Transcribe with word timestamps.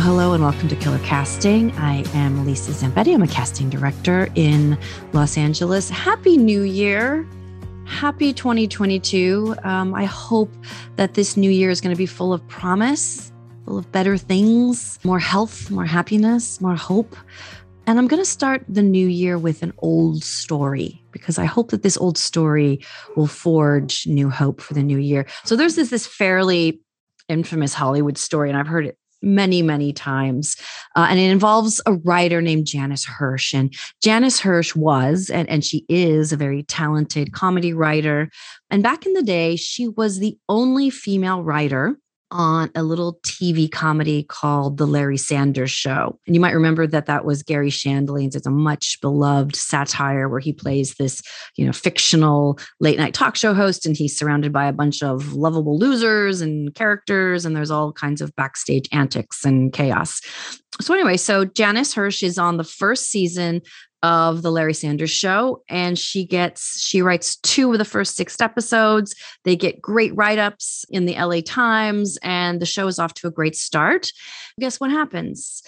Hello, 0.00 0.32
and 0.32 0.44
welcome 0.44 0.68
to 0.68 0.76
Killer 0.76 1.00
Casting. 1.00 1.72
I 1.72 2.04
am 2.14 2.46
Lisa 2.46 2.70
Zambetti. 2.70 3.12
I'm 3.12 3.22
a 3.22 3.26
casting 3.26 3.68
director 3.68 4.28
in 4.36 4.78
Los 5.12 5.36
Angeles. 5.36 5.90
Happy 5.90 6.36
New 6.36 6.62
Year. 6.62 7.28
Happy 7.84 8.32
2022. 8.32 9.56
Um, 9.64 9.96
I 9.96 10.04
hope 10.04 10.54
that 10.94 11.14
this 11.14 11.36
new 11.36 11.50
year 11.50 11.68
is 11.68 11.80
going 11.80 11.92
to 11.92 11.98
be 11.98 12.06
full 12.06 12.32
of 12.32 12.46
promise, 12.46 13.32
full 13.64 13.76
of 13.76 13.90
better 13.90 14.16
things, 14.16 15.00
more 15.02 15.18
health, 15.18 15.68
more 15.68 15.84
happiness, 15.84 16.60
more 16.60 16.76
hope. 16.76 17.16
And 17.88 17.98
I'm 17.98 18.06
going 18.06 18.22
to 18.22 18.30
start 18.30 18.64
the 18.68 18.82
new 18.82 19.08
year 19.08 19.36
with 19.36 19.64
an 19.64 19.72
old 19.78 20.22
story 20.22 21.02
because 21.10 21.40
I 21.40 21.44
hope 21.44 21.72
that 21.72 21.82
this 21.82 21.96
old 21.96 22.16
story 22.16 22.80
will 23.16 23.26
forge 23.26 24.06
new 24.06 24.30
hope 24.30 24.60
for 24.60 24.74
the 24.74 24.82
new 24.84 24.98
year. 24.98 25.26
So 25.42 25.56
there's 25.56 25.74
this, 25.74 25.90
this 25.90 26.06
fairly 26.06 26.80
infamous 27.28 27.74
Hollywood 27.74 28.16
story, 28.16 28.48
and 28.48 28.56
I've 28.56 28.68
heard 28.68 28.86
it 28.86 28.96
many, 29.22 29.62
many 29.62 29.92
times. 29.92 30.56
Uh, 30.96 31.06
and 31.10 31.18
it 31.18 31.30
involves 31.30 31.80
a 31.86 31.94
writer 31.94 32.40
named 32.40 32.66
Janis 32.66 33.04
Hirsch. 33.04 33.54
And 33.54 33.74
Janis 34.02 34.40
Hirsch 34.40 34.74
was, 34.74 35.30
and, 35.30 35.48
and 35.48 35.64
she 35.64 35.84
is, 35.88 36.32
a 36.32 36.36
very 36.36 36.62
talented 36.62 37.32
comedy 37.32 37.72
writer. 37.72 38.30
And 38.70 38.82
back 38.82 39.06
in 39.06 39.12
the 39.14 39.22
day, 39.22 39.56
she 39.56 39.88
was 39.88 40.18
the 40.18 40.38
only 40.48 40.90
female 40.90 41.42
writer 41.42 41.98
on 42.30 42.70
a 42.74 42.82
little 42.82 43.18
TV 43.24 43.70
comedy 43.70 44.22
called 44.22 44.76
The 44.76 44.86
Larry 44.86 45.16
Sanders 45.16 45.70
Show. 45.70 46.18
And 46.26 46.34
you 46.34 46.40
might 46.40 46.54
remember 46.54 46.86
that 46.86 47.06
that 47.06 47.24
was 47.24 47.42
Garry 47.42 47.70
Shandling's. 47.70 48.36
It's 48.36 48.46
a 48.46 48.50
much 48.50 48.98
beloved 49.00 49.56
satire 49.56 50.28
where 50.28 50.40
he 50.40 50.52
plays 50.52 50.94
this, 50.94 51.22
you 51.56 51.64
know, 51.64 51.72
fictional 51.72 52.58
late 52.80 52.98
night 52.98 53.14
talk 53.14 53.36
show 53.36 53.54
host 53.54 53.86
and 53.86 53.96
he's 53.96 54.16
surrounded 54.18 54.52
by 54.52 54.66
a 54.66 54.72
bunch 54.72 55.02
of 55.02 55.32
lovable 55.34 55.78
losers 55.78 56.40
and 56.40 56.74
characters 56.74 57.44
and 57.44 57.56
there's 57.56 57.70
all 57.70 57.92
kinds 57.92 58.20
of 58.20 58.34
backstage 58.36 58.88
antics 58.92 59.44
and 59.44 59.72
chaos. 59.72 60.20
So 60.80 60.94
anyway, 60.94 61.16
so 61.16 61.44
Janis 61.44 61.94
Hirsch 61.94 62.22
is 62.22 62.38
on 62.38 62.56
the 62.56 62.64
first 62.64 63.10
season 63.10 63.62
of 64.02 64.42
the 64.42 64.52
Larry 64.52 64.74
Sanders 64.74 65.10
show 65.10 65.62
and 65.68 65.98
she 65.98 66.24
gets 66.24 66.80
she 66.80 67.02
writes 67.02 67.36
two 67.36 67.72
of 67.72 67.78
the 67.78 67.84
first 67.84 68.16
6 68.16 68.40
episodes. 68.40 69.14
They 69.44 69.56
get 69.56 69.82
great 69.82 70.14
write-ups 70.14 70.84
in 70.90 71.04
the 71.04 71.14
LA 71.14 71.40
Times 71.44 72.18
and 72.22 72.60
the 72.60 72.66
show 72.66 72.86
is 72.86 72.98
off 72.98 73.14
to 73.14 73.26
a 73.26 73.32
great 73.32 73.56
start. 73.56 74.08
Guess 74.60 74.78
what 74.78 74.90
happens? 74.90 75.62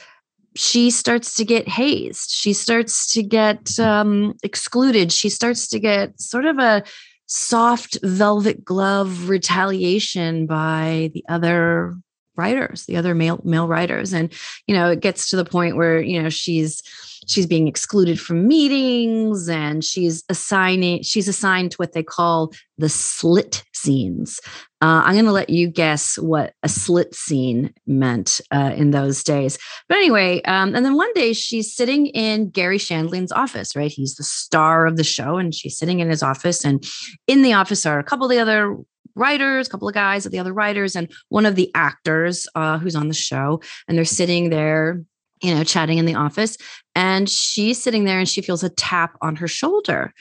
She 0.57 0.91
starts 0.91 1.35
to 1.37 1.45
get 1.45 1.69
hazed. 1.69 2.31
She 2.31 2.53
starts 2.53 3.13
to 3.15 3.23
get 3.23 3.79
um, 3.79 4.35
excluded. 4.43 5.13
She 5.13 5.29
starts 5.29 5.69
to 5.69 5.79
get 5.79 6.21
sort 6.21 6.45
of 6.45 6.59
a 6.59 6.83
soft 7.27 7.99
velvet 8.03 8.65
glove 8.65 9.29
retaliation 9.29 10.47
by 10.47 11.11
the 11.15 11.25
other 11.29 11.97
writers, 12.37 12.87
the 12.87 12.97
other 12.97 13.15
male 13.15 13.41
male 13.45 13.69
writers. 13.69 14.13
And 14.13 14.33
you 14.67 14.75
know, 14.75 14.91
it 14.91 15.01
gets 15.01 15.31
to 15.31 15.37
the 15.37 15.45
point 15.45 15.77
where, 15.77 16.01
you 16.01 16.23
know, 16.23 16.31
she's 16.31 16.83
she's 17.27 17.47
being 17.47 17.69
excluded 17.69 18.21
from 18.21 18.47
meetings 18.47 19.49
and 19.49 19.85
she's 19.85 20.25
assigning 20.29 21.03
she's 21.03 21.29
assigned 21.29 21.71
to 21.71 21.77
what 21.77 21.93
they 21.93 22.03
call 22.03 22.53
the 22.79 22.89
slit 22.89 23.63
scenes 23.73 24.41
uh, 24.83 25.03
i'm 25.05 25.15
going 25.15 25.25
to 25.25 25.33
let 25.33 25.51
you 25.51 25.69
guess 25.69 26.19
what 26.19 26.55
a 26.63 26.69
slit 26.69 27.15
scene 27.15 27.73
meant 27.87 28.41
uh, 28.51 28.73
in 28.75 28.91
those 28.91 29.23
days 29.23 29.59
but 29.89 29.99
anyway 29.99 30.41
um, 30.43 30.75
and 30.75 30.85
then 30.85 30.95
one 30.97 31.13
day 31.15 31.33
she's 31.33 31.75
sitting 31.75 32.07
in 32.07 32.49
garry 32.51 32.79
shandling's 32.79 33.33
office 33.33 33.77
right 33.77 33.91
he's 33.93 34.17
the 34.17 34.25
star 34.25 34.87
of 34.87 34.97
the 34.97 35.05
show 35.05 35.37
and 35.37 35.55
she's 35.55 35.77
sitting 35.77 36.01
in 36.01 36.09
his 36.09 36.23
office 36.23 36.65
and 36.65 36.85
in 37.27 37.43
the 37.43 37.53
office 37.53 37.85
are 37.87 37.99
a 37.99 38.05
couple 38.05 38.25
of 38.27 38.31
the 38.31 38.39
other 38.39 38.77
writers, 39.15 39.67
a 39.67 39.71
couple 39.71 39.89
of 39.89 39.95
guys 39.95 40.27
of 40.27 40.33
the 40.33 40.39
other 40.39 40.53
writers, 40.53 40.97
and 40.97 41.11
one 41.29 41.47
of 41.47 41.55
the 41.55 41.71
actors 41.75 42.49
uh, 42.55 42.79
who's 42.79 42.97
on 42.97 43.09
the 43.09 43.15
show. 43.15 43.61
And 43.89 43.97
they're 43.97 44.05
sitting 44.05 44.51
there 44.51 45.03
you 45.43 45.55
know, 45.55 45.65
chatting 45.65 45.99
in 45.99 46.07
the 46.07 46.15
office. 46.15 46.57
And 46.95 47.29
she's 47.29 47.83
sitting 47.83 48.05
there 48.05 48.19
and 48.19 48.29
she 48.29 48.43
feels 48.43 48.63
a 48.63 48.71
tap 48.71 49.17
on 49.23 49.37
her 49.37 49.49
shoulder. 49.49 50.13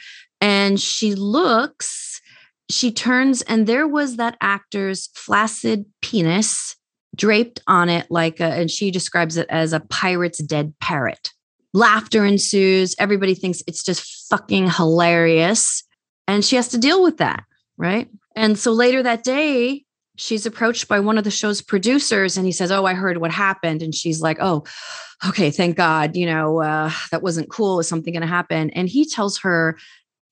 And 0.41 0.80
she 0.80 1.16
looks, 1.16 2.22
she 2.69 2.91
turns, 2.91 3.41
and 3.44 3.68
there 3.68 3.88
was 3.88 4.16
that 4.16 4.38
actor's 4.41 5.09
flaccid 5.16 5.85
penis 6.02 6.75
draped 7.16 7.59
on 7.68 7.90
it, 7.90 8.08
like 8.09 8.40
a, 8.40 8.46
and 8.46 8.72
she 8.72 8.91
describes 8.91 9.35
it 9.35 9.47
as 9.50 9.74
a 9.74 9.81
pirate's 9.81 10.40
dead 10.40 10.74
parrot. 10.79 11.31
Laughter 11.74 12.25
ensues. 12.25 12.96
Everybody 12.97 13.35
thinks 13.35 13.62
it's 13.68 13.84
just 13.84 14.28
fucking 14.29 14.72
hilarious. 14.72 15.84
And 16.28 16.46
she 16.46 16.56
has 16.56 16.69
to 16.69 16.78
deal 16.78 17.03
with 17.03 17.18
that. 17.18 17.44
Right. 17.78 18.09
And 18.35 18.58
so 18.58 18.72
later 18.72 19.03
that 19.03 19.24
day, 19.24 19.84
she's 20.19 20.46
approached 20.46 20.88
by 20.88 21.00
one 21.00 21.18
of 21.18 21.24
the 21.24 21.31
show's 21.31 21.62
producers 21.62 22.35
and 22.35 22.46
he 22.46 22.52
says, 22.52 22.72
Oh, 22.72 22.85
I 22.85 22.94
heard 22.94 23.18
what 23.18 23.31
happened. 23.31 23.81
And 23.81 23.96
she's 23.96 24.22
like, 24.22 24.38
Oh, 24.40 24.66
okay, 25.28 25.50
thank 25.50 25.78
God, 25.78 26.16
you 26.16 26.25
know, 26.25 26.62
uh, 26.62 26.91
that 27.12 27.24
wasn't 27.24 27.50
cool. 27.50 27.80
Is 27.80 27.88
something 27.88 28.13
going 28.13 28.22
to 28.22 28.28
happen? 28.28 28.69
And 28.72 28.90
he 28.90 29.06
tells 29.06 29.40
her, 29.40 29.78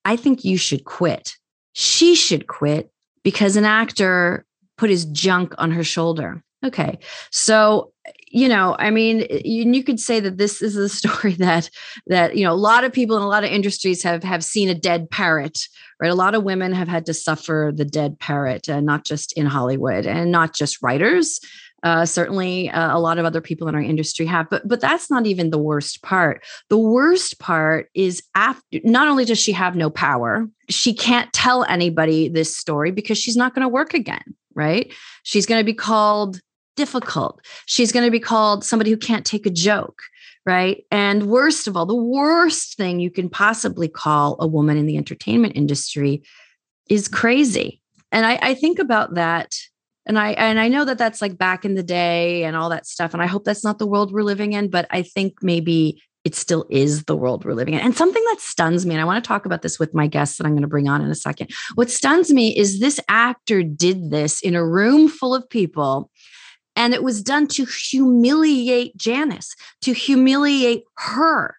I 0.06 0.16
think 0.16 0.44
you 0.44 0.58
should 0.58 0.84
quit. 0.84 1.34
She 1.74 2.16
should 2.16 2.48
quit 2.48 2.92
because 3.24 3.56
an 3.56 3.66
actor 3.66 4.46
put 4.78 4.90
his 4.90 5.06
junk 5.06 5.54
on 5.58 5.72
her 5.72 5.84
shoulder. 5.84 6.44
Okay. 6.66 7.00
So, 7.32 7.94
you 8.30 8.48
know, 8.48 8.76
I 8.78 8.90
mean, 8.90 9.26
you, 9.30 9.72
you, 9.72 9.84
could 9.84 10.00
say 10.00 10.20
that 10.20 10.38
this 10.38 10.62
is 10.62 10.76
a 10.76 10.90
story 11.02 11.34
that 11.34 11.70
that, 12.08 12.36
you 12.38 12.44
know, 12.44 12.54
a 12.54 12.56
lot 12.56 12.84
of 12.84 12.94
people 12.94 13.18
in 13.18 13.24
a 13.24 13.28
lot 13.28 13.44
of 13.44 13.52
industries 13.52 14.04
have 14.04 14.24
have 14.24 14.44
seen 14.44 14.70
a 14.70 14.76
dead 14.76 15.10
parrot, 15.10 15.68
right? 16.00 16.12
A 16.12 16.16
lot 16.16 16.36
of 16.36 16.44
women 16.44 16.74
have 16.74 16.88
had 16.88 17.06
to 17.06 17.14
suffer 17.14 17.72
the 17.74 17.86
dead 17.86 18.20
parrot, 18.20 18.70
uh, 18.70 18.80
not 18.80 19.06
just 19.06 19.34
in 19.34 19.46
Hollywood 19.46 20.06
and 20.06 20.32
not 20.32 20.54
just 20.54 20.82
writers, 20.82 21.40
uh, 21.84 22.06
certainly, 22.06 22.70
uh, 22.72 22.96
a 22.96 23.00
lot 23.00 23.20
of 23.20 23.26
other 23.26 23.42
people 23.42 23.68
in 23.68 23.76
our 23.76 23.82
industry 23.82 24.26
have, 24.26 24.50
but 24.50 24.68
but 24.68 24.82
that's 24.82 25.12
not 25.12 25.28
even 25.28 25.52
the 25.52 25.60
worst 25.60 26.02
part. 26.02 26.44
The 26.70 26.78
worst 26.78 27.40
part 27.40 27.90
is 27.94 28.24
after. 28.34 28.80
Not 28.84 29.08
only 29.08 29.26
does 29.26 29.40
she 29.40 29.52
have 29.52 29.76
no 29.76 29.90
power, 29.90 30.48
she 30.70 30.94
can't 30.94 31.32
tell 31.34 31.64
anybody 31.66 32.30
this 32.30 32.56
story 32.56 32.92
because 32.92 33.18
she's 33.18 33.38
not 33.38 33.54
going 33.54 33.62
to 33.62 33.70
work 33.70 33.94
again. 33.94 34.36
Right? 34.56 34.92
She's 35.22 35.46
going 35.46 35.60
to 35.60 35.66
be 35.66 35.74
called 35.74 36.42
difficult. 36.78 37.42
She's 37.66 37.92
going 37.92 38.06
to 38.06 38.12
be 38.12 38.20
called 38.20 38.64
somebody 38.64 38.92
who 38.92 38.98
can't 38.98 39.26
take 39.26 39.46
a 39.46 39.52
joke. 39.52 40.02
Right. 40.46 40.86
And 40.92 41.28
worst 41.28 41.68
of 41.68 41.76
all, 41.76 41.86
the 41.86 41.94
worst 41.94 42.78
thing 42.78 43.02
you 43.02 43.12
can 43.12 43.28
possibly 43.28 43.90
call 43.90 44.38
a 44.40 44.48
woman 44.48 44.78
in 44.78 44.86
the 44.86 44.96
entertainment 44.96 45.58
industry 45.58 46.24
is 46.90 47.10
crazy. 47.10 47.82
And 48.14 48.26
I, 48.26 48.40
I 48.42 48.54
think 48.54 48.80
about 48.80 49.16
that 49.16 49.58
and 50.08 50.18
i 50.18 50.32
and 50.32 50.60
i 50.60 50.68
know 50.68 50.86
that 50.86 50.98
that's 50.98 51.22
like 51.22 51.38
back 51.38 51.66
in 51.66 51.76
the 51.76 51.84
day 51.84 52.44
and 52.46 52.56
all 52.56 52.70
that 52.70 52.88
stuff 52.88 53.14
and 53.14 53.22
i 53.22 53.28
hope 53.28 53.44
that's 53.44 53.64
not 53.64 53.78
the 53.78 53.86
world 53.86 54.12
we're 54.12 54.24
living 54.24 54.54
in 54.54 54.70
but 54.70 54.88
i 54.90 55.02
think 55.02 55.44
maybe 55.44 56.02
it 56.24 56.34
still 56.34 56.66
is 56.70 57.04
the 57.04 57.16
world 57.16 57.46
we're 57.46 57.54
living 57.54 57.74
in 57.74 57.80
and 57.82 57.96
something 57.96 58.24
that 58.30 58.40
stuns 58.40 58.86
me 58.86 58.96
and 58.96 59.02
i 59.02 59.06
want 59.06 59.24
to 59.24 59.28
talk 59.28 59.46
about 59.46 59.62
this 59.62 59.78
with 59.78 59.94
my 59.94 60.08
guests 60.08 60.38
that 60.38 60.46
i'm 60.46 60.54
going 60.54 60.62
to 60.62 60.68
bring 60.68 60.88
on 60.88 61.02
in 61.02 61.10
a 61.10 61.16
second 61.16 61.50
what 61.76 61.92
stuns 61.92 62.32
me 62.32 62.58
is 62.58 62.80
this 62.80 63.00
actor 63.10 63.62
did 63.62 64.10
this 64.10 64.42
in 64.42 64.56
a 64.56 64.66
room 64.66 65.08
full 65.08 65.36
of 65.36 65.48
people 65.50 66.10
and 66.78 66.94
it 66.94 67.04
was 67.04 67.22
done 67.22 67.48
to 67.48 67.66
humiliate 67.66 68.96
janis 68.96 69.54
to 69.82 69.94
humiliate 69.94 70.84
her 70.96 71.58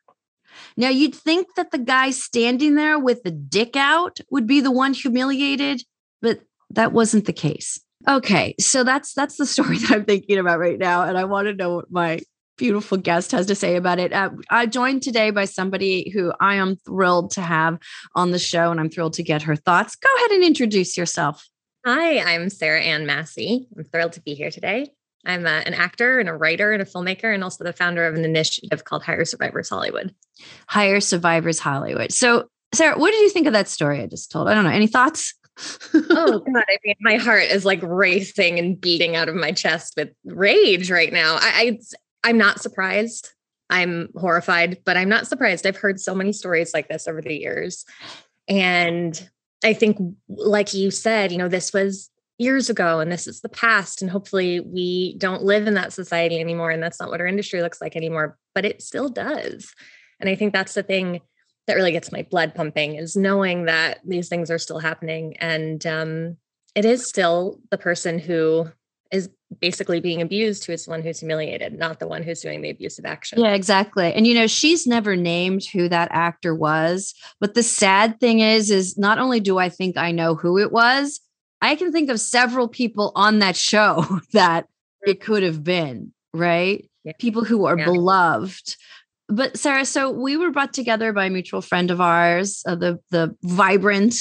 now 0.77 0.89
you'd 0.89 1.15
think 1.15 1.47
that 1.56 1.71
the 1.73 1.79
guy 1.79 2.11
standing 2.11 2.75
there 2.75 2.99
with 2.99 3.23
the 3.23 3.31
dick 3.31 3.77
out 3.77 4.19
would 4.31 4.47
be 4.47 4.61
the 4.61 4.71
one 4.71 4.95
humiliated 4.95 5.83
but 6.23 6.41
that 6.70 6.93
wasn't 6.93 7.26
the 7.26 7.32
case 7.32 7.79
Okay, 8.06 8.55
so 8.61 8.85
that's 8.85 9.15
that's 9.15 9.37
the 9.37 9.47
story 9.55 9.79
that 9.79 9.91
I'm 9.91 10.05
thinking 10.05 10.38
about 10.38 10.59
right 10.59 10.79
now, 10.79 11.03
and 11.03 11.19
I 11.19 11.25
want 11.25 11.49
to 11.49 11.55
know 11.55 11.76
what 11.76 11.91
my 11.91 12.20
beautiful 12.56 12.99
guest 12.99 13.32
has 13.32 13.47
to 13.47 13.55
say 13.55 13.76
about 13.76 13.99
it. 13.99 14.12
Uh, 14.12 14.31
I'm 14.50 14.70
joined 14.70 15.03
today 15.03 15.31
by 15.31 15.44
somebody 15.44 16.11
who 16.11 16.32
I 16.41 16.56
am 16.56 16.76
thrilled 16.76 17.31
to 17.32 17.41
have 17.41 17.79
on 18.15 18.31
the 18.31 18.38
show, 18.38 18.70
and 18.70 18.81
I'm 18.81 18.91
thrilled 18.91 19.15
to 19.15 19.23
get 19.23 19.43
her 19.43 19.56
thoughts. 19.56 19.97
Go 19.97 20.09
ahead 20.17 20.32
and 20.32 20.44
introduce 20.44 20.97
yourself. 20.97 21.49
Hi, 21.87 22.19
I'm 22.19 22.50
Sarah 22.50 22.82
Ann 22.82 23.06
Masse. 23.06 23.38
I'm 23.38 23.85
thrilled 23.91 24.12
to 24.15 24.20
be 24.20 24.35
here 24.35 24.50
today. 24.50 24.93
I'm 25.25 25.47
a, 25.47 25.62
an 25.67 25.75
actor 25.75 26.19
and 26.19 26.29
a 26.29 26.35
writer 26.35 26.73
and 26.73 26.81
a 26.81 26.85
filmmaker, 26.85 27.32
and 27.32 27.44
also 27.44 27.65
the 27.65 27.73
founder 27.73 28.06
of 28.06 28.15
an 28.15 28.25
initiative 28.25 28.85
called 28.85 29.03
Hire 29.03 29.25
Survivors 29.25 29.69
Hollywood. 29.69 30.15
Hire 30.69 31.00
Survivors 31.00 31.59
Hollywood. 31.59 32.12
So, 32.12 32.49
Sarah, 32.73 32.99
what 32.99 33.11
did 33.11 33.20
you 33.20 33.31
think 33.31 33.47
of 33.47 33.53
that 33.53 33.69
story 33.69 34.00
I 34.00 34.06
just 34.06 34.31
told? 34.31 34.49
I 34.49 34.55
don't 34.55 34.65
know. 34.65 34.70
Any 34.70 34.87
thoughts? 34.87 35.35
oh 36.11 36.38
god 36.53 36.65
i 36.69 36.79
mean 36.85 36.94
my 37.00 37.17
heart 37.17 37.43
is 37.43 37.65
like 37.65 37.81
racing 37.82 38.59
and 38.59 38.81
beating 38.81 39.17
out 39.17 39.29
of 39.29 39.35
my 39.35 39.53
chest 39.53 39.94
with 39.97 40.11
rage 40.25 40.91
right 40.91 41.12
now 41.12 41.37
I, 41.41 41.79
I 42.23 42.29
i'm 42.29 42.38
not 42.38 42.61
surprised 42.61 43.31
i'm 43.69 44.09
horrified 44.17 44.79
but 44.85 44.97
i'm 44.97 45.09
not 45.09 45.26
surprised 45.26 45.67
i've 45.67 45.76
heard 45.76 46.00
so 46.00 46.15
many 46.15 46.32
stories 46.32 46.73
like 46.73 46.88
this 46.88 47.09
over 47.09 47.20
the 47.20 47.35
years 47.35 47.85
and 48.49 49.29
i 49.65 49.73
think 49.73 49.99
like 50.29 50.75
you 50.75 50.91
said 50.91 51.32
you 51.32 51.38
know 51.38 51.49
this 51.49 51.73
was 51.73 52.11
years 52.38 52.70
ago 52.70 53.00
and 53.00 53.11
this 53.11 53.26
is 53.26 53.40
the 53.40 53.49
past 53.49 54.00
and 54.00 54.11
hopefully 54.11 54.61
we 54.61 55.17
don't 55.19 55.43
live 55.43 55.67
in 55.67 55.75
that 55.75 55.93
society 55.93 56.40
anymore 56.40 56.70
and 56.70 56.82
that's 56.82 57.00
not 57.00 57.11
what 57.11 57.20
our 57.20 57.26
industry 57.26 57.61
looks 57.61 57.81
like 57.81 57.96
anymore 57.96 58.38
but 58.55 58.64
it 58.64 58.81
still 58.81 59.08
does 59.08 59.75
and 60.20 60.31
i 60.31 60.35
think 60.35 60.52
that's 60.52 60.75
the 60.75 60.82
thing 60.82 61.20
that 61.67 61.75
really 61.75 61.93
gets 61.93 62.12
my 62.12 62.23
blood 62.31 62.55
pumping 62.55 62.94
is 62.94 63.17
knowing 63.17 63.67
that 63.67 63.99
these 64.06 64.29
things 64.29 64.50
are 64.50 64.58
still 64.58 64.79
happening 64.79 65.37
and 65.38 65.85
um, 65.87 66.37
it 66.75 66.85
is 66.85 67.06
still 67.06 67.61
the 67.70 67.76
person 67.76 68.19
who 68.19 68.70
is 69.11 69.29
basically 69.61 70.00
being 70.00 70.20
abused 70.20 70.64
who 70.64 70.73
is 70.73 70.84
the 70.84 70.91
one 70.91 71.02
who's 71.02 71.20
humiliated, 71.20 71.79
not 71.79 72.00
the 72.00 72.06
one 72.06 72.23
who's 72.23 72.41
doing 72.41 72.61
the 72.61 72.70
abusive 72.70 73.06
action. 73.06 73.41
Yeah, 73.41 73.55
exactly. 73.55 74.12
And 74.12 74.26
you 74.26 74.34
know, 74.34 74.46
she's 74.46 74.87
never 74.87 75.17
named 75.17 75.64
who 75.64 75.88
that 75.88 76.08
actor 76.12 76.55
was, 76.55 77.14
but 77.41 77.55
the 77.55 77.62
sad 77.62 78.20
thing 78.20 78.41
is 78.41 78.70
is 78.70 78.99
not 78.99 79.19
only 79.19 79.41
do 79.41 79.58
I 79.58 79.69
think 79.69 79.96
I 79.96 80.12
know 80.12 80.34
who 80.34 80.58
it 80.58 80.73
was, 80.73 81.20
I 81.60 81.75
can 81.75 81.93
think 81.93 82.10
of 82.10 82.20
several 82.20 82.69
people 82.69 83.12
on 83.14 83.40
that 83.40 83.56
show 83.56 84.20
that 84.32 84.66
it 85.06 85.20
could 85.20 85.43
have 85.43 85.62
been, 85.62 86.12
right? 86.32 86.88
Yeah. 87.05 87.12
People 87.19 87.44
who 87.44 87.64
are 87.66 87.78
yeah. 87.78 87.84
beloved. 87.84 88.76
But 89.31 89.58
Sarah, 89.58 89.84
so 89.84 90.10
we 90.10 90.37
were 90.37 90.50
brought 90.50 90.72
together 90.72 91.12
by 91.12 91.26
a 91.26 91.31
mutual 91.31 91.60
friend 91.60 91.90
of 91.90 92.00
ours, 92.00 92.62
uh, 92.66 92.75
the 92.75 92.99
the 93.10 93.37
vibrant 93.43 94.14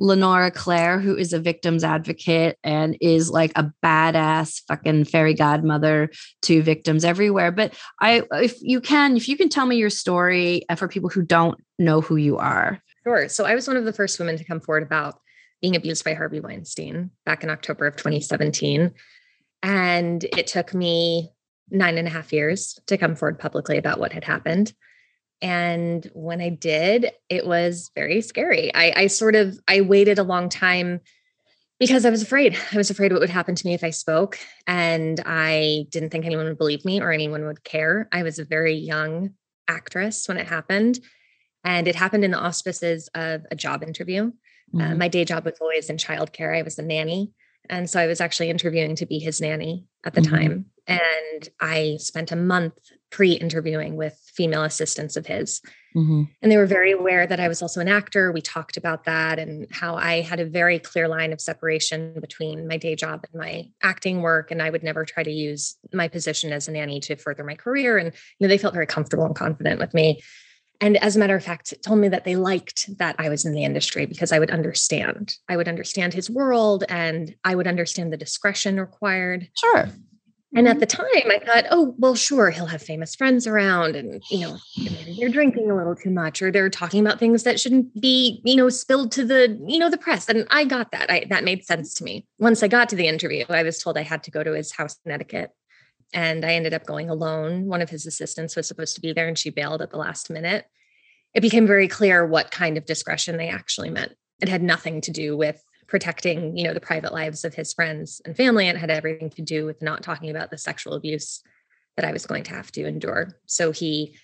Lenora 0.00 0.50
Claire, 0.50 0.98
who 0.98 1.16
is 1.16 1.32
a 1.32 1.38
victim's 1.38 1.84
advocate 1.84 2.58
and 2.64 2.96
is 3.00 3.30
like 3.30 3.52
a 3.54 3.70
badass 3.84 4.62
fucking 4.66 5.04
fairy 5.04 5.34
godmother 5.34 6.10
to 6.42 6.62
victims 6.62 7.04
everywhere. 7.04 7.52
But 7.52 7.74
I, 8.00 8.22
if 8.32 8.56
you 8.62 8.80
can, 8.80 9.16
if 9.16 9.28
you 9.28 9.36
can 9.36 9.50
tell 9.50 9.66
me 9.66 9.76
your 9.76 9.90
story 9.90 10.64
uh, 10.68 10.74
for 10.74 10.88
people 10.88 11.10
who 11.10 11.22
don't 11.22 11.58
know 11.78 12.00
who 12.00 12.16
you 12.16 12.38
are. 12.38 12.82
Sure. 13.04 13.28
So 13.28 13.44
I 13.44 13.54
was 13.54 13.68
one 13.68 13.76
of 13.76 13.84
the 13.84 13.92
first 13.92 14.18
women 14.18 14.36
to 14.38 14.44
come 14.44 14.60
forward 14.60 14.82
about 14.82 15.20
being 15.60 15.76
abused 15.76 16.04
by 16.04 16.14
Harvey 16.14 16.40
Weinstein 16.40 17.10
back 17.24 17.44
in 17.44 17.50
October 17.50 17.86
of 17.86 17.96
2017. 17.96 18.92
And 19.62 20.24
it 20.24 20.46
took 20.46 20.72
me 20.72 21.30
nine 21.70 21.98
and 21.98 22.08
a 22.08 22.10
half 22.10 22.32
years 22.32 22.78
to 22.86 22.98
come 22.98 23.14
forward 23.14 23.38
publicly 23.38 23.78
about 23.78 23.98
what 23.98 24.12
had 24.12 24.24
happened. 24.24 24.72
And 25.42 26.10
when 26.12 26.40
i 26.40 26.50
did 26.50 27.12
it 27.28 27.46
was 27.46 27.90
very 27.94 28.20
scary. 28.20 28.74
I 28.74 28.92
i 28.96 29.06
sort 29.06 29.34
of 29.34 29.58
i 29.68 29.80
waited 29.80 30.18
a 30.18 30.24
long 30.24 30.48
time 30.48 31.00
because 31.78 32.04
i 32.04 32.10
was 32.10 32.22
afraid. 32.22 32.58
I 32.72 32.76
was 32.76 32.90
afraid 32.90 33.12
what 33.12 33.20
would 33.20 33.30
happen 33.30 33.54
to 33.54 33.66
me 33.66 33.74
if 33.74 33.84
i 33.84 33.90
spoke. 33.90 34.38
And 34.66 35.20
i 35.24 35.86
didn't 35.90 36.10
think 36.10 36.26
anyone 36.26 36.46
would 36.46 36.58
believe 36.58 36.84
me 36.84 37.00
or 37.00 37.12
anyone 37.12 37.46
would 37.46 37.64
care. 37.64 38.08
I 38.12 38.22
was 38.22 38.38
a 38.38 38.44
very 38.44 38.74
young 38.74 39.34
actress 39.68 40.26
when 40.26 40.36
it 40.36 40.48
happened. 40.48 41.00
And 41.62 41.86
it 41.86 41.94
happened 41.94 42.24
in 42.24 42.30
the 42.30 42.38
auspices 42.38 43.08
of 43.14 43.42
a 43.50 43.56
job 43.56 43.82
interview 43.82 44.32
mm-hmm. 44.74 44.92
uh, 44.92 44.94
my 44.94 45.08
day 45.08 45.24
job 45.24 45.44
was 45.44 45.58
always 45.60 45.90
in 45.90 45.96
childcare 45.96 46.56
i 46.56 46.62
was 46.62 46.78
a 46.78 46.82
nanny 46.82 47.30
and 47.68 47.88
so 47.88 48.00
i 48.00 48.06
was 48.06 48.20
actually 48.20 48.50
interviewing 48.50 48.96
to 48.96 49.06
be 49.06 49.18
his 49.18 49.40
nanny 49.40 49.86
at 50.04 50.14
the 50.14 50.20
mm-hmm. 50.20 50.34
time 50.34 50.66
and 50.90 51.48
I 51.60 51.98
spent 52.00 52.32
a 52.32 52.36
month 52.36 52.74
pre 53.10 53.32
interviewing 53.32 53.96
with 53.96 54.20
female 54.34 54.64
assistants 54.64 55.16
of 55.16 55.26
his. 55.26 55.60
Mm-hmm. 55.96 56.24
And 56.42 56.52
they 56.52 56.56
were 56.56 56.66
very 56.66 56.92
aware 56.92 57.26
that 57.26 57.40
I 57.40 57.48
was 57.48 57.62
also 57.62 57.80
an 57.80 57.88
actor. 57.88 58.32
We 58.32 58.40
talked 58.40 58.76
about 58.76 59.04
that 59.04 59.38
and 59.38 59.66
how 59.70 59.94
I 59.94 60.20
had 60.20 60.40
a 60.40 60.44
very 60.44 60.78
clear 60.78 61.08
line 61.08 61.32
of 61.32 61.40
separation 61.40 62.18
between 62.20 62.66
my 62.66 62.76
day 62.76 62.96
job 62.96 63.24
and 63.32 63.40
my 63.40 63.68
acting 63.82 64.20
work. 64.20 64.50
And 64.50 64.62
I 64.62 64.70
would 64.70 64.82
never 64.82 65.04
try 65.04 65.22
to 65.22 65.30
use 65.30 65.76
my 65.92 66.08
position 66.08 66.52
as 66.52 66.66
a 66.66 66.72
nanny 66.72 67.00
to 67.00 67.16
further 67.16 67.44
my 67.44 67.54
career. 67.54 67.96
And 67.96 68.12
you 68.38 68.46
know, 68.46 68.48
they 68.48 68.58
felt 68.58 68.74
very 68.74 68.86
comfortable 68.86 69.26
and 69.26 69.34
confident 69.34 69.78
with 69.78 69.94
me. 69.94 70.20
And 70.80 70.96
as 70.98 71.14
a 71.14 71.18
matter 71.18 71.36
of 71.36 71.44
fact, 71.44 71.74
told 71.84 71.98
me 71.98 72.08
that 72.08 72.24
they 72.24 72.36
liked 72.36 72.96
that 72.98 73.16
I 73.18 73.28
was 73.28 73.44
in 73.44 73.52
the 73.52 73.64
industry 73.64 74.06
because 74.06 74.32
I 74.32 74.38
would 74.38 74.50
understand. 74.50 75.34
I 75.48 75.56
would 75.56 75.68
understand 75.68 76.14
his 76.14 76.30
world 76.30 76.84
and 76.88 77.34
I 77.44 77.54
would 77.54 77.66
understand 77.66 78.12
the 78.12 78.16
discretion 78.16 78.80
required. 78.80 79.48
Sure. 79.56 79.90
And 80.52 80.66
at 80.66 80.72
mm-hmm. 80.72 80.80
the 80.80 80.86
time, 80.86 81.06
I 81.30 81.38
thought, 81.44 81.66
oh, 81.70 81.94
well, 81.96 82.16
sure, 82.16 82.50
he'll 82.50 82.66
have 82.66 82.82
famous 82.82 83.14
friends 83.14 83.46
around, 83.46 83.94
and 83.94 84.20
you 84.30 84.40
know, 84.40 84.58
they're 85.16 85.28
drinking 85.28 85.70
a 85.70 85.76
little 85.76 85.94
too 85.94 86.10
much, 86.10 86.42
or 86.42 86.50
they're 86.50 86.68
talking 86.68 87.06
about 87.06 87.20
things 87.20 87.44
that 87.44 87.60
shouldn't 87.60 88.00
be, 88.00 88.40
you 88.44 88.56
know, 88.56 88.68
spilled 88.68 89.12
to 89.12 89.24
the, 89.24 89.56
you 89.68 89.78
know, 89.78 89.88
the 89.88 89.96
press. 89.96 90.28
And 90.28 90.48
I 90.50 90.64
got 90.64 90.90
that. 90.90 91.08
I 91.08 91.24
that 91.30 91.44
made 91.44 91.64
sense 91.64 91.94
to 91.94 92.04
me. 92.04 92.26
Once 92.38 92.64
I 92.64 92.68
got 92.68 92.88
to 92.88 92.96
the 92.96 93.06
interview, 93.06 93.44
I 93.48 93.62
was 93.62 93.78
told 93.78 93.96
I 93.96 94.02
had 94.02 94.24
to 94.24 94.32
go 94.32 94.42
to 94.42 94.52
his 94.52 94.72
house 94.72 94.94
in 94.94 95.02
Connecticut, 95.04 95.52
and 96.12 96.44
I 96.44 96.54
ended 96.54 96.74
up 96.74 96.86
going 96.86 97.08
alone. 97.08 97.66
One 97.66 97.82
of 97.82 97.90
his 97.90 98.06
assistants 98.06 98.56
was 98.56 98.66
supposed 98.66 98.94
to 98.96 99.00
be 99.00 99.12
there, 99.12 99.28
and 99.28 99.38
she 99.38 99.50
bailed 99.50 99.82
at 99.82 99.90
the 99.90 99.96
last 99.96 100.30
minute. 100.30 100.66
It 101.34 101.40
became 101.40 101.66
very 101.66 101.88
clear 101.88 102.26
what 102.26 102.50
kind 102.50 102.76
of 102.76 102.86
discretion 102.86 103.36
they 103.36 103.48
actually 103.48 103.90
meant. 103.90 104.12
It 104.42 104.48
had 104.48 104.62
nothing 104.62 105.00
to 105.02 105.12
do 105.12 105.36
with 105.36 105.62
protecting 105.90 106.56
you 106.56 106.64
know 106.64 106.72
the 106.72 106.80
private 106.80 107.12
lives 107.12 107.44
of 107.44 107.52
his 107.52 107.74
friends 107.74 108.22
and 108.24 108.36
family 108.36 108.68
It 108.68 108.76
had 108.76 108.90
everything 108.90 109.28
to 109.30 109.42
do 109.42 109.66
with 109.66 109.82
not 109.82 110.04
talking 110.04 110.30
about 110.30 110.50
the 110.50 110.56
sexual 110.56 110.94
abuse 110.94 111.42
that 111.96 112.06
i 112.06 112.12
was 112.12 112.26
going 112.26 112.44
to 112.44 112.54
have 112.54 112.70
to 112.72 112.86
endure 112.86 113.36
so 113.46 113.72
he 113.72 114.16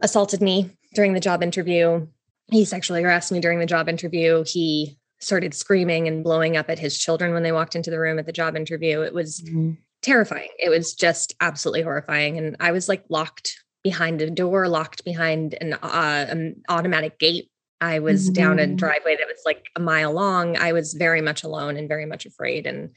assaulted 0.00 0.42
me 0.42 0.70
during 0.94 1.14
the 1.14 1.20
job 1.20 1.42
interview 1.42 2.06
he 2.50 2.66
sexually 2.66 3.02
harassed 3.02 3.32
me 3.32 3.40
during 3.40 3.58
the 3.58 3.66
job 3.66 3.88
interview 3.88 4.44
he 4.46 4.98
started 5.18 5.54
screaming 5.54 6.06
and 6.06 6.22
blowing 6.22 6.54
up 6.54 6.68
at 6.68 6.78
his 6.78 6.98
children 6.98 7.32
when 7.32 7.42
they 7.42 7.50
walked 7.50 7.74
into 7.74 7.90
the 7.90 7.98
room 7.98 8.18
at 8.18 8.26
the 8.26 8.32
job 8.32 8.54
interview 8.54 9.00
it 9.00 9.14
was 9.14 9.40
mm-hmm. 9.40 9.72
Terrifying 10.02 10.48
it 10.58 10.68
was 10.68 10.94
just 10.94 11.34
absolutely 11.40 11.82
horrifying 11.82 12.38
and 12.38 12.56
i 12.60 12.70
was 12.72 12.88
like 12.88 13.04
locked 13.08 13.62
behind 13.82 14.20
a 14.20 14.30
door 14.30 14.68
locked 14.68 15.04
behind 15.04 15.54
an, 15.60 15.74
uh, 15.74 16.26
an 16.28 16.62
automatic 16.68 17.18
gate 17.18 17.50
I 17.80 17.98
was 17.98 18.24
mm-hmm. 18.24 18.32
down 18.32 18.58
a 18.58 18.62
mm-hmm. 18.62 18.76
driveway 18.76 19.16
that 19.16 19.26
was 19.26 19.42
like 19.44 19.66
a 19.76 19.80
mile 19.80 20.12
long. 20.12 20.56
I 20.56 20.72
was 20.72 20.94
very 20.94 21.20
much 21.20 21.44
alone 21.44 21.76
and 21.76 21.88
very 21.88 22.06
much 22.06 22.26
afraid. 22.26 22.66
And, 22.66 22.90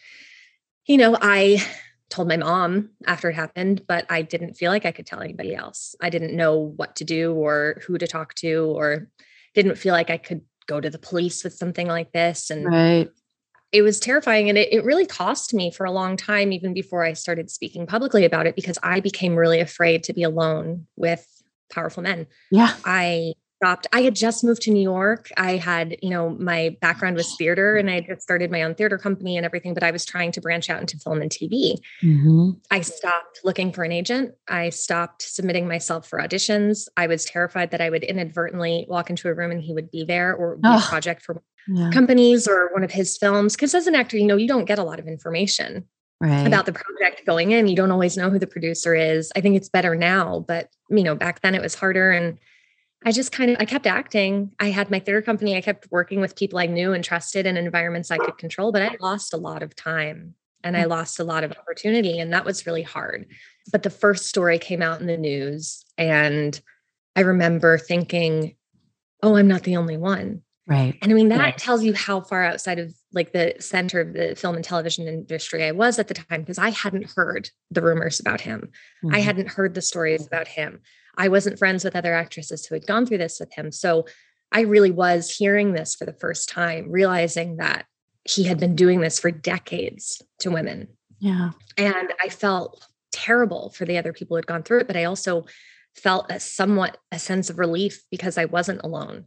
you 0.85 0.97
know, 0.97 1.17
I 1.21 1.61
told 2.09 2.27
my 2.27 2.37
mom 2.37 2.89
after 3.05 3.29
it 3.29 3.35
happened, 3.35 3.83
but 3.87 4.05
I 4.09 4.21
didn't 4.21 4.55
feel 4.55 4.71
like 4.71 4.85
I 4.85 4.91
could 4.91 5.05
tell 5.05 5.21
anybody 5.21 5.55
else. 5.55 5.95
I 6.01 6.09
didn't 6.09 6.35
know 6.35 6.57
what 6.57 6.95
to 6.97 7.03
do 7.03 7.33
or 7.33 7.81
who 7.85 7.97
to 7.97 8.07
talk 8.07 8.33
to, 8.35 8.73
or 8.75 9.09
didn't 9.53 9.77
feel 9.77 9.93
like 9.93 10.09
I 10.09 10.17
could 10.17 10.41
go 10.67 10.79
to 10.79 10.89
the 10.89 10.99
police 10.99 11.43
with 11.43 11.53
something 11.53 11.87
like 11.87 12.11
this. 12.11 12.49
And 12.49 12.65
right. 12.65 13.09
It 13.71 13.81
was 13.81 13.99
terrifying. 13.99 14.49
And 14.49 14.57
it, 14.57 14.73
it 14.73 14.83
really 14.83 15.05
cost 15.05 15.53
me 15.53 15.71
for 15.71 15.85
a 15.85 15.91
long 15.91 16.17
time, 16.17 16.51
even 16.51 16.73
before 16.73 17.03
I 17.03 17.13
started 17.13 17.49
speaking 17.49 17.85
publicly 17.85 18.25
about 18.25 18.47
it, 18.47 18.55
because 18.55 18.77
I 18.81 18.99
became 18.99 19.35
really 19.35 19.59
afraid 19.59 20.03
to 20.05 20.13
be 20.13 20.23
alone 20.23 20.87
with 20.95 21.25
powerful 21.71 22.03
men. 22.03 22.27
Yeah. 22.51 22.73
I 22.83 23.33
stopped. 23.59 23.87
I 23.91 24.01
had 24.01 24.15
just 24.15 24.43
moved 24.43 24.61
to 24.63 24.71
New 24.71 24.81
York. 24.81 25.29
I 25.35 25.57
had, 25.57 25.97
you 26.01 26.09
know, 26.09 26.29
my 26.29 26.77
background 26.79 27.17
was 27.17 27.35
theater 27.35 27.75
and 27.75 27.89
I 27.89 27.95
had 27.95 28.05
just 28.05 28.21
started 28.21 28.49
my 28.51 28.63
own 28.63 28.73
theater 28.73 28.97
company 28.97 29.35
and 29.35 29.45
everything, 29.45 29.73
but 29.73 29.83
I 29.83 29.91
was 29.91 30.05
trying 30.05 30.31
to 30.33 30.41
branch 30.41 30.69
out 30.69 30.79
into 30.79 30.97
film 30.97 31.21
and 31.21 31.29
TV. 31.29 31.75
Mm-hmm. 32.01 32.51
I 32.71 32.79
stopped 32.81 33.41
looking 33.43 33.73
for 33.73 33.83
an 33.83 33.91
agent. 33.91 34.33
I 34.47 34.69
stopped 34.69 35.23
submitting 35.23 35.67
myself 35.67 36.07
for 36.07 36.19
auditions. 36.19 36.87
I 36.95 37.07
was 37.07 37.25
terrified 37.25 37.71
that 37.71 37.81
I 37.81 37.89
would 37.89 38.03
inadvertently 38.03 38.85
walk 38.87 39.09
into 39.09 39.27
a 39.27 39.33
room 39.33 39.51
and 39.51 39.61
he 39.61 39.73
would 39.73 39.91
be 39.91 40.05
there 40.05 40.33
or 40.33 40.55
be 40.55 40.61
oh, 40.63 40.77
a 40.77 40.81
project 40.81 41.21
for 41.23 41.41
yeah. 41.67 41.91
companies 41.91 42.47
or 42.47 42.69
one 42.71 42.85
of 42.85 42.91
his 42.91 43.17
films. 43.17 43.55
Because 43.55 43.75
as 43.75 43.87
an 43.87 43.95
actor, 43.95 44.17
you 44.17 44.25
know, 44.25 44.37
you 44.37 44.47
don't 44.47 44.65
get 44.65 44.79
a 44.79 44.83
lot 44.83 44.99
of 44.99 45.07
information. 45.07 45.85
Right. 46.21 46.45
about 46.45 46.65
the 46.65 46.73
project 46.73 47.25
going 47.25 47.51
in. 47.51 47.69
You 47.69 47.77
don't 47.77 47.91
always 47.91 48.17
know 48.17 48.29
who 48.29 48.39
the 48.39 48.45
producer 48.45 48.93
is. 48.93 49.31
I 49.37 49.39
think 49.39 49.55
it's 49.55 49.69
better 49.69 49.95
now, 49.95 50.43
but 50.49 50.67
you 50.89 51.01
know, 51.01 51.15
back 51.15 51.39
then 51.39 51.55
it 51.55 51.61
was 51.61 51.75
harder. 51.75 52.11
And 52.11 52.37
I 53.05 53.11
just 53.11 53.31
kind 53.31 53.51
of 53.51 53.57
I 53.59 53.65
kept 53.65 53.87
acting. 53.87 54.51
I 54.59 54.71
had 54.71 54.91
my 54.91 54.99
theater 54.99 55.21
company. 55.21 55.55
I 55.55 55.61
kept 55.61 55.87
working 55.89 56.19
with 56.19 56.35
people 56.35 56.59
I 56.59 56.65
knew 56.65 56.93
and 56.93 57.03
trusted 57.03 57.45
in 57.45 57.55
environments 57.55 58.11
I 58.11 58.17
could 58.17 58.37
control, 58.37 58.71
but 58.71 58.81
I 58.81 58.97
lost 58.99 59.33
a 59.33 59.37
lot 59.37 59.63
of 59.63 59.75
time 59.75 60.35
and 60.63 60.75
I 60.75 60.83
mm. 60.83 60.89
lost 60.89 61.19
a 61.19 61.23
lot 61.23 61.43
of 61.43 61.51
opportunity 61.53 62.19
and 62.19 62.33
that 62.33 62.45
was 62.45 62.65
really 62.65 62.83
hard. 62.83 63.25
But 63.71 63.83
the 63.83 63.89
first 63.89 64.25
story 64.25 64.59
came 64.59 64.81
out 64.81 64.99
in 64.99 65.07
the 65.07 65.17
news 65.17 65.85
and 65.97 66.59
I 67.15 67.21
remember 67.21 67.77
thinking, 67.77 68.55
"Oh, 69.23 69.35
I'm 69.35 69.47
not 69.47 69.63
the 69.63 69.77
only 69.77 69.97
one." 69.97 70.41
Right. 70.67 70.95
And 71.01 71.11
I 71.11 71.15
mean 71.15 71.29
that 71.29 71.39
right. 71.39 71.57
tells 71.57 71.83
you 71.83 71.93
how 71.93 72.21
far 72.21 72.43
outside 72.43 72.77
of 72.77 72.93
like 73.11 73.33
the 73.33 73.55
center 73.59 74.01
of 74.01 74.13
the 74.13 74.35
film 74.35 74.55
and 74.55 74.63
television 74.63 75.07
industry 75.07 75.63
I 75.63 75.71
was 75.71 75.97
at 75.97 76.07
the 76.07 76.13
time 76.13 76.41
because 76.41 76.59
I 76.59 76.69
hadn't 76.69 77.11
heard 77.15 77.49
the 77.71 77.81
rumors 77.81 78.19
about 78.19 78.41
him. 78.41 78.69
Mm-hmm. 79.03 79.15
I 79.15 79.19
hadn't 79.19 79.49
heard 79.49 79.73
the 79.73 79.81
stories 79.81 80.27
about 80.27 80.47
him. 80.47 80.81
I 81.19 81.27
wasn't 81.27 81.59
friends 81.59 81.83
with 81.83 81.95
other 81.95 82.13
actresses 82.13 82.65
who 82.65 82.73
had 82.75 82.87
gone 82.87 83.05
through 83.05 83.17
this 83.19 83.39
with 83.39 83.53
him. 83.53 83.71
So 83.71 84.05
I 84.51 84.61
really 84.61 84.89
was 84.89 85.29
hearing 85.29 85.73
this 85.73 85.93
for 85.93 86.05
the 86.05 86.13
first 86.13 86.49
time, 86.49 86.89
realizing 86.89 87.57
that 87.57 87.85
he 88.23 88.45
had 88.45 88.59
been 88.59 88.75
doing 88.75 89.01
this 89.01 89.19
for 89.19 89.29
decades 89.29 90.21
to 90.39 90.49
women. 90.49 90.87
Yeah. 91.19 91.51
And 91.77 92.13
I 92.21 92.29
felt 92.29 92.85
terrible 93.11 93.71
for 93.71 93.85
the 93.85 93.97
other 93.97 94.13
people 94.13 94.35
who 94.35 94.37
had 94.37 94.47
gone 94.47 94.63
through 94.63 94.79
it, 94.79 94.87
but 94.87 94.95
I 94.95 95.03
also 95.03 95.45
felt 95.95 96.31
a 96.31 96.39
somewhat 96.39 96.97
a 97.11 97.19
sense 97.19 97.49
of 97.49 97.59
relief 97.59 98.01
because 98.09 98.37
I 98.37 98.45
wasn't 98.45 98.81
alone. 98.83 99.25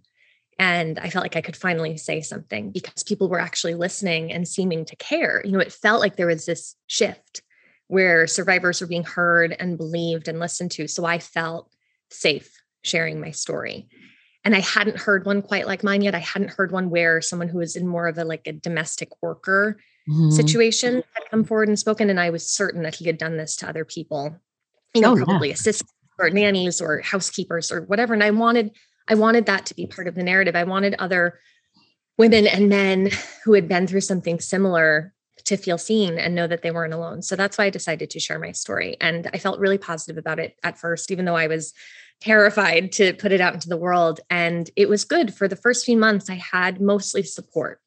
And 0.59 0.99
I 0.99 1.11
felt 1.11 1.25
like 1.25 1.37
I 1.37 1.41
could 1.41 1.57
finally 1.57 1.97
say 1.97 2.21
something 2.21 2.71
because 2.71 3.03
people 3.03 3.29
were 3.29 3.41
actually 3.41 3.75
listening 3.75 4.33
and 4.33 4.47
seeming 4.47 4.85
to 4.87 4.97
care. 4.97 5.43
You 5.45 5.53
know, 5.53 5.59
it 5.59 5.73
felt 5.73 6.01
like 6.01 6.17
there 6.17 6.27
was 6.27 6.47
this 6.47 6.77
shift 6.87 7.43
where 7.89 8.27
survivors 8.27 8.81
were 8.81 8.87
being 8.87 9.05
heard 9.05 9.57
and 9.59 9.77
believed 9.77 10.29
and 10.29 10.39
listened 10.39 10.71
to. 10.73 10.89
So 10.89 11.05
I 11.05 11.19
felt 11.19 11.72
safe 12.13 12.63
sharing 12.83 13.21
my 13.21 13.31
story. 13.31 13.89
And 14.45 14.57
I 14.57 14.61
hadn't 14.61 14.99
heard 14.99 15.25
one 15.25 15.41
quite 15.43 15.67
like 15.67 15.85
mine 15.85 16.03
yet. 16.03 16.15
I 16.15 16.21
hadn't 16.21 16.51
heard 16.51 16.73
one 16.73 16.91
where 16.91 17.21
someone 17.21 17.49
who 17.49 17.59
was 17.59 17.77
in 17.77 17.87
more 17.87 18.09
of 18.09 18.19
a 18.19 18.25
like 18.25 18.47
a 18.47 18.53
domestic 18.53 19.11
worker 19.23 19.79
mm-hmm. 20.09 20.31
situation 20.31 21.03
had 21.15 21.31
come 21.31 21.45
forward 21.45 21.69
and 21.69 21.79
spoken. 21.79 22.11
And 22.11 22.19
I 22.19 22.31
was 22.31 22.49
certain 22.49 22.83
that 22.83 22.97
he 22.97 23.07
had 23.07 23.19
done 23.19 23.37
this 23.37 23.57
to 23.57 23.69
other 23.69 23.85
people, 23.85 24.37
you 24.95 25.01
know, 25.01 25.13
oh, 25.13 25.25
probably 25.25 25.49
yeah. 25.49 25.55
assistants 25.55 25.93
or 26.19 26.29
nannies 26.31 26.81
or 26.81 27.01
housekeepers 27.01 27.71
or 27.71 27.83
whatever. 27.83 28.15
And 28.15 28.23
I 28.23 28.31
wanted, 28.31 28.73
I 29.09 29.15
wanted 29.15 29.47
that 29.47 29.67
to 29.67 29.75
be 29.75 29.87
part 29.87 30.09
of 30.09 30.17
the 30.17 30.25
narrative. 30.25 30.57
I 30.57 30.65
wanted 30.65 30.95
other 30.99 31.39
women 32.19 32.47
and 32.47 32.69
men 32.69 33.11
who 33.45 33.53
had 33.53 33.69
been 33.69 33.87
through 33.87 34.01
something 34.01 34.41
similar 34.41 35.15
to 35.45 35.57
feel 35.57 35.79
seen 35.79 36.19
and 36.19 36.35
know 36.35 36.47
that 36.47 36.63
they 36.63 36.71
weren't 36.71 36.95
alone. 36.95 37.23
So 37.23 37.37
that's 37.37 37.59
why 37.59 37.65
I 37.65 37.71
decided 37.71 38.11
to 38.11 38.21
share 38.21 38.39
my 38.39 38.53
story. 38.53 38.97
And 39.01 39.29
I 39.33 39.39
felt 39.39 39.61
really 39.61 39.79
positive 39.79 40.19
about 40.19 40.39
it 40.39 40.57
at 40.63 40.79
first, 40.79 41.11
even 41.11 41.25
though 41.25 41.37
I 41.37 41.47
was 41.47 41.73
terrified 42.23 42.93
to 42.93 43.13
put 43.15 43.33
it 43.33 43.41
out 43.41 43.55
into 43.55 43.69
the 43.69 43.77
world. 43.77 44.21
And 44.31 44.71
it 44.77 44.89
was 44.89 45.05
good. 45.05 45.35
For 45.35 45.49
the 45.49 45.57
first 45.57 45.85
few 45.85 45.97
months, 45.97 46.31
I 46.31 46.35
had 46.35 46.81
mostly 46.81 47.25
support. 47.25 47.81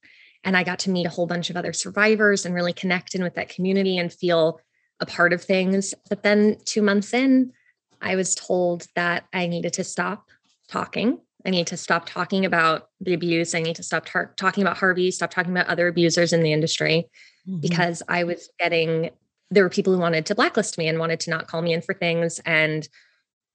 And 0.43 0.57
I 0.57 0.63
got 0.63 0.79
to 0.79 0.91
meet 0.91 1.05
a 1.05 1.09
whole 1.09 1.25
bunch 1.25 1.49
of 1.49 1.55
other 1.55 1.71
survivors 1.71 2.45
and 2.45 2.53
really 2.53 2.73
connect 2.73 3.15
in 3.15 3.23
with 3.23 3.35
that 3.35 3.49
community 3.49 3.97
and 3.97 4.11
feel 4.11 4.59
a 4.99 5.05
part 5.05 5.31
of 5.31 5.41
things. 5.41 5.93
But 6.09 6.23
then 6.23 6.57
two 6.65 6.81
months 6.81 7.13
in, 7.13 7.53
I 8.01 8.15
was 8.15 8.35
told 8.35 8.87
that 8.95 9.25
I 9.33 9.47
needed 9.47 9.73
to 9.73 9.83
stop 9.83 10.29
talking. 10.67 11.19
I 11.45 11.49
need 11.49 11.67
to 11.67 11.77
stop 11.77 12.05
talking 12.05 12.43
about 12.43 12.89
the 12.99 13.13
abuse. 13.13 13.55
I 13.55 13.61
need 13.61 13.77
to 13.77 13.83
stop 13.83 14.05
tar- 14.05 14.33
talking 14.35 14.63
about 14.63 14.77
Harvey, 14.77 15.11
stop 15.11 15.31
talking 15.31 15.51
about 15.51 15.67
other 15.67 15.87
abusers 15.87 16.33
in 16.33 16.43
the 16.43 16.51
industry 16.51 17.07
mm-hmm. 17.47 17.61
because 17.61 18.03
I 18.09 18.25
was 18.25 18.49
getting, 18.59 19.11
there 19.49 19.63
were 19.63 19.69
people 19.69 19.93
who 19.93 19.99
wanted 19.99 20.25
to 20.25 20.35
blacklist 20.35 20.77
me 20.77 20.87
and 20.87 20.99
wanted 20.99 21.21
to 21.21 21.29
not 21.29 21.47
call 21.47 21.61
me 21.61 21.73
in 21.73 21.81
for 21.81 21.93
things 21.93 22.39
and 22.45 22.87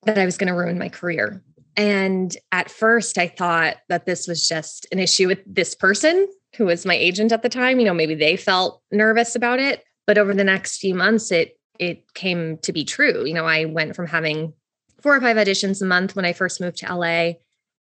that 0.04 0.18
I 0.18 0.24
was 0.24 0.38
going 0.38 0.48
to 0.48 0.54
ruin 0.54 0.78
my 0.78 0.88
career. 0.88 1.42
And 1.76 2.36
at 2.52 2.70
first, 2.70 3.18
I 3.18 3.28
thought 3.28 3.76
that 3.88 4.06
this 4.06 4.26
was 4.26 4.46
just 4.46 4.86
an 4.92 4.98
issue 4.98 5.28
with 5.28 5.40
this 5.46 5.74
person 5.74 6.26
who 6.56 6.66
was 6.66 6.84
my 6.84 6.94
agent 6.94 7.32
at 7.32 7.42
the 7.42 7.48
time. 7.48 7.78
You 7.78 7.86
know, 7.86 7.94
maybe 7.94 8.14
they 8.14 8.36
felt 8.36 8.82
nervous 8.90 9.36
about 9.36 9.60
it. 9.60 9.84
But 10.06 10.18
over 10.18 10.34
the 10.34 10.44
next 10.44 10.78
few 10.78 10.94
months, 10.94 11.30
it 11.30 11.56
it 11.78 12.12
came 12.14 12.58
to 12.58 12.72
be 12.72 12.84
true. 12.84 13.24
You 13.24 13.32
know, 13.32 13.46
I 13.46 13.64
went 13.64 13.96
from 13.96 14.06
having 14.06 14.52
four 15.00 15.16
or 15.16 15.20
five 15.20 15.36
auditions 15.36 15.80
a 15.80 15.86
month 15.86 16.14
when 16.14 16.26
I 16.26 16.32
first 16.32 16.60
moved 16.60 16.76
to 16.78 16.94
LA 16.94 17.32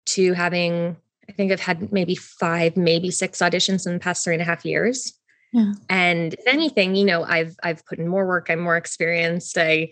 to 0.07 0.35
having, 0.35 0.97
I 1.29 1.33
think 1.33 1.51
I've 1.51 1.61
had 1.61 1.93
maybe 1.93 2.15
five, 2.15 2.77
maybe 2.77 3.11
six 3.11 3.39
auditions 3.39 3.87
in 3.87 3.95
the 3.95 3.99
past 3.99 4.23
three 4.23 4.35
and 4.35 4.43
a 4.43 4.45
half 4.45 4.67
years. 4.67 5.15
Yeah. 5.53 5.73
And 5.89 6.35
if 6.35 6.47
anything, 6.47 6.95
you 6.95 7.07
know, 7.07 7.25
I've 7.25 7.57
I've 7.63 7.87
put 7.87 7.99
in 7.99 8.09
more 8.09 8.27
work, 8.27 8.51
I'm 8.51 8.61
more 8.61 8.77
experienced. 8.77 9.57
I 9.57 9.91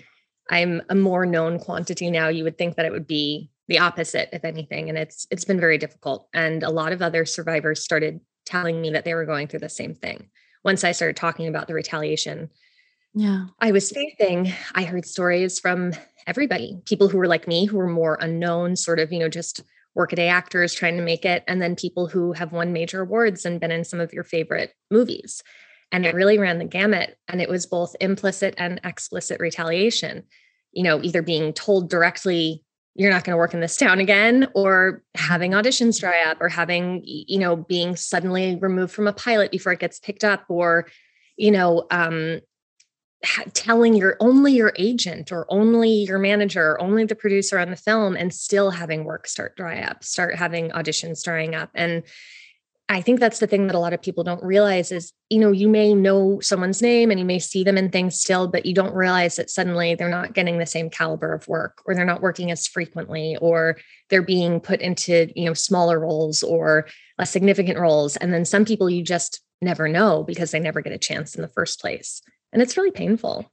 I'm 0.51 0.83
a 0.89 0.95
more 0.95 1.27
known 1.27 1.59
quantity 1.59 2.11
now. 2.11 2.29
You 2.29 2.45
would 2.45 2.59
think 2.59 2.77
that 2.77 2.87
it 2.87 2.93
would 2.93 3.07
be 3.07 3.51
the 3.69 3.79
opposite, 3.79 4.29
if 4.33 4.45
anything. 4.45 4.89
And 4.89 4.99
it's 4.99 5.27
it's 5.31 5.45
been 5.45 5.61
very 5.61 5.79
difficult. 5.79 6.29
And 6.35 6.63
a 6.63 6.71
lot 6.71 6.93
of 6.93 7.01
other 7.01 7.25
survivors 7.25 7.83
started 7.83 8.21
telling 8.45 8.81
me 8.81 8.91
that 8.91 9.05
they 9.05 9.15
were 9.15 9.25
going 9.25 9.49
through 9.49 9.61
the 9.61 9.69
same 9.69 9.95
thing. 9.95 10.29
Once 10.63 10.85
I 10.85 10.93
started 10.93 11.17
talking 11.17 11.47
about 11.47 11.67
the 11.67 11.75
retaliation, 11.75 12.51
yeah. 13.15 13.47
I 13.61 13.71
was 13.71 13.91
facing, 13.91 14.53
I 14.75 14.83
heard 14.83 15.07
stories 15.07 15.61
from 15.61 15.93
everybody, 16.27 16.81
people 16.85 17.09
who 17.09 17.19
were 17.19 17.29
like 17.29 17.47
me, 17.47 17.65
who 17.65 17.77
were 17.77 17.87
more 17.87 18.19
unknown, 18.21 18.77
sort 18.77 18.99
of, 18.99 19.13
you 19.13 19.21
know, 19.21 19.29
just 19.29 19.63
workaday 19.95 20.27
actors 20.27 20.75
trying 20.75 20.97
to 20.97 21.03
make 21.03 21.25
it, 21.25 21.45
and 21.47 21.63
then 21.63 21.77
people 21.77 22.09
who 22.09 22.33
have 22.33 22.51
won 22.51 22.73
major 22.73 23.03
awards 23.03 23.45
and 23.45 23.61
been 23.61 23.71
in 23.71 23.85
some 23.85 24.01
of 24.01 24.13
your 24.13 24.25
favorite 24.25 24.75
movies. 24.91 25.43
And 25.95 26.05
it 26.05 26.13
really 26.13 26.39
ran 26.39 26.59
the 26.59 26.65
gamut. 26.65 27.17
And 27.29 27.41
it 27.41 27.49
was 27.49 27.67
both 27.67 27.95
implicit 28.01 28.57
and 28.59 28.81
explicit 28.83 29.39
retaliation, 29.39 30.25
you 30.73 30.83
know, 30.83 31.01
either 31.01 31.23
being 31.23 31.53
told 31.53 31.89
directly, 31.89 32.65
you're 32.97 33.13
not 33.13 33.23
going 33.23 33.33
to 33.33 33.39
work 33.39 33.55
in 33.55 33.61
this 33.61 33.77
town 33.77 34.01
again, 34.01 34.49
or 34.55 35.05
having 35.15 35.53
auditions 35.53 36.01
dry 36.01 36.25
up, 36.27 36.39
or 36.41 36.49
having, 36.49 37.03
you 37.05 37.39
know, 37.39 37.55
being 37.55 37.95
suddenly 37.95 38.57
removed 38.57 38.93
from 38.93 39.07
a 39.07 39.13
pilot 39.13 39.53
before 39.53 39.73
it 39.73 39.79
gets 39.79 40.01
picked 40.01 40.25
up, 40.25 40.45
or, 40.49 40.89
you 41.37 41.53
know, 41.53 41.87
um, 41.93 42.41
telling 43.53 43.95
your 43.95 44.17
only 44.19 44.53
your 44.53 44.73
agent 44.77 45.31
or 45.31 45.47
only 45.49 45.91
your 45.91 46.19
manager 46.19 46.73
or 46.73 46.83
only 46.83 47.05
the 47.05 47.15
producer 47.15 47.59
on 47.61 47.71
the 47.71 47.77
film 47.77 48.17
and 48.17 48.35
still 48.35 48.71
having 48.71 49.05
work 49.05 49.27
start 49.27 49.57
dry 49.57 49.81
up 49.81 50.05
start 50.05 50.35
having 50.35 50.69
auditions 50.73 51.25
drying 51.25 51.55
up 51.55 51.71
and 51.75 52.03
i 52.89 53.01
think 53.01 53.21
that's 53.21 53.39
the 53.39 53.47
thing 53.47 53.67
that 53.67 53.77
a 53.77 53.79
lot 53.79 53.93
of 53.93 54.03
people 54.03 54.25
don't 54.25 54.43
realize 54.43 54.93
is 54.93 55.13
you 55.31 55.39
know 55.39 55.51
you 55.51 55.69
may 55.69 55.95
know 55.95 56.41
someone's 56.41 56.83
name 56.83 57.11
and 57.11 57.19
you 57.19 57.27
may 57.27 57.39
see 57.39 57.65
them 57.65 57.79
in 57.79 57.91
things 57.91 58.19
still 58.19 58.49
but 58.49 58.67
you 58.67 58.75
don't 58.75 58.95
realize 58.95 59.37
that 59.37 59.51
suddenly 59.51 59.95
they're 59.95 60.09
not 60.09 60.35
getting 60.35 60.59
the 60.59 60.67
same 60.67 60.91
caliber 60.91 61.33
of 61.33 61.47
work 61.49 61.83
or 61.87 61.95
they're 61.95 62.05
not 62.05 62.23
working 62.23 62.51
as 62.51 62.67
frequently 62.67 63.37
or 63.41 63.77
they're 64.11 64.23
being 64.23 64.61
put 64.61 64.81
into 64.81 65.31
you 65.35 65.45
know 65.45 65.55
smaller 65.55 65.99
roles 65.99 66.43
or 66.43 66.87
less 67.19 67.31
significant 67.31 67.79
roles 67.79 68.17
and 68.17 68.33
then 68.33 68.45
some 68.45 68.65
people 68.65 68.91
you 68.91 69.03
just 69.03 69.41
never 69.63 69.89
know 69.89 70.23
because 70.23 70.51
they 70.51 70.61
never 70.61 70.81
get 70.81 70.93
a 70.93 70.99
chance 70.99 71.35
in 71.35 71.43
the 71.43 71.49
first 71.49 71.81
place 71.81 72.21
and 72.55 72.63
it's 72.63 72.77
really 72.77 72.93
painful. 72.93 73.51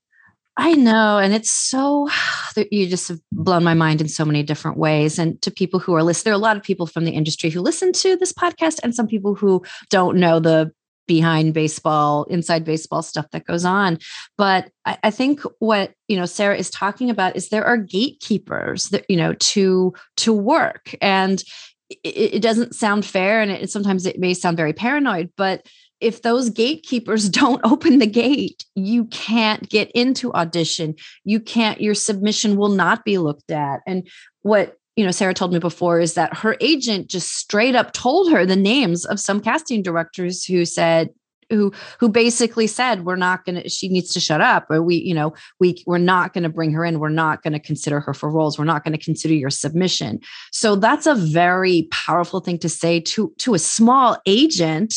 I 0.62 0.74
know. 0.74 1.18
And 1.18 1.34
it's 1.34 1.50
so, 1.50 2.08
you 2.72 2.88
just 2.88 3.08
have 3.08 3.20
blown 3.32 3.64
my 3.64 3.74
mind 3.74 4.00
in 4.00 4.08
so 4.08 4.24
many 4.24 4.44
different 4.44 4.78
ways. 4.78 5.18
And 5.18 5.42
to 5.42 5.50
people 5.50 5.80
who 5.80 5.96
are 5.96 6.04
listening, 6.04 6.26
there 6.26 6.34
are 6.34 6.36
a 6.36 6.38
lot 6.38 6.56
of 6.56 6.62
people 6.62 6.86
from 6.86 7.04
the 7.04 7.12
industry 7.12 7.50
who 7.50 7.62
listen 7.62 7.92
to 7.94 8.16
this 8.16 8.32
podcast 8.32 8.80
and 8.84 8.94
some 8.94 9.08
people 9.08 9.34
who 9.34 9.64
don't 9.90 10.18
know 10.18 10.40
the 10.40 10.72
behind 11.08 11.56
baseball, 11.56 12.26
inside 12.26 12.64
baseball 12.64 13.02
stuff 13.02 13.26
that 13.32 13.46
goes 13.46 13.66
on. 13.66 13.98
But 14.38 14.70
I, 14.86 15.00
I 15.06 15.10
think 15.10 15.42
what, 15.58 15.94
you 16.08 16.16
know, 16.16 16.28
Sarah 16.28 16.56
is 16.56 16.70
talking 16.70 17.10
about 17.10 17.36
is 17.36 17.50
there 17.50 17.66
are 17.66 17.76
gatekeepers 17.76 18.90
that, 18.90 19.06
you 19.10 19.18
know, 19.18 19.34
to, 19.34 19.94
to 20.18 20.32
work. 20.32 20.96
And 21.02 21.44
it, 21.90 22.36
it 22.36 22.42
doesn't 22.44 22.76
sound 22.76 23.04
fair. 23.04 23.42
And 23.42 23.50
it, 23.50 23.72
sometimes 23.72 24.06
it 24.06 24.20
may 24.20 24.36
sound 24.36 24.58
very 24.58 24.74
paranoid, 24.74 25.32
but 25.36 25.66
if 26.02 26.24
those 26.24 26.50
gatekeepers 26.50 27.30
don't 27.42 27.62
open 27.64 28.00
the 28.00 28.08
gate, 28.08 28.66
you 28.76 29.06
can't 29.06 29.70
get 29.70 29.92
into 29.92 30.34
audition. 30.34 30.96
You 31.24 31.40
can't, 31.40 31.80
your 31.80 31.96
submission 31.96 32.58
will 32.58 32.70
not 32.70 33.06
be 33.06 33.18
looked 33.18 33.52
at. 33.52 33.82
And 33.88 34.08
what 34.42 34.78
you 34.98 35.06
know 35.06 35.12
sarah 35.12 35.34
told 35.34 35.54
me 35.54 35.60
before 35.60 36.02
is 36.02 36.16
that 36.16 36.36
her 36.36 36.58
agent 36.60 37.08
just 37.08 37.38
straight 37.38 37.76
up 37.76 37.94
told 37.94 38.30
her 38.30 38.46
the 38.46 38.58
names 38.58 39.06
of 39.06 39.22
some 39.22 39.40
casting 39.40 39.82
directors 39.82 40.44
who 40.44 40.66
said 40.66 41.10
who 41.50 41.72
who 42.00 42.10
basically 42.10 42.68
said 42.68 43.06
we're 43.06 43.16
not 43.16 43.46
going 43.46 43.62
to 43.62 43.70
she 43.70 43.88
needs 43.88 44.12
to 44.14 44.20
shut 44.20 44.42
up 44.42 44.66
or 44.70 44.82
we 44.82 44.96
you 44.96 45.14
know 45.14 45.34
we 45.60 45.82
we're 45.86 45.98
not 45.98 46.34
going 46.34 46.44
to 46.44 46.50
bring 46.50 46.72
her 46.72 46.84
in 46.84 47.00
we're 47.00 47.10
not 47.10 47.44
going 47.44 47.54
to 47.54 47.60
consider 47.60 48.00
her 48.00 48.14
for 48.14 48.30
roles 48.30 48.58
we're 48.58 48.66
not 48.66 48.84
going 48.84 48.98
to 48.98 49.04
consider 49.04 49.34
your 49.34 49.50
submission 49.50 50.20
so 50.52 50.76
that's 50.76 51.06
a 51.06 51.16
very 51.16 51.88
powerful 51.92 52.40
thing 52.40 52.58
to 52.58 52.70
say 52.70 53.00
to 53.00 53.34
to 53.38 53.54
a 53.54 53.60
small 53.60 54.18
agent 54.26 54.96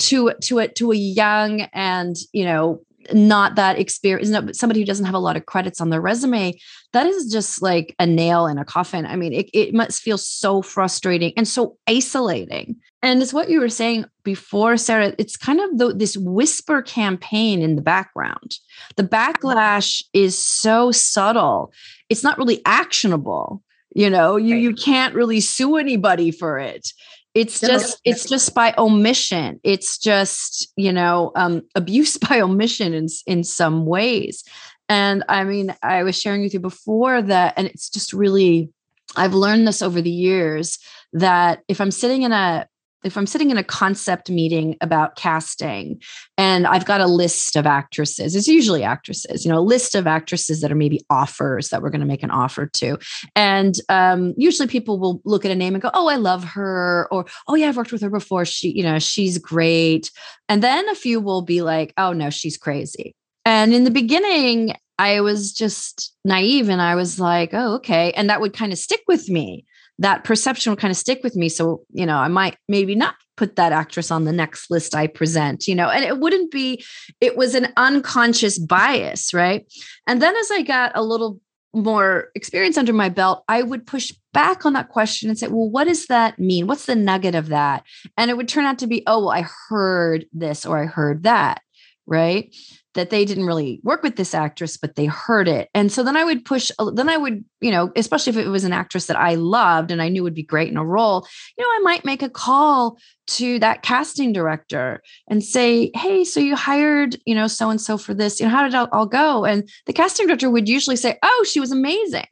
to 0.00 0.32
to 0.42 0.58
a 0.58 0.68
to 0.68 0.92
a 0.92 0.96
young 0.96 1.62
and 1.72 2.16
you 2.32 2.44
know 2.44 2.80
not 3.12 3.54
that 3.56 3.78
experience 3.78 4.30
somebody 4.58 4.80
who 4.80 4.86
doesn't 4.86 5.06
have 5.06 5.14
a 5.14 5.18
lot 5.18 5.36
of 5.36 5.46
credits 5.46 5.80
on 5.80 5.90
their 5.90 6.00
resume? 6.00 6.58
That 6.92 7.06
is 7.06 7.32
just 7.32 7.62
like 7.62 7.94
a 7.98 8.06
nail 8.06 8.46
in 8.46 8.58
a 8.58 8.64
coffin. 8.64 9.06
I 9.06 9.16
mean 9.16 9.32
it, 9.32 9.50
it 9.54 9.74
must 9.74 10.02
feel 10.02 10.18
so 10.18 10.62
frustrating 10.62 11.32
and 11.36 11.46
so 11.46 11.76
isolating. 11.86 12.76
And 13.02 13.22
it's 13.22 13.32
what 13.32 13.48
you 13.48 13.60
were 13.60 13.70
saying 13.70 14.04
before 14.24 14.76
sarah 14.76 15.14
it's 15.16 15.36
kind 15.36 15.60
of 15.60 15.78
the, 15.78 15.94
this 15.94 16.16
whisper 16.18 16.82
campaign 16.82 17.62
in 17.62 17.76
the 17.76 17.82
background. 17.82 18.58
The 18.96 19.04
backlash 19.04 20.02
is 20.12 20.36
so 20.36 20.92
subtle. 20.92 21.72
It's 22.08 22.24
not 22.24 22.38
really 22.38 22.60
actionable 22.64 23.62
you 23.94 24.08
know? 24.08 24.36
You 24.36 24.56
you 24.56 24.74
can't 24.74 25.14
really 25.14 25.40
sue 25.40 25.76
anybody 25.76 26.30
for 26.30 26.58
it 26.58 26.92
it's 27.34 27.60
just 27.60 28.00
it's 28.04 28.28
just 28.28 28.54
by 28.54 28.74
omission. 28.76 29.60
It's 29.62 29.98
just 29.98 30.72
you 30.76 30.92
know 30.92 31.32
um, 31.36 31.62
abuse 31.74 32.16
by 32.28 32.40
omission 32.40 32.94
in 32.94 33.06
in 33.26 33.44
some 33.44 33.86
ways. 33.86 34.44
And 34.88 35.22
i 35.28 35.44
mean 35.44 35.72
i 35.84 36.02
was 36.02 36.20
sharing 36.20 36.42
with 36.42 36.52
you 36.52 36.58
before 36.58 37.22
that 37.22 37.54
and 37.56 37.68
it's 37.68 37.88
just 37.88 38.12
really 38.12 38.70
i've 39.14 39.34
learned 39.34 39.68
this 39.68 39.82
over 39.82 40.02
the 40.02 40.10
years 40.10 40.80
that 41.12 41.62
if 41.68 41.80
i'm 41.80 41.92
sitting 41.92 42.22
in 42.22 42.32
a 42.32 42.66
if 43.04 43.16
I'm 43.16 43.26
sitting 43.26 43.50
in 43.50 43.56
a 43.56 43.64
concept 43.64 44.30
meeting 44.30 44.76
about 44.80 45.16
casting 45.16 46.00
and 46.36 46.66
I've 46.66 46.84
got 46.84 47.00
a 47.00 47.06
list 47.06 47.56
of 47.56 47.66
actresses, 47.66 48.36
it's 48.36 48.48
usually 48.48 48.82
actresses, 48.82 49.44
you 49.44 49.50
know, 49.50 49.58
a 49.58 49.60
list 49.60 49.94
of 49.94 50.06
actresses 50.06 50.60
that 50.60 50.70
are 50.70 50.76
maybe 50.76 51.00
offers 51.08 51.70
that 51.70 51.82
we're 51.82 51.90
going 51.90 52.00
to 52.00 52.06
make 52.06 52.22
an 52.22 52.30
offer 52.30 52.66
to. 52.66 52.98
And 53.34 53.74
um, 53.88 54.34
usually 54.36 54.68
people 54.68 54.98
will 54.98 55.20
look 55.24 55.44
at 55.44 55.50
a 55.50 55.54
name 55.54 55.74
and 55.74 55.82
go, 55.82 55.90
oh, 55.94 56.08
I 56.08 56.16
love 56.16 56.44
her. 56.44 57.08
Or, 57.10 57.26
oh, 57.48 57.54
yeah, 57.54 57.68
I've 57.68 57.76
worked 57.76 57.92
with 57.92 58.02
her 58.02 58.10
before. 58.10 58.44
She, 58.44 58.70
you 58.70 58.82
know, 58.82 58.98
she's 58.98 59.38
great. 59.38 60.10
And 60.48 60.62
then 60.62 60.88
a 60.88 60.94
few 60.94 61.20
will 61.20 61.42
be 61.42 61.62
like, 61.62 61.94
oh, 61.96 62.12
no, 62.12 62.30
she's 62.30 62.56
crazy. 62.56 63.14
And 63.46 63.72
in 63.72 63.84
the 63.84 63.90
beginning, 63.90 64.74
I 64.98 65.22
was 65.22 65.52
just 65.52 66.14
naive 66.26 66.68
and 66.68 66.82
I 66.82 66.94
was 66.94 67.18
like, 67.18 67.54
oh, 67.54 67.76
okay. 67.76 68.12
And 68.12 68.28
that 68.28 68.42
would 68.42 68.52
kind 68.52 68.72
of 68.72 68.78
stick 68.78 69.00
with 69.08 69.30
me 69.30 69.64
that 70.00 70.24
perception 70.24 70.70
will 70.70 70.76
kind 70.76 70.90
of 70.90 70.96
stick 70.96 71.22
with 71.22 71.36
me. 71.36 71.48
So, 71.48 71.82
you 71.92 72.06
know, 72.06 72.16
I 72.16 72.28
might 72.28 72.56
maybe 72.68 72.94
not 72.94 73.14
put 73.36 73.56
that 73.56 73.72
actress 73.72 74.10
on 74.10 74.24
the 74.24 74.32
next 74.32 74.70
list 74.70 74.94
I 74.94 75.06
present, 75.06 75.68
you 75.68 75.74
know, 75.74 75.88
and 75.88 76.04
it 76.04 76.18
wouldn't 76.18 76.50
be, 76.50 76.84
it 77.20 77.36
was 77.36 77.54
an 77.54 77.68
unconscious 77.76 78.58
bias, 78.58 79.32
right? 79.32 79.70
And 80.06 80.20
then 80.20 80.34
as 80.34 80.50
I 80.50 80.62
got 80.62 80.92
a 80.94 81.02
little 81.02 81.40
more 81.72 82.28
experience 82.34 82.76
under 82.76 82.92
my 82.92 83.08
belt, 83.08 83.44
I 83.48 83.62
would 83.62 83.86
push 83.86 84.12
back 84.32 84.66
on 84.66 84.72
that 84.72 84.88
question 84.88 85.28
and 85.28 85.38
say, 85.38 85.48
well, 85.48 85.70
what 85.70 85.84
does 85.84 86.06
that 86.06 86.38
mean? 86.38 86.66
What's 86.66 86.86
the 86.86 86.96
nugget 86.96 87.34
of 87.34 87.48
that? 87.48 87.84
And 88.16 88.30
it 88.30 88.36
would 88.36 88.48
turn 88.48 88.64
out 88.64 88.78
to 88.80 88.86
be, 88.86 89.02
oh, 89.06 89.20
well, 89.20 89.30
I 89.30 89.46
heard 89.68 90.26
this 90.32 90.66
or 90.66 90.82
I 90.82 90.86
heard 90.86 91.22
that, 91.24 91.62
right? 92.06 92.54
That 93.00 93.08
they 93.08 93.24
didn't 93.24 93.46
really 93.46 93.80
work 93.82 94.02
with 94.02 94.16
this 94.16 94.34
actress, 94.34 94.76
but 94.76 94.94
they 94.94 95.06
heard 95.06 95.48
it. 95.48 95.70
And 95.72 95.90
so 95.90 96.02
then 96.02 96.18
I 96.18 96.24
would 96.24 96.44
push, 96.44 96.70
uh, 96.78 96.90
then 96.90 97.08
I 97.08 97.16
would, 97.16 97.42
you 97.62 97.70
know, 97.70 97.90
especially 97.96 98.32
if 98.32 98.36
it 98.36 98.50
was 98.50 98.64
an 98.64 98.74
actress 98.74 99.06
that 99.06 99.16
I 99.16 99.36
loved 99.36 99.90
and 99.90 100.02
I 100.02 100.10
knew 100.10 100.22
would 100.22 100.34
be 100.34 100.42
great 100.42 100.68
in 100.68 100.76
a 100.76 100.84
role, 100.84 101.26
you 101.56 101.64
know, 101.64 101.68
I 101.70 101.80
might 101.82 102.04
make 102.04 102.22
a 102.22 102.28
call 102.28 102.98
to 103.28 103.58
that 103.60 103.80
casting 103.80 104.34
director 104.34 105.02
and 105.30 105.42
say, 105.42 105.90
Hey, 105.94 106.24
so 106.24 106.40
you 106.40 106.56
hired, 106.56 107.16
you 107.24 107.34
know, 107.34 107.46
so 107.46 107.70
and 107.70 107.80
so 107.80 107.96
for 107.96 108.12
this, 108.12 108.38
you 108.38 108.44
know, 108.44 108.52
how 108.52 108.62
did 108.62 108.74
it 108.74 108.88
all 108.92 109.06
go? 109.06 109.46
And 109.46 109.66
the 109.86 109.94
casting 109.94 110.26
director 110.26 110.50
would 110.50 110.68
usually 110.68 110.96
say, 110.96 111.18
Oh, 111.22 111.46
she 111.48 111.58
was 111.58 111.72
amazing. 111.72 112.28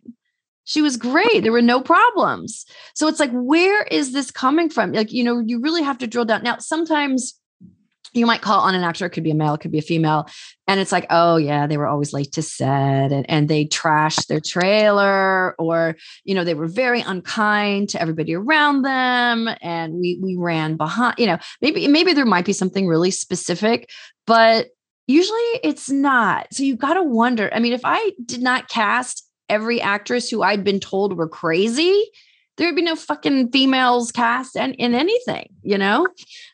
She 0.65 0.83
was 0.83 0.99
great. 0.99 1.43
There 1.43 1.53
were 1.53 1.63
no 1.63 1.81
problems. 1.81 2.67
So 2.95 3.09
it's 3.09 3.21
like, 3.21 3.31
where 3.33 3.85
is 3.85 4.13
this 4.13 4.31
coming 4.31 4.69
from? 4.69 4.93
Like, 4.93 5.13
you 5.13 5.25
know, 5.25 5.39
you 5.39 5.63
really 5.63 5.83
have 5.83 5.97
to 5.97 6.07
drill 6.07 6.27
down. 6.27 6.43
Now, 6.43 6.59
sometimes 6.59 7.41
you 8.13 8.27
might 8.27 8.43
call 8.43 8.61
on 8.61 8.75
an 8.75 8.83
actor, 8.83 9.07
it 9.07 9.11
could 9.11 9.25
be 9.25 9.31
a 9.31 9.35
male, 9.35 9.55
it 9.55 9.61
could 9.61 9.71
be 9.71 9.79
a 9.79 9.83
female. 9.83 10.29
And 10.67 10.81
it's 10.81 10.93
like, 10.93 11.07
oh 11.11 11.37
yeah, 11.37 11.67
they 11.67 11.77
were 11.77 11.87
always 11.87 12.13
late 12.13 12.33
to 12.33 12.43
set 12.43 13.13
and, 13.13 13.29
and 13.29 13.49
they 13.49 13.67
trashed 13.67 14.27
their 14.27 14.41
trailer, 14.41 15.55
or 15.59 15.97
you 16.25 16.35
know, 16.35 16.45
they 16.45 16.55
were 16.55 16.67
very 16.67 17.01
unkind 17.01 17.89
to 17.91 18.01
everybody 18.01 18.35
around 18.35 18.83
them. 18.83 19.49
And 19.63 19.95
we 19.95 20.19
we 20.23 20.37
ran 20.37 20.77
behind, 20.77 21.17
you 21.19 21.27
know, 21.27 21.39
maybe 21.61 21.89
maybe 21.89 22.13
there 22.13 22.27
might 22.27 22.45
be 22.45 22.53
something 22.53 22.87
really 22.87 23.11
specific, 23.11 23.91
but 24.27 24.69
usually 25.07 25.39
it's 25.63 25.91
not. 25.91 26.47
So 26.53 26.63
you've 26.63 26.79
got 26.79 26.95
to 26.95 27.03
wonder. 27.03 27.51
I 27.53 27.61
mean, 27.61 27.73
if 27.73 27.83
I 27.85 28.13
did 28.25 28.43
not 28.43 28.69
cast 28.69 29.27
every 29.49 29.81
actress 29.81 30.29
who 30.29 30.43
I'd 30.43 30.63
been 30.63 30.81
told 30.81 31.17
were 31.17 31.29
crazy, 31.29 32.11
there 32.59 32.69
would 32.69 32.77
be 32.77 32.83
no 32.83 32.97
fucking 32.97 33.51
females 33.51 34.13
cast 34.13 34.57
in, 34.57 34.75
in 34.75 34.95
anything, 34.95 35.49
you 35.63 35.79
know? 35.79 36.07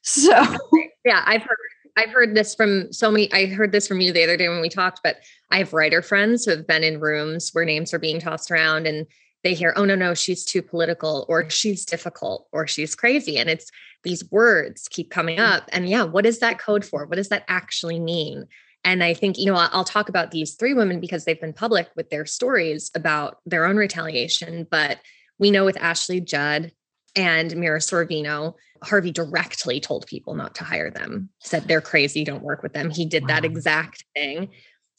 So 0.03 0.31
yeah, 1.05 1.23
I've 1.27 1.43
heard 1.43 1.59
I've 1.97 2.11
heard 2.11 2.35
this 2.35 2.55
from 2.55 2.93
so 2.93 3.11
many. 3.11 3.33
I 3.33 3.47
heard 3.47 3.73
this 3.73 3.87
from 3.87 4.01
you 4.01 4.13
the 4.13 4.25
other 4.25 4.37
day 4.37 4.49
when 4.49 4.61
we 4.61 4.69
talked, 4.69 5.01
but 5.03 5.17
I 5.51 5.59
have 5.59 5.73
writer 5.73 6.03
friends 6.03 6.45
who 6.45 6.51
have 6.51 6.67
been 6.67 6.83
in 6.83 7.01
rooms 7.01 7.51
where 7.53 7.65
names 7.65 7.95
are 7.95 7.99
being 7.99 8.21
tossed 8.21 8.51
around 8.51 8.87
and 8.87 9.07
they 9.45 9.55
hear, 9.55 9.73
oh 9.77 9.85
no, 9.85 9.95
no, 9.95 10.15
she's 10.15 10.45
too 10.45 10.63
political 10.63 11.25
or 11.29 11.49
she's 11.51 11.85
difficult 11.85 12.49
or 12.51 12.67
she's 12.67 12.95
crazy. 12.95 13.39
And 13.39 13.49
it's 13.49 13.71
these 14.03 14.29
words 14.31 14.89
keep 14.89 15.11
coming 15.11 15.39
mm. 15.39 15.49
up. 15.49 15.69
And 15.73 15.89
yeah, 15.89 16.03
what 16.03 16.27
is 16.27 16.41
that 16.41 16.59
code 16.59 16.85
for? 16.85 17.07
What 17.07 17.17
does 17.17 17.29
that 17.29 17.45
actually 17.47 18.01
mean? 18.01 18.47
And 18.85 19.03
I 19.03 19.15
think, 19.15 19.39
you 19.39 19.47
know, 19.47 19.57
I'll 19.57 19.85
talk 19.85 20.09
about 20.09 20.31
these 20.31 20.55
three 20.55 20.75
women 20.75 21.01
because 21.01 21.25
they've 21.25 21.41
been 21.41 21.55
public 21.55 21.89
with 21.97 22.11
their 22.11 22.27
stories 22.27 22.91
about 22.95 23.39
their 23.47 23.65
own 23.65 23.77
retaliation. 23.77 24.67
But 24.71 24.99
we 25.39 25.51
know 25.51 25.65
with 25.65 25.81
Ashley 25.81 26.21
Judd 26.21 26.73
and 27.17 27.55
Mira 27.57 27.79
Sorvino, 27.79 28.55
Harvey 28.83 29.11
directly 29.11 29.81
told 29.81 30.07
people 30.07 30.35
not 30.35 30.55
to 30.57 30.65
hire 30.65 30.91
them, 30.91 31.31
said 31.41 31.67
they're 31.67 31.81
crazy, 31.81 32.25
don't 32.25 32.43
work 32.43 32.63
with 32.63 32.73
them. 32.73 32.91
He 32.91 33.07
did 33.07 33.23
wow. 33.23 33.29
that 33.29 33.45
exact 33.45 34.05
thing. 34.15 34.51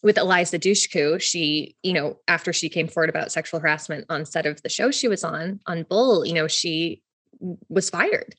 With 0.03 0.17
Eliza 0.17 0.59
Dushku, 0.59 1.19
she, 1.21 1.75
you 1.81 1.93
know, 1.93 2.17
after 2.27 2.53
she 2.53 2.69
came 2.69 2.87
forward 2.87 3.09
about 3.09 3.31
sexual 3.31 3.59
harassment 3.59 4.05
on 4.09 4.25
set 4.25 4.45
of 4.45 4.61
the 4.61 4.69
show 4.69 4.91
she 4.91 5.07
was 5.07 5.23
on, 5.23 5.59
on 5.65 5.83
Bull, 5.83 6.25
you 6.25 6.33
know, 6.33 6.47
she 6.47 7.01
was 7.69 7.89
fired. 7.89 8.35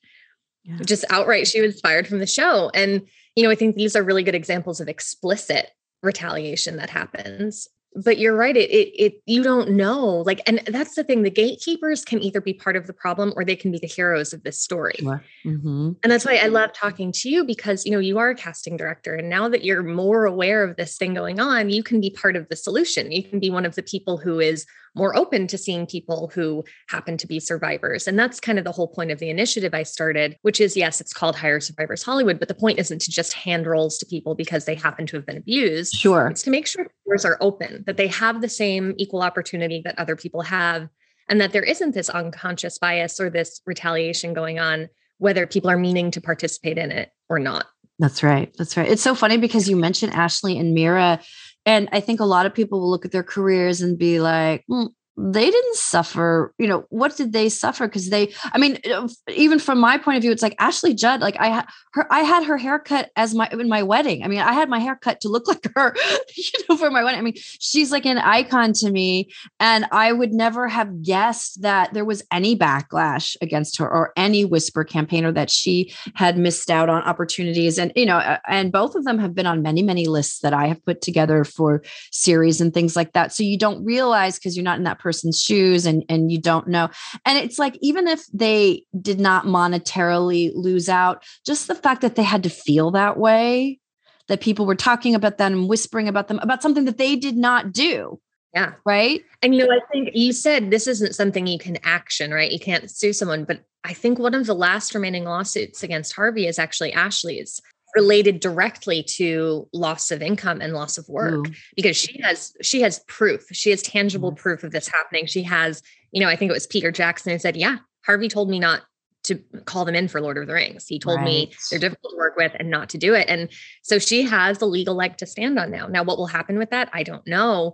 Yeah. 0.65 0.79
Just 0.85 1.05
outright, 1.11 1.47
she 1.47 1.61
was 1.61 1.81
fired 1.81 2.07
from 2.07 2.19
the 2.19 2.27
show. 2.27 2.71
And, 2.73 3.03
you 3.35 3.43
know, 3.43 3.51
I 3.51 3.55
think 3.57 3.75
these 3.75 3.97
are 3.97 4.03
really 4.03 4.23
good 4.23 4.35
examples 4.35 4.81
of 4.81 4.89
explicit 4.89 5.71
retaliation 6.03 6.77
that 6.77 6.91
happens 6.91 7.69
but 7.95 8.19
you're 8.19 8.37
right 8.37 8.57
it, 8.57 8.71
it, 8.71 8.89
it 9.03 9.23
you 9.27 9.43
don't 9.43 9.71
know 9.71 10.23
like 10.27 10.41
and 10.47 10.61
that's 10.67 10.95
the 10.97 11.05
thing 11.05 11.23
the 11.23 11.31
gatekeepers 11.31 12.05
can 12.05 12.23
either 12.23 12.41
be 12.41 12.53
part 12.53 12.77
of 12.77 12.87
the 12.87 12.93
problem 12.93 13.33
or 13.37 13.45
they 13.45 13.57
can 13.57 13.71
be 13.71 13.79
the 13.79 13.87
heroes 13.87 14.33
of 14.33 14.43
this 14.43 14.61
story. 14.61 14.99
Mm-hmm. 15.45 15.93
and 16.03 16.13
that's 16.13 16.27
why 16.27 16.37
i 16.37 16.47
love 16.47 16.73
talking 16.73 17.13
to 17.13 17.31
you 17.31 17.45
because 17.45 17.87
you 17.87 17.93
know 17.93 17.99
you 17.99 18.19
are 18.19 18.31
a 18.31 18.35
casting 18.35 18.77
director 18.77 19.15
and 19.15 19.31
now 19.31 19.49
that 19.49 19.65
you're 19.65 19.83
more 19.83 20.27
aware 20.27 20.63
of 20.63 20.77
this 20.77 20.97
thing 20.99 21.15
going 21.15 21.41
on 21.41 21.71
you 21.71 21.83
can 21.83 22.01
be 22.01 22.11
part 22.11 22.37
of 22.37 22.49
the 22.49 22.57
solution. 22.57 23.13
You 23.13 23.23
can 23.23 23.39
be 23.39 23.51
one 23.51 23.65
of 23.65 23.75
the 23.75 23.83
people 23.83 24.17
who 24.17 24.41
is 24.41 24.67
more 24.97 25.17
open 25.17 25.47
to 25.47 25.59
seeing 25.59 25.87
people 25.87 26.31
who 26.35 26.65
happen 26.89 27.17
to 27.19 27.27
be 27.27 27.39
survivors. 27.39 28.09
And 28.09 28.19
that's 28.19 28.41
kind 28.41 28.59
of 28.59 28.65
the 28.65 28.73
whole 28.73 28.89
point 28.89 29.11
of 29.11 29.19
the 29.19 29.31
initiative 29.31 29.75
I 29.75 29.83
started, 29.83 30.37
which 30.43 30.61
is 30.61 30.77
yes, 30.77 31.01
it's 31.01 31.13
called 31.13 31.37
Hire 31.37 31.61
Survivors 31.61 32.03
Hollywood, 32.03 32.39
but 32.39 32.49
the 32.49 32.55
point 32.55 32.79
isn't 32.79 33.03
to 33.03 33.11
just 33.11 33.35
hand 33.35 33.67
roles 33.67 33.99
to 33.99 34.07
people 34.07 34.35
because 34.35 34.65
they 34.65 34.75
happen 34.75 35.07
to 35.07 35.17
have 35.17 35.27
been 35.27 35.37
abused. 35.37 35.95
Sure. 35.95 36.29
It's 36.29 36.43
to 36.45 36.51
make 36.51 36.67
sure 36.67 36.87
doors 37.07 37.25
are 37.25 37.37
open, 37.41 37.85
that 37.87 37.97
they 37.97 38.09
have 38.09 38.41
the 38.41 38.49
same 38.49 38.95
equal 38.97 39.23
opportunity 39.23 39.83
that 39.85 39.99
other 39.99 40.17
people 40.17 40.43
have, 40.43 40.89
and 41.29 41.41
that 41.41 41.53
there 41.53 41.63
isn't 41.63 41.95
this 41.95 42.09
unconscious 42.09 42.79
bias 42.79 43.21
or 43.21 43.29
this 43.29 43.61
retaliation 43.67 44.33
going 44.33 44.59
on, 44.59 44.89
whether 45.19 45.47
people 45.47 45.71
are 45.71 45.79
meaning 45.79 46.11
to 46.13 46.21
participate 46.21 46.79
in 46.79 46.91
it 46.91 47.11
or 47.29 47.39
not. 47.39 47.67
That's 47.99 48.23
right. 48.23 48.55
That's 48.59 48.77
right. 48.77 48.91
It's 48.91 49.03
so 49.03 49.15
funny 49.15 49.39
because 49.39 49.69
you 49.69 49.77
mentioned 49.77 50.13
Ashley 50.13 50.59
and 50.59 50.75
Mira 50.75 51.21
and 51.67 51.89
I 51.93 52.01
think 52.01 52.21
a 52.21 52.25
lot 52.25 52.47
of 52.47 52.55
people 52.55 52.81
will 52.81 52.91
look 52.91 53.05
at 53.05 53.13
their 53.13 53.25
careers 53.25 53.83
and 53.83 53.99
be 53.99 54.21
like, 54.21 54.65
mm, 54.71 54.89
they 55.19 55.51
didn't 55.51 55.77
suffer 55.77 56.53
you 56.59 56.67
know 56.67 56.85
what 56.91 57.17
did 57.17 57.33
they 57.33 57.49
suffer? 57.49 57.87
Because 57.87 58.11
they 58.11 58.33
i 58.53 58.59
mean 58.59 58.79
uh, 58.91 59.09
even 59.29 59.59
from 59.59 59.79
my 59.79 59.97
point 59.97 60.17
of 60.17 60.23
view 60.23 60.31
it's 60.31 60.43
like 60.43 60.55
ashley 60.59 60.95
judd 60.95 61.21
like 61.21 61.37
i 61.39 61.49
had 61.49 61.67
her 61.93 62.07
i 62.13 62.21
had 62.21 62.45
her 62.45 62.59
haircut 62.59 63.11
as 63.17 63.35
my 63.35 63.49
in 63.53 63.69
my 63.69 63.83
wedding. 63.83 64.23
I 64.23 64.29
mean 64.29 64.41
i 64.41 64.53
had 64.53 64.69
my 64.69 64.79
haircut 64.79 65.21
to 65.23 65.29
look 65.29 65.49
like 65.49 65.67
her 65.75 65.95
you 66.37 66.45
know 66.69 66.77
for 66.77 66.91
my 66.91 67.03
wedding. 67.03 67.19
I 67.19 67.23
mean 67.23 67.35
she's 67.37 67.91
like 67.91 68.05
an 68.07 68.19
icon 68.19 68.73
to 68.75 68.91
me 68.91 69.31
and 69.61 69.87
i 69.91 70.13
would 70.13 70.33
never 70.33 70.69
have 70.69 71.03
guessed 71.03 71.63
that 71.63 71.95
there 71.95 72.05
was 72.05 72.23
any 72.31 72.57
backlash 72.57 73.37
against 73.41 73.79
her 73.79 73.89
or 73.89 74.13
any 74.17 74.45
whisper 74.45 74.85
campaigner 74.85 75.33
that 75.33 75.51
she 75.51 75.93
had 76.15 76.37
missed 76.37 76.71
out 76.71 76.89
on 76.89 77.03
opportunities. 77.03 77.79
And 77.79 77.93
you 77.97 78.07
know 78.07 78.19
and 78.47 78.71
both 78.71 78.95
of 78.95 79.05
them 79.05 79.19
have 79.19 79.35
been 79.35 79.47
on 79.47 79.63
many 79.63 79.83
many 79.83 80.07
lists 80.07 80.41
that 80.41 80.53
i 80.53 80.67
have 80.67 80.85
put 80.85 81.01
together 81.01 81.45
for 81.45 81.83
series 82.13 82.61
and 82.61 82.75
things 82.75 82.97
like 82.97 83.13
that. 83.15 83.33
So 83.33 83.43
you 83.43 83.59
don't 83.59 83.85
realize 83.85 84.39
because 84.39 84.57
you're 84.57 84.65
not 84.65 84.79
in 84.79 84.85
that 84.85 84.99
person's 85.07 85.41
shoes 85.41 85.87
and 85.87 86.05
and 86.09 86.33
you 86.33 86.41
don't 86.41 86.67
know 86.67 86.89
and 87.25 87.39
it's 87.39 87.61
like 87.61 87.79
even 87.81 88.09
if 88.09 88.27
they 88.33 88.85
did 89.01 89.21
not 89.21 89.45
monetarily 89.45 90.51
lose 90.55 90.89
out 90.89 91.23
just 91.47 91.69
the 91.69 91.77
fact 91.77 92.01
that 92.01 92.17
they 92.17 92.25
had 92.25 92.43
to 92.43 92.51
feel 92.51 92.91
that 92.91 93.17
way 93.17 93.79
that 94.27 94.41
people 94.41 94.67
were 94.67 94.75
talking 94.75 95.15
about 95.15 95.39
them 95.39 95.53
and 95.53 95.69
whispering 95.69 96.09
about 96.09 96.27
them 96.27 96.41
about 96.41 96.61
something 96.61 96.87
that 96.87 96.99
they 96.99 97.15
did 97.15 97.37
not 97.37 97.71
do 97.71 98.19
yeah. 98.55 98.73
Right. 98.87 99.21
And 99.43 99.55
you 99.55 99.67
know, 99.67 99.71
I 99.71 99.81
think 99.93 100.13
you 100.15 100.33
said 100.33 100.71
this 100.71 100.87
isn't 100.87 101.15
something 101.15 101.47
you 101.47 101.59
can 101.59 101.77
action, 101.85 102.33
right? 102.33 102.51
You 102.51 102.59
can't 102.59 102.91
sue 102.91 103.13
someone, 103.13 103.45
but 103.45 103.61
I 103.85 103.93
think 103.93 104.19
one 104.19 104.33
of 104.33 104.47
the 104.47 104.55
last 104.55 104.95
remaining 104.95 105.25
lawsuits 105.25 105.83
against 105.83 106.15
Harvey 106.15 106.47
is 106.47 106.59
actually 106.59 106.95
Ashley's 106.95 107.61
related 107.97 108.41
directly 108.41 109.03
to 109.03 109.67
loss 109.73 110.11
of 110.11 110.21
income 110.21 110.61
and 110.61 110.75
loss 110.75 110.99
of 110.99 111.09
work 111.09 111.49
Ooh. 111.49 111.53
because 111.75 111.97
she 111.97 112.21
has 112.21 112.55
she 112.61 112.83
has 112.83 113.01
proof 113.09 113.47
she 113.53 113.71
has 113.71 113.81
tangible 113.81 114.31
yes. 114.35 114.43
proof 114.43 114.65
of 114.65 114.71
this 114.71 114.87
happening 114.87 115.25
she 115.25 115.43
has 115.43 115.83
you 116.13 116.21
know 116.21 116.29
i 116.29 116.37
think 116.37 116.51
it 116.51 116.53
was 116.53 116.67
peter 116.67 116.93
jackson 116.93 117.33
who 117.33 117.39
said 117.39 117.57
yeah 117.57 117.79
harvey 118.05 118.29
told 118.29 118.51
me 118.51 118.61
not 118.61 118.83
to 119.25 119.37
call 119.65 119.87
them 119.87 119.95
in 119.95 120.09
for 120.09 120.21
lord 120.21 120.37
of 120.37 120.47
the 120.47 120.53
rings 120.53 120.87
he 120.87 120.99
told 120.99 121.17
right. 121.17 121.25
me 121.25 121.53
they're 121.71 121.81
difficult 121.81 122.13
to 122.13 122.19
work 122.19 122.37
with 122.37 122.53
and 122.59 122.71
not 122.71 122.91
to 122.91 122.99
do 122.99 123.15
it 123.15 123.27
and 123.31 123.49
so 123.83 123.99
she 123.99 124.23
has 124.23 124.59
the 124.59 124.67
legal 124.67 124.95
leg 124.95 125.17
to 125.17 125.25
stand 125.25 125.59
on 125.59 125.71
now 125.71 125.87
now 125.87 126.03
what 126.03 126.19
will 126.19 126.27
happen 126.27 126.59
with 126.59 126.69
that 126.69 126.91
i 126.93 127.03
don't 127.03 127.27
know 127.27 127.73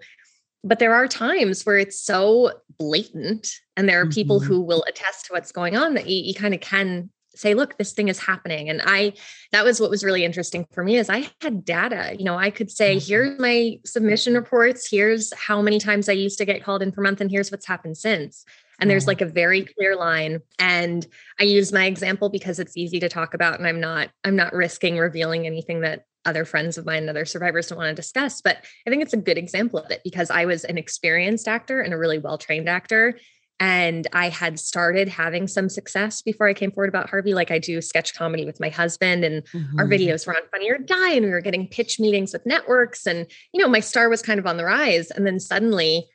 but 0.62 0.78
there 0.78 0.94
are 0.94 1.08
times 1.08 1.64
where 1.64 1.78
it's 1.78 2.00
so 2.00 2.52
blatant 2.78 3.48
and 3.76 3.88
there 3.88 4.00
are 4.00 4.04
mm-hmm. 4.04 4.12
people 4.12 4.38
who 4.38 4.60
will 4.60 4.84
attest 4.88 5.26
to 5.26 5.32
what's 5.32 5.50
going 5.50 5.76
on 5.76 5.94
that 5.94 6.08
you, 6.08 6.22
you 6.22 6.34
kind 6.34 6.54
of 6.54 6.60
can 6.60 7.10
say 7.34 7.54
look 7.54 7.78
this 7.78 7.92
thing 7.92 8.08
is 8.08 8.18
happening. 8.18 8.68
And 8.68 8.82
i 8.84 9.12
that 9.52 9.64
was 9.64 9.80
what 9.80 9.90
was 9.90 10.04
really 10.04 10.24
interesting 10.24 10.66
for 10.72 10.82
me 10.82 10.96
is 10.96 11.10
i 11.10 11.28
had 11.40 11.64
data 11.64 12.14
you 12.18 12.24
know 12.24 12.36
i 12.36 12.50
could 12.50 12.70
say 12.70 12.96
mm-hmm. 12.96 13.06
here's 13.06 13.38
my 13.38 13.78
submission 13.84 14.34
reports 14.34 14.88
here's 14.90 15.32
how 15.34 15.60
many 15.60 15.78
times 15.78 16.08
i 16.08 16.12
used 16.12 16.38
to 16.38 16.44
get 16.44 16.64
called 16.64 16.82
in 16.82 16.92
per 16.92 17.02
month 17.02 17.20
and 17.20 17.30
here's 17.30 17.50
what's 17.50 17.66
happened 17.66 17.96
since. 17.96 18.44
And 18.80 18.90
there's 18.90 19.06
like 19.06 19.20
a 19.20 19.26
very 19.26 19.62
clear 19.62 19.94
line 19.94 20.40
and 20.58 21.06
i 21.38 21.44
use 21.44 21.72
my 21.72 21.84
example 21.84 22.30
because 22.30 22.58
it's 22.58 22.76
easy 22.76 22.98
to 22.98 23.08
talk 23.08 23.32
about 23.32 23.58
and 23.58 23.68
i'm 23.68 23.78
not 23.78 24.10
i'm 24.24 24.34
not 24.34 24.52
risking 24.52 24.98
revealing 24.98 25.46
anything 25.46 25.82
that 25.82 26.04
other 26.24 26.44
friends 26.44 26.78
of 26.78 26.86
mine 26.86 27.02
and 27.02 27.10
other 27.10 27.24
survivors 27.24 27.68
don't 27.68 27.78
want 27.78 27.90
to 27.90 27.94
discuss 27.94 28.40
but 28.40 28.56
i 28.84 28.90
think 28.90 29.00
it's 29.00 29.12
a 29.12 29.18
good 29.18 29.38
example 29.38 29.78
of 29.78 29.88
it 29.92 30.00
because 30.02 30.30
i 30.30 30.46
was 30.46 30.64
an 30.64 30.78
experienced 30.78 31.46
actor 31.46 31.80
and 31.80 31.94
a 31.94 31.98
really 31.98 32.18
well 32.18 32.38
trained 32.38 32.68
actor 32.68 33.16
and 33.62 34.08
I 34.12 34.28
had 34.28 34.58
started 34.58 35.06
having 35.06 35.46
some 35.46 35.68
success 35.68 36.20
before 36.20 36.48
I 36.48 36.52
came 36.52 36.72
forward 36.72 36.88
about 36.88 37.08
Harvey. 37.08 37.32
Like 37.32 37.52
I 37.52 37.60
do 37.60 37.80
sketch 37.80 38.12
comedy 38.12 38.44
with 38.44 38.58
my 38.58 38.70
husband, 38.70 39.24
and 39.24 39.44
mm-hmm. 39.44 39.78
our 39.78 39.86
videos 39.86 40.26
were 40.26 40.34
on 40.34 40.42
Funny 40.50 40.68
or 40.68 40.78
Die, 40.78 41.12
and 41.12 41.24
we 41.24 41.30
were 41.30 41.40
getting 41.40 41.68
pitch 41.68 42.00
meetings 42.00 42.32
with 42.32 42.44
networks. 42.44 43.06
And, 43.06 43.24
you 43.54 43.62
know, 43.62 43.68
my 43.68 43.78
star 43.78 44.08
was 44.08 44.20
kind 44.20 44.40
of 44.40 44.48
on 44.48 44.56
the 44.56 44.64
rise. 44.64 45.12
And 45.12 45.24
then 45.24 45.38
suddenly 45.38 46.08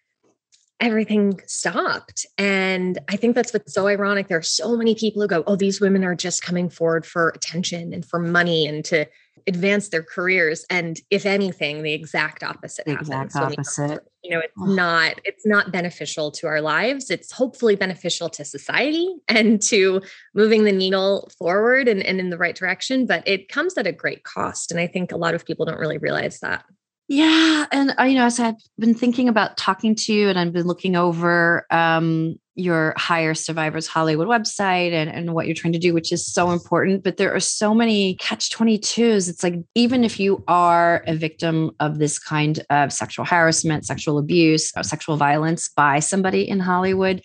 everything 0.81 1.39
stopped. 1.47 2.25
And 2.37 2.99
I 3.07 3.15
think 3.15 3.33
that's 3.33 3.53
what's 3.53 3.73
so 3.73 3.87
ironic. 3.87 4.27
There 4.27 4.37
are 4.37 4.41
so 4.41 4.75
many 4.75 4.93
people 4.93 5.21
who 5.21 5.29
go, 5.29 5.45
Oh, 5.47 5.55
these 5.55 5.79
women 5.79 6.03
are 6.03 6.15
just 6.15 6.41
coming 6.41 6.69
forward 6.69 7.05
for 7.05 7.29
attention 7.29 7.93
and 7.93 8.05
for 8.05 8.19
money 8.19 8.67
and 8.67 8.83
to 8.85 9.05
advance 9.45 9.89
their 9.89 10.03
careers 10.03 10.65
and 10.69 10.99
if 11.09 11.25
anything 11.25 11.83
the 11.83 11.93
exact 11.93 12.43
opposite 12.43 12.85
the 12.85 12.93
exact 12.93 13.35
opposite. 13.35 13.99
you 14.23 14.31
know 14.31 14.39
it's 14.39 14.53
oh. 14.59 14.65
not 14.65 15.19
it's 15.23 15.45
not 15.45 15.71
beneficial 15.71 16.31
to 16.31 16.47
our 16.47 16.61
lives. 16.61 17.09
It's 17.09 17.31
hopefully 17.31 17.75
beneficial 17.75 18.29
to 18.29 18.45
society 18.45 19.13
and 19.27 19.61
to 19.63 20.01
moving 20.33 20.63
the 20.63 20.71
needle 20.71 21.29
forward 21.37 21.87
and, 21.87 22.01
and 22.03 22.19
in 22.19 22.29
the 22.29 22.37
right 22.37 22.55
direction 22.55 23.05
but 23.05 23.27
it 23.27 23.49
comes 23.49 23.77
at 23.77 23.87
a 23.87 23.91
great 23.91 24.23
cost 24.23 24.71
and 24.71 24.79
i 24.79 24.87
think 24.87 25.11
a 25.11 25.17
lot 25.17 25.35
of 25.35 25.45
people 25.45 25.65
don't 25.65 25.79
really 25.79 25.97
realize 25.97 26.39
that. 26.39 26.65
Yeah, 27.09 27.65
and 27.71 27.93
I, 27.97 28.03
uh, 28.03 28.05
you 28.05 28.15
know, 28.15 28.25
as 28.25 28.39
I've 28.39 28.55
been 28.77 28.93
thinking 28.93 29.29
about 29.29 29.55
talking 29.55 29.95
to 29.95 30.13
you, 30.13 30.27
and 30.27 30.37
I've 30.37 30.51
been 30.51 30.67
looking 30.67 30.97
over 30.97 31.65
um, 31.71 32.37
your 32.57 32.93
Hire 32.97 33.35
Survivors 33.35 33.87
Hollywood 33.87 34.27
website 34.27 34.91
and, 34.91 35.09
and 35.09 35.33
what 35.33 35.45
you're 35.45 35.55
trying 35.55 35.73
to 35.73 35.79
do, 35.79 35.93
which 35.93 36.11
is 36.11 36.25
so 36.25 36.51
important. 36.51 37.03
But 37.03 37.17
there 37.17 37.33
are 37.33 37.39
so 37.39 37.73
many 37.73 38.15
catch 38.15 38.49
22s. 38.49 39.29
It's 39.29 39.43
like, 39.43 39.55
even 39.75 40.03
if 40.03 40.19
you 40.19 40.43
are 40.47 41.03
a 41.07 41.15
victim 41.15 41.71
of 41.79 41.99
this 41.99 42.17
kind 42.19 42.59
of 42.69 42.91
sexual 42.91 43.25
harassment, 43.25 43.85
sexual 43.85 44.17
abuse, 44.17 44.71
sexual 44.81 45.17
violence 45.17 45.69
by 45.69 45.99
somebody 45.99 46.47
in 46.47 46.59
Hollywood, 46.59 47.21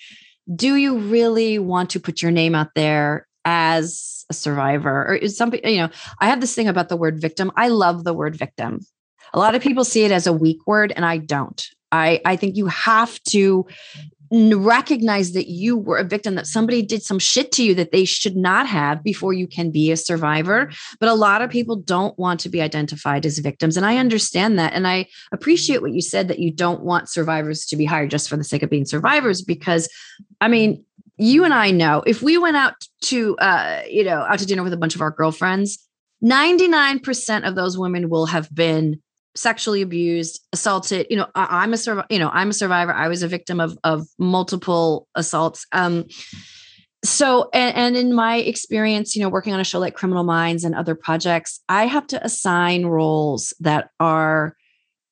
do 0.55 0.77
you 0.77 0.99
really 0.99 1.59
want 1.59 1.91
to 1.91 2.01
put 2.01 2.21
your 2.21 2.31
name 2.31 2.55
out 2.55 2.75
there 2.75 3.27
as 3.45 4.25
a 4.31 4.35
survivor 4.35 5.07
or 5.09 5.15
is 5.15 5.37
something 5.37 5.61
you 5.65 5.79
know 5.79 5.89
i 6.21 6.29
have 6.29 6.41
this 6.41 6.55
thing 6.55 6.69
about 6.69 6.89
the 6.89 6.97
word 6.97 7.21
victim 7.21 7.51
i 7.57 7.69
love 7.69 8.05
the 8.05 8.15
word 8.15 8.37
victim 8.37 8.79
a 9.35 9.39
lot 9.39 9.55
of 9.55 9.63
people 9.63 9.85
see 9.85 10.05
it 10.05 10.13
as 10.13 10.27
a 10.27 10.33
weak 10.33 10.59
word 10.67 10.93
and 10.95 11.05
i 11.05 11.17
don't 11.17 11.69
i 11.91 12.21
i 12.25 12.37
think 12.37 12.57
you 12.57 12.67
have 12.67 13.21
to 13.25 13.67
recognize 14.33 15.33
that 15.33 15.49
you 15.49 15.77
were 15.77 15.99
a 15.99 16.05
victim 16.05 16.35
that 16.37 16.47
somebody 16.47 16.83
did 16.83 17.03
some 17.03 17.19
shit 17.19 17.53
to 17.53 17.63
you 17.63 17.75
that 17.75 17.93
they 17.93 18.05
should 18.05 18.37
not 18.37 18.67
have 18.67 19.05
before 19.05 19.33
you 19.33 19.47
can 19.47 19.71
be 19.71 19.91
a 19.91 19.97
survivor. 19.97 20.71
But 20.99 21.09
a 21.09 21.15
lot 21.15 21.43
of 21.43 21.51
people 21.51 21.77
don't 21.77 22.19
want 22.19 22.41
to 22.41 22.49
be 22.49 22.63
identified 22.63 23.27
as 23.27 23.39
victims 23.39 23.77
and 23.77 23.85
i 23.85 23.97
understand 23.97 24.59
that 24.59 24.73
and 24.73 24.87
i 24.87 25.07
appreciate 25.33 25.83
what 25.83 25.93
you 25.93 26.01
said 26.01 26.29
that 26.29 26.39
you 26.39 26.51
don't 26.51 26.83
want 26.83 27.09
survivors 27.09 27.67
to 27.67 27.77
be 27.77 27.85
hired 27.85 28.11
just 28.11 28.29
for 28.29 28.37
the 28.37 28.45
sake 28.45 28.63
of 28.63 28.71
being 28.71 28.85
survivors 28.85 29.43
because 29.43 29.89
i 30.41 30.49
mean 30.49 30.85
you 31.19 31.45
and 31.45 31.55
I 31.55 31.71
know 31.71 32.03
if 32.07 32.23
we 32.23 32.39
went 32.39 32.57
out 32.57 32.75
to, 33.03 33.37
uh, 33.37 33.83
you 33.89 34.03
know, 34.03 34.21
out 34.23 34.39
to 34.39 34.47
dinner 34.47 34.63
with 34.63 34.73
a 34.73 34.79
bunch 34.79 34.95
of 34.95 35.01
our 35.01 35.11
girlfriends, 35.11 35.79
99% 36.25 37.47
of 37.47 37.55
those 37.55 37.79
women 37.79 38.09
will 38.09 38.27
have 38.27 38.53
been 38.55 39.01
sexually 39.35 39.83
abused, 39.83 40.41
assaulted. 40.53 41.07
You 41.11 41.17
know, 41.17 41.27
I, 41.35 41.65
am 41.65 41.73
a 41.73 41.77
survivor, 41.77 42.07
you 42.11 42.19
know, 42.19 42.31
I'm 42.33 42.51
a 42.51 42.55
survivor. 42.55 42.93
I 42.93 43.09
was 43.09 43.23
a 43.23 43.29
victim 43.29 43.61
of, 43.61 43.79
of 43.85 44.07
multiple 44.19 45.09
assaults. 45.15 45.67
Um, 45.73 46.07
so, 47.05 47.51
and, 47.53 47.77
and 47.77 47.97
in 47.97 48.13
my 48.13 48.37
experience, 48.37 49.17
you 49.17 49.23
know, 49.23 49.29
working 49.29 49.53
on 49.53 49.61
a 49.61 49.65
show 49.65 49.81
like 49.81 49.95
Criminal 49.95 50.23
Minds 50.23 50.65
and 50.65 50.75
other 50.75 50.95
projects, 50.95 51.61
I 51.69 51.87
have 51.87 52.07
to 52.09 52.25
assign 52.25 52.87
roles 52.87 53.53
that 53.61 53.91
are 53.99 54.57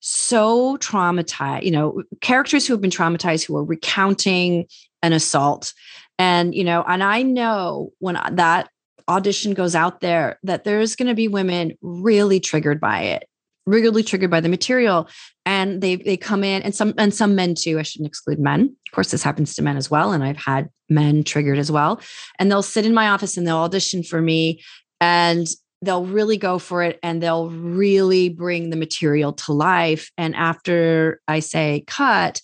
so 0.00 0.76
traumatized, 0.78 1.64
you 1.64 1.70
know, 1.70 2.02
characters 2.20 2.66
who 2.66 2.72
have 2.72 2.80
been 2.80 2.90
traumatized, 2.90 3.44
who 3.44 3.56
are 3.56 3.64
recounting 3.64 4.66
an 5.02 5.12
assault. 5.12 5.74
And, 6.18 6.54
you 6.54 6.64
know, 6.64 6.84
and 6.86 7.02
I 7.02 7.22
know 7.22 7.90
when 7.98 8.18
that 8.32 8.68
audition 9.08 9.54
goes 9.54 9.74
out 9.74 10.00
there 10.00 10.38
that 10.44 10.64
there's 10.64 10.94
going 10.94 11.08
to 11.08 11.14
be 11.14 11.26
women 11.26 11.76
really 11.82 12.38
triggered 12.38 12.80
by 12.80 13.00
it 13.00 13.24
really 13.70 14.02
triggered 14.02 14.30
by 14.30 14.40
the 14.40 14.48
material. 14.48 15.08
And 15.46 15.80
they 15.80 15.96
they 15.96 16.16
come 16.16 16.44
in 16.44 16.62
and 16.62 16.74
some 16.74 16.94
and 16.98 17.14
some 17.14 17.34
men 17.34 17.54
too 17.54 17.78
i 17.78 17.82
shouldn't 17.82 18.08
exclude 18.08 18.38
men. 18.38 18.76
Of 18.88 18.92
course 18.92 19.10
this 19.10 19.22
happens 19.22 19.54
to 19.54 19.62
men 19.62 19.76
as 19.76 19.90
well 19.90 20.12
and 20.12 20.22
i've 20.22 20.36
had 20.36 20.68
men 20.88 21.24
triggered 21.24 21.58
as 21.58 21.70
well. 21.70 22.00
And 22.38 22.50
they'll 22.50 22.62
sit 22.62 22.84
in 22.84 22.94
my 22.94 23.08
office 23.08 23.36
and 23.36 23.46
they'll 23.46 23.56
audition 23.56 24.02
for 24.02 24.20
me 24.20 24.62
and 25.00 25.46
they'll 25.82 26.04
really 26.04 26.36
go 26.36 26.58
for 26.58 26.82
it 26.82 26.98
and 27.02 27.22
they'll 27.22 27.48
really 27.50 28.28
bring 28.28 28.68
the 28.68 28.76
material 28.76 29.32
to 29.32 29.52
life. 29.52 30.10
And 30.18 30.36
after 30.36 31.20
i 31.26 31.40
say 31.40 31.84
cut 31.86 32.40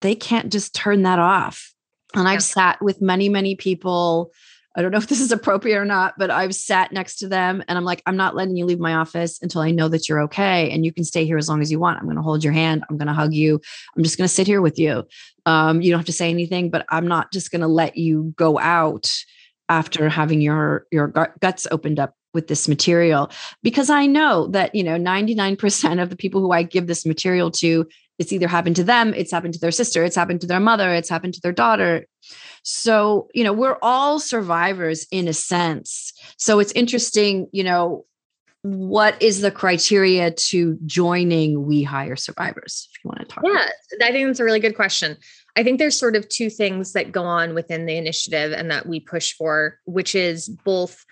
they 0.00 0.14
can't 0.14 0.52
just 0.52 0.74
turn 0.74 1.02
that 1.02 1.18
off. 1.18 1.72
And 2.14 2.28
I've 2.28 2.42
sat 2.42 2.80
with 2.80 3.02
many, 3.02 3.28
many 3.28 3.56
people. 3.56 4.32
I 4.78 4.82
don't 4.82 4.92
know 4.92 4.98
if 4.98 5.08
this 5.08 5.20
is 5.20 5.32
appropriate 5.32 5.76
or 5.76 5.84
not, 5.84 6.14
but 6.18 6.30
I've 6.30 6.54
sat 6.54 6.92
next 6.92 7.16
to 7.16 7.28
them 7.28 7.64
and 7.66 7.76
I'm 7.76 7.84
like, 7.84 8.00
I'm 8.06 8.16
not 8.16 8.36
letting 8.36 8.54
you 8.54 8.64
leave 8.64 8.78
my 8.78 8.94
office 8.94 9.42
until 9.42 9.60
I 9.60 9.72
know 9.72 9.88
that 9.88 10.08
you're 10.08 10.22
okay. 10.22 10.70
And 10.70 10.84
you 10.84 10.92
can 10.92 11.02
stay 11.02 11.24
here 11.24 11.36
as 11.36 11.48
long 11.48 11.60
as 11.60 11.72
you 11.72 11.80
want. 11.80 11.98
I'm 11.98 12.04
going 12.04 12.14
to 12.14 12.22
hold 12.22 12.44
your 12.44 12.52
hand. 12.52 12.84
I'm 12.88 12.96
going 12.96 13.08
to 13.08 13.12
hug 13.12 13.34
you. 13.34 13.60
I'm 13.96 14.04
just 14.04 14.16
going 14.16 14.28
to 14.28 14.32
sit 14.32 14.46
here 14.46 14.62
with 14.62 14.78
you. 14.78 15.04
Um, 15.46 15.82
you 15.82 15.90
don't 15.90 15.98
have 15.98 16.06
to 16.06 16.12
say 16.12 16.30
anything, 16.30 16.70
but 16.70 16.86
I'm 16.90 17.08
not 17.08 17.32
just 17.32 17.50
going 17.50 17.62
to 17.62 17.66
let 17.66 17.96
you 17.96 18.32
go 18.36 18.56
out 18.60 19.12
after 19.68 20.08
having 20.08 20.40
your 20.40 20.86
your 20.92 21.08
guts 21.40 21.66
opened 21.72 21.98
up 21.98 22.14
with 22.32 22.46
this 22.46 22.68
material 22.68 23.30
because 23.64 23.90
I 23.90 24.06
know 24.06 24.46
that 24.48 24.74
you 24.76 24.84
know 24.84 24.96
99% 24.96 26.00
of 26.00 26.08
the 26.08 26.16
people 26.16 26.40
who 26.40 26.52
I 26.52 26.62
give 26.62 26.86
this 26.86 27.04
material 27.04 27.50
to 27.52 27.84
it's 28.18 28.32
either 28.32 28.48
happened 28.48 28.76
to 28.76 28.84
them, 28.84 29.14
it's 29.14 29.30
happened 29.30 29.54
to 29.54 29.60
their 29.60 29.70
sister, 29.70 30.04
it's 30.04 30.16
happened 30.16 30.40
to 30.40 30.46
their 30.46 30.60
mother, 30.60 30.92
it's 30.92 31.08
happened 31.08 31.34
to 31.34 31.40
their 31.40 31.52
daughter. 31.52 32.06
So, 32.62 33.28
you 33.32 33.44
know, 33.44 33.52
we're 33.52 33.78
all 33.80 34.18
survivors 34.18 35.06
in 35.10 35.28
a 35.28 35.32
sense. 35.32 36.12
So 36.36 36.58
it's 36.58 36.72
interesting, 36.72 37.48
you 37.52 37.64
know, 37.64 38.04
what 38.62 39.20
is 39.22 39.40
the 39.40 39.52
criteria 39.52 40.32
to 40.32 40.76
joining 40.84 41.64
We 41.64 41.84
Hire 41.84 42.16
Survivors? 42.16 42.88
If 42.90 43.04
you 43.04 43.08
want 43.08 43.20
to 43.20 43.34
talk. 43.34 43.44
Yeah, 43.46 43.68
I 44.04 44.10
think 44.10 44.26
that's 44.26 44.40
a 44.40 44.44
really 44.44 44.60
good 44.60 44.74
question. 44.74 45.16
I 45.56 45.62
think 45.62 45.78
there's 45.78 45.98
sort 45.98 46.16
of 46.16 46.28
two 46.28 46.50
things 46.50 46.92
that 46.92 47.12
go 47.12 47.22
on 47.22 47.54
within 47.54 47.86
the 47.86 47.96
initiative 47.96 48.52
and 48.52 48.70
that 48.70 48.86
we 48.86 48.98
push 48.98 49.32
for, 49.34 49.78
which 49.84 50.14
is 50.14 50.48
both 50.48 51.04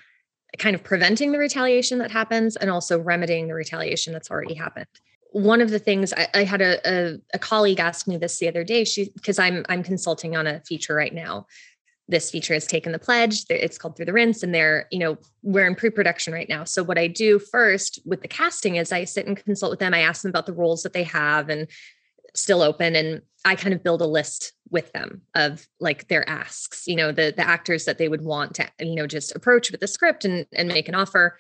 kind 0.59 0.75
of 0.75 0.83
preventing 0.83 1.33
the 1.33 1.39
retaliation 1.39 1.99
that 1.99 2.11
happens 2.11 2.57
and 2.57 2.71
also 2.71 2.99
remedying 2.99 3.47
the 3.47 3.55
retaliation 3.55 4.13
that's 4.13 4.31
already 4.31 4.55
happened 4.55 4.87
one 5.37 5.61
of 5.61 5.69
the 5.69 5.79
things 5.79 6.15
I, 6.15 6.29
I 6.33 6.45
had 6.45 6.63
a, 6.63 6.81
a, 6.91 7.19
a, 7.35 7.39
colleague 7.39 7.79
ask 7.79 8.09
me 8.09 8.17
this 8.17 8.39
the 8.39 8.49
other 8.49 8.65
day. 8.65 8.85
She 8.85 9.11
because 9.15 9.39
I'm 9.39 9.67
I'm 9.69 9.83
consulting 9.83 10.35
on 10.35 10.47
a 10.47 10.61
feature 10.61 10.95
right 10.95 11.13
now. 11.13 11.47
This 12.09 12.31
feature 12.31 12.55
has 12.55 12.67
taken 12.67 12.93
the 12.93 12.99
pledge. 12.99 13.45
It's 13.51 13.77
called 13.77 13.97
Through 13.97 14.07
the 14.07 14.15
Rinse, 14.15 14.43
and 14.43 14.55
they're 14.55 14.87
you 14.91 14.99
know 14.99 15.19
we're 15.43 15.67
in 15.67 15.75
pre-production 15.75 16.33
right 16.33 16.49
now. 16.49 16.65
So 16.65 16.83
what 16.83 16.97
I 16.97 17.07
do 17.07 17.39
first 17.39 18.01
with 18.07 18.23
the 18.23 18.29
casting 18.29 18.77
is 18.77 18.93
I 18.93 19.05
sit 19.05 19.27
and 19.27 19.37
consult 19.37 19.69
with 19.69 19.79
them. 19.79 19.93
I 19.93 20.01
ask 20.01 20.23
them 20.23 20.31
about 20.31 20.47
the 20.47 20.55
roles 20.55 20.83
that 20.85 20.95
they 20.95 21.03
have 21.03 21.51
and 21.51 21.69
still 22.35 22.63
open, 22.63 22.97
and 22.97 23.21
I 23.45 23.57
kind 23.57 23.75
of 23.75 23.83
build 23.83 24.01
a 24.01 24.07
list 24.07 24.55
with 24.71 24.91
them 24.93 25.21
of 25.35 25.67
like 25.81 26.09
their 26.09 26.27
asks. 26.27 26.87
You 26.87 26.97
know 26.97 27.13
the 27.13 27.35
the 27.37 27.47
actors 27.47 27.85
that 27.85 27.99
they 27.99 28.09
would 28.09 28.23
want 28.23 28.55
to 28.55 28.71
you 28.81 28.95
know 28.95 29.07
just 29.07 29.37
approach 29.37 29.71
with 29.71 29.83
the 29.83 29.87
script 29.87 30.25
and 30.25 30.47
and 30.55 30.67
make 30.67 30.89
an 30.89 30.95
offer 30.95 31.39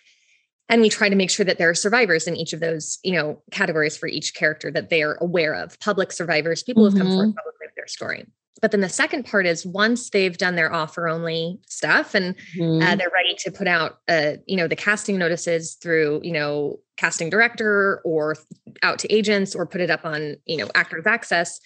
and 0.69 0.83
we 0.83 0.89
try 0.89 1.09
to 1.09 1.15
make 1.15 1.31
sure 1.31 1.45
that 1.45 1.59
there 1.59 1.71
are 1.71 1.75
survivors 1.75 2.27
in 2.27 2.37
each 2.37 2.53
of 2.53 2.61
those 2.61 2.99
you 3.03 3.13
know 3.13 3.43
categories 3.51 3.97
for 3.97 4.09
each 4.09 4.35
character 4.35 4.71
that 4.71 4.91
they 4.91 5.03
are 5.03 5.17
aware 5.21 5.55
of 5.55 5.79
public 5.81 6.13
survivors 6.13 6.63
people 6.63 6.85
mm-hmm. 6.85 6.93
who 6.93 6.99
have 6.99 7.07
come 7.07 7.13
forward 7.13 7.29
mm-hmm. 7.29 7.37
publicly 7.37 7.67
with 7.67 7.75
their 7.77 7.87
story 7.87 8.27
but 8.63 8.71
then 8.71 8.81
the 8.81 8.89
second 8.89 9.25
part 9.25 9.47
is 9.47 9.67
once 9.67 10.11
they've 10.11 10.39
done 10.39 10.57
their 10.57 10.73
offer 10.73 11.09
only 11.09 11.59
stuff 11.67 12.15
and 12.15 12.35
uh, 12.35 12.59
mm-hmm. 12.59 12.83
uh, 12.83 12.97
they're 12.97 13.11
ready 13.13 13.35
to 13.39 13.51
put 13.51 13.69
out 13.69 13.99
uh, 14.09 14.33
you 14.47 14.57
know 14.57 14.69
the 14.69 14.77
casting 14.77 15.19
notices 15.19 15.75
through 15.75 16.21
you 16.23 16.33
know 16.33 16.79
casting 16.97 17.31
director 17.31 18.01
or 18.05 18.37
out 18.83 18.99
to 18.99 19.13
agents 19.13 19.55
or 19.55 19.67
put 19.67 19.81
it 19.81 19.91
up 19.91 20.05
on 20.05 20.37
you 20.47 20.57
know 20.57 20.69
actors 20.75 21.07
access 21.07 21.61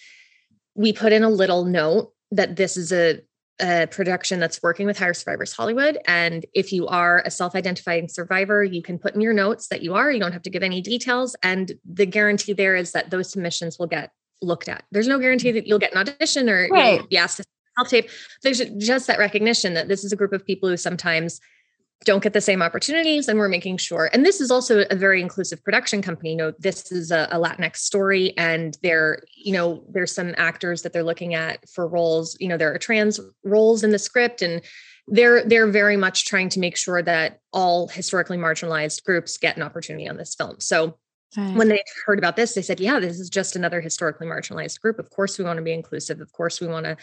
we 0.75 0.93
put 0.93 1.11
in 1.11 1.23
a 1.23 1.29
little 1.29 1.65
note 1.65 2.13
that 2.31 2.55
this 2.55 2.77
is 2.77 2.91
a 2.93 3.19
a 3.61 3.87
production 3.87 4.39
that's 4.39 4.61
working 4.61 4.85
with 4.85 4.97
Hire 4.97 5.13
Survivors 5.13 5.53
Hollywood. 5.53 5.97
And 6.07 6.45
if 6.53 6.71
you 6.71 6.87
are 6.87 7.21
a 7.25 7.31
self 7.31 7.55
identifying 7.55 8.07
survivor, 8.09 8.63
you 8.63 8.81
can 8.81 8.97
put 8.97 9.15
in 9.15 9.21
your 9.21 9.33
notes 9.33 9.67
that 9.67 9.81
you 9.81 9.93
are. 9.93 10.11
You 10.11 10.19
don't 10.19 10.33
have 10.33 10.41
to 10.43 10.49
give 10.49 10.63
any 10.63 10.81
details. 10.81 11.35
And 11.43 11.71
the 11.85 12.05
guarantee 12.05 12.53
there 12.53 12.75
is 12.75 12.91
that 12.91 13.09
those 13.09 13.31
submissions 13.31 13.77
will 13.77 13.87
get 13.87 14.11
looked 14.41 14.67
at. 14.67 14.83
There's 14.91 15.07
no 15.07 15.19
guarantee 15.19 15.51
that 15.51 15.67
you'll 15.67 15.79
get 15.79 15.91
an 15.91 15.99
audition 15.99 16.49
or 16.49 16.67
right. 16.71 17.07
be 17.09 17.17
asked 17.17 17.37
to 17.37 17.43
self 17.77 17.89
tape. 17.89 18.09
There's 18.43 18.61
just 18.77 19.07
that 19.07 19.19
recognition 19.19 19.73
that 19.75 19.87
this 19.87 20.03
is 20.03 20.11
a 20.11 20.15
group 20.15 20.33
of 20.33 20.45
people 20.45 20.67
who 20.67 20.77
sometimes 20.77 21.39
don't 22.05 22.23
get 22.23 22.33
the 22.33 22.41
same 22.41 22.61
opportunities 22.61 23.27
and 23.27 23.37
we're 23.37 23.47
making 23.47 23.77
sure 23.77 24.09
and 24.13 24.25
this 24.25 24.41
is 24.41 24.49
also 24.49 24.85
a 24.89 24.95
very 24.95 25.21
inclusive 25.21 25.63
production 25.63 26.01
company 26.01 26.31
you 26.31 26.35
know 26.35 26.51
this 26.59 26.91
is 26.91 27.11
a, 27.11 27.27
a 27.31 27.37
latinx 27.37 27.77
story 27.77 28.35
and 28.37 28.77
there 28.83 29.19
you 29.35 29.53
know 29.53 29.83
there's 29.89 30.13
some 30.13 30.33
actors 30.37 30.81
that 30.81 30.93
they're 30.93 31.03
looking 31.03 31.33
at 31.33 31.67
for 31.69 31.87
roles 31.87 32.35
you 32.39 32.47
know 32.47 32.57
there 32.57 32.73
are 32.73 32.79
trans 32.79 33.19
roles 33.43 33.83
in 33.83 33.91
the 33.91 33.99
script 33.99 34.41
and 34.41 34.61
they're 35.07 35.43
they're 35.45 35.67
very 35.67 35.97
much 35.97 36.25
trying 36.25 36.49
to 36.49 36.59
make 36.59 36.77
sure 36.77 37.01
that 37.01 37.39
all 37.53 37.87
historically 37.87 38.37
marginalized 38.37 39.03
groups 39.03 39.37
get 39.37 39.57
an 39.57 39.63
opportunity 39.63 40.07
on 40.07 40.17
this 40.17 40.35
film 40.35 40.55
so 40.59 40.97
Right. 41.37 41.55
When 41.55 41.69
they 41.69 41.81
heard 42.05 42.19
about 42.19 42.35
this, 42.35 42.55
they 42.55 42.61
said, 42.61 42.81
Yeah, 42.81 42.99
this 42.99 43.17
is 43.17 43.29
just 43.29 43.55
another 43.55 43.79
historically 43.79 44.27
marginalized 44.27 44.81
group. 44.81 44.99
Of 44.99 45.09
course, 45.09 45.39
we 45.39 45.45
want 45.45 45.57
to 45.57 45.63
be 45.63 45.71
inclusive. 45.71 46.19
Of 46.19 46.33
course, 46.33 46.59
we 46.59 46.67
want 46.67 46.85
to 46.85 46.97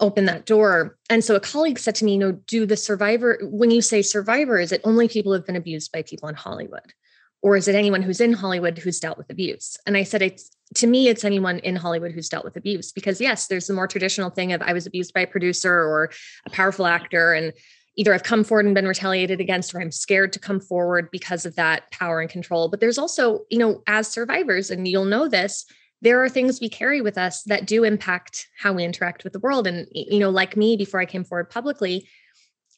open 0.00 0.26
that 0.26 0.46
door. 0.46 0.96
And 1.10 1.24
so 1.24 1.34
a 1.34 1.40
colleague 1.40 1.78
said 1.78 1.94
to 1.96 2.04
me, 2.04 2.12
you 2.12 2.18
know, 2.18 2.32
do 2.32 2.66
the 2.66 2.76
survivor, 2.76 3.38
when 3.42 3.70
you 3.70 3.82
say 3.82 4.02
survivor, 4.02 4.58
is 4.58 4.72
it 4.72 4.80
only 4.84 5.08
people 5.08 5.32
who've 5.32 5.46
been 5.46 5.56
abused 5.56 5.92
by 5.92 6.02
people 6.02 6.28
in 6.28 6.34
Hollywood? 6.34 6.92
Or 7.40 7.56
is 7.56 7.68
it 7.68 7.74
anyone 7.74 8.02
who's 8.02 8.20
in 8.20 8.32
Hollywood 8.32 8.78
who's 8.78 8.98
dealt 8.98 9.18
with 9.18 9.30
abuse? 9.30 9.76
And 9.86 9.96
I 9.96 10.02
said, 10.02 10.22
it's 10.22 10.50
to 10.74 10.86
me, 10.86 11.08
it's 11.08 11.24
anyone 11.24 11.60
in 11.60 11.76
Hollywood 11.76 12.12
who's 12.12 12.28
dealt 12.28 12.44
with 12.44 12.56
abuse. 12.56 12.92
Because 12.92 13.20
yes, 13.20 13.46
there's 13.46 13.68
the 13.68 13.74
more 13.74 13.86
traditional 13.86 14.30
thing 14.30 14.52
of 14.52 14.60
I 14.60 14.72
was 14.72 14.86
abused 14.86 15.14
by 15.14 15.20
a 15.20 15.26
producer 15.26 15.72
or 15.72 16.10
a 16.46 16.50
powerful 16.50 16.86
actor. 16.86 17.32
And 17.32 17.52
either 17.96 18.12
I've 18.14 18.22
come 18.22 18.44
forward 18.44 18.66
and 18.66 18.74
been 18.74 18.86
retaliated 18.86 19.40
against, 19.40 19.74
or 19.74 19.80
I'm 19.80 19.90
scared 19.90 20.32
to 20.34 20.38
come 20.38 20.60
forward 20.60 21.10
because 21.10 21.46
of 21.46 21.56
that 21.56 21.90
power 21.90 22.20
and 22.20 22.30
control. 22.30 22.68
But 22.68 22.80
there's 22.80 22.98
also, 22.98 23.40
you 23.50 23.58
know, 23.58 23.82
as 23.86 24.08
survivors, 24.08 24.70
and 24.70 24.86
you'll 24.86 25.04
know 25.04 25.28
this, 25.28 25.64
there 26.00 26.22
are 26.22 26.28
things 26.28 26.60
we 26.60 26.68
carry 26.68 27.00
with 27.00 27.18
us 27.18 27.42
that 27.44 27.66
do 27.66 27.84
impact 27.84 28.46
how 28.58 28.72
we 28.72 28.84
interact 28.84 29.24
with 29.24 29.32
the 29.32 29.40
world 29.40 29.66
and 29.66 29.86
you 29.92 30.18
know 30.18 30.30
like 30.30 30.56
me 30.56 30.76
before 30.76 31.00
i 31.00 31.06
came 31.06 31.24
forward 31.24 31.50
publicly 31.50 32.08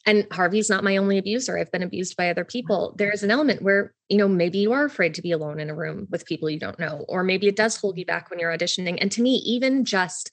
and 0.05 0.25
Harvey's 0.31 0.69
not 0.69 0.83
my 0.83 0.97
only 0.97 1.17
abuser. 1.17 1.57
I've 1.57 1.71
been 1.71 1.83
abused 1.83 2.17
by 2.17 2.29
other 2.29 2.43
people. 2.43 2.95
There 2.97 3.11
is 3.11 3.23
an 3.23 3.31
element 3.31 3.61
where, 3.61 3.93
you 4.09 4.17
know, 4.17 4.27
maybe 4.27 4.57
you 4.57 4.71
are 4.71 4.85
afraid 4.85 5.13
to 5.15 5.21
be 5.21 5.31
alone 5.31 5.59
in 5.59 5.69
a 5.69 5.75
room 5.75 6.07
with 6.09 6.25
people 6.25 6.49
you 6.49 6.59
don't 6.59 6.79
know, 6.79 7.05
or 7.07 7.23
maybe 7.23 7.47
it 7.47 7.55
does 7.55 7.77
hold 7.77 7.97
you 7.97 8.05
back 8.05 8.29
when 8.29 8.39
you're 8.39 8.55
auditioning. 8.55 8.97
And 8.99 9.11
to 9.11 9.21
me, 9.21 9.35
even 9.45 9.85
just 9.85 10.31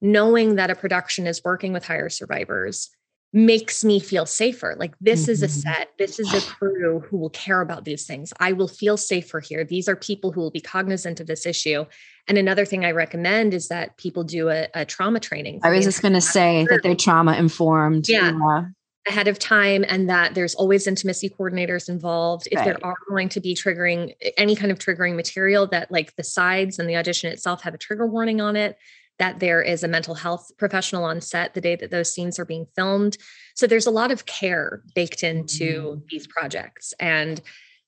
knowing 0.00 0.54
that 0.54 0.70
a 0.70 0.76
production 0.76 1.26
is 1.26 1.42
working 1.42 1.72
with 1.72 1.84
hire 1.84 2.08
survivors 2.08 2.90
makes 3.32 3.84
me 3.84 4.00
feel 4.00 4.24
safer. 4.24 4.74
Like 4.78 4.94
this 5.00 5.22
mm-hmm. 5.22 5.30
is 5.32 5.42
a 5.42 5.46
mm-hmm. 5.46 5.60
set, 5.60 5.88
this 5.98 6.18
is 6.18 6.32
a 6.32 6.40
crew 6.40 7.00
who 7.00 7.18
will 7.18 7.30
care 7.30 7.60
about 7.60 7.84
these 7.84 8.06
things. 8.06 8.32
I 8.40 8.52
will 8.52 8.68
feel 8.68 8.96
safer 8.96 9.40
here. 9.40 9.64
These 9.64 9.88
are 9.88 9.96
people 9.96 10.32
who 10.32 10.40
will 10.40 10.50
be 10.50 10.60
cognizant 10.60 11.20
of 11.20 11.26
this 11.26 11.44
issue. 11.44 11.84
And 12.26 12.38
another 12.38 12.64
thing 12.64 12.84
I 12.84 12.92
recommend 12.92 13.52
is 13.52 13.68
that 13.68 13.96
people 13.96 14.24
do 14.24 14.48
a, 14.48 14.68
a 14.74 14.84
trauma 14.84 15.20
training. 15.20 15.60
I 15.62 15.70
was 15.70 15.84
just 15.84 16.02
going 16.02 16.14
to 16.14 16.20
say 16.20 16.66
that 16.70 16.82
they're 16.82 16.94
trauma 16.94 17.34
informed. 17.34 18.08
Yeah. 18.08 18.32
yeah. 18.32 18.64
Ahead 19.06 19.28
of 19.28 19.38
time, 19.38 19.86
and 19.88 20.10
that 20.10 20.34
there's 20.34 20.54
always 20.54 20.86
intimacy 20.86 21.30
coordinators 21.30 21.88
involved. 21.88 22.46
If 22.50 22.58
right. 22.58 22.64
there 22.66 22.78
are 22.82 22.96
going 23.08 23.30
to 23.30 23.40
be 23.40 23.54
triggering 23.54 24.12
any 24.36 24.54
kind 24.54 24.70
of 24.70 24.78
triggering 24.78 25.16
material, 25.16 25.66
that 25.68 25.90
like 25.90 26.14
the 26.16 26.24
sides 26.24 26.78
and 26.78 26.86
the 26.86 26.96
audition 26.96 27.32
itself 27.32 27.62
have 27.62 27.72
a 27.72 27.78
trigger 27.78 28.06
warning 28.06 28.42
on 28.42 28.54
it, 28.54 28.76
that 29.18 29.40
there 29.40 29.60
is 29.60 29.82
a 29.82 29.88
mental 29.88 30.14
health 30.14 30.50
professional 30.58 31.04
on 31.04 31.20
set 31.20 31.54
the 31.54 31.60
day 31.60 31.76
that 31.76 31.90
those 31.90 32.12
scenes 32.12 32.38
are 32.38 32.44
being 32.44 32.66
filmed. 32.76 33.16
So 33.54 33.66
there's 33.66 33.86
a 33.86 33.90
lot 33.90 34.10
of 34.10 34.26
care 34.26 34.82
baked 34.94 35.22
into 35.22 35.64
mm-hmm. 35.64 36.00
these 36.08 36.26
projects. 36.26 36.94
And 37.00 37.40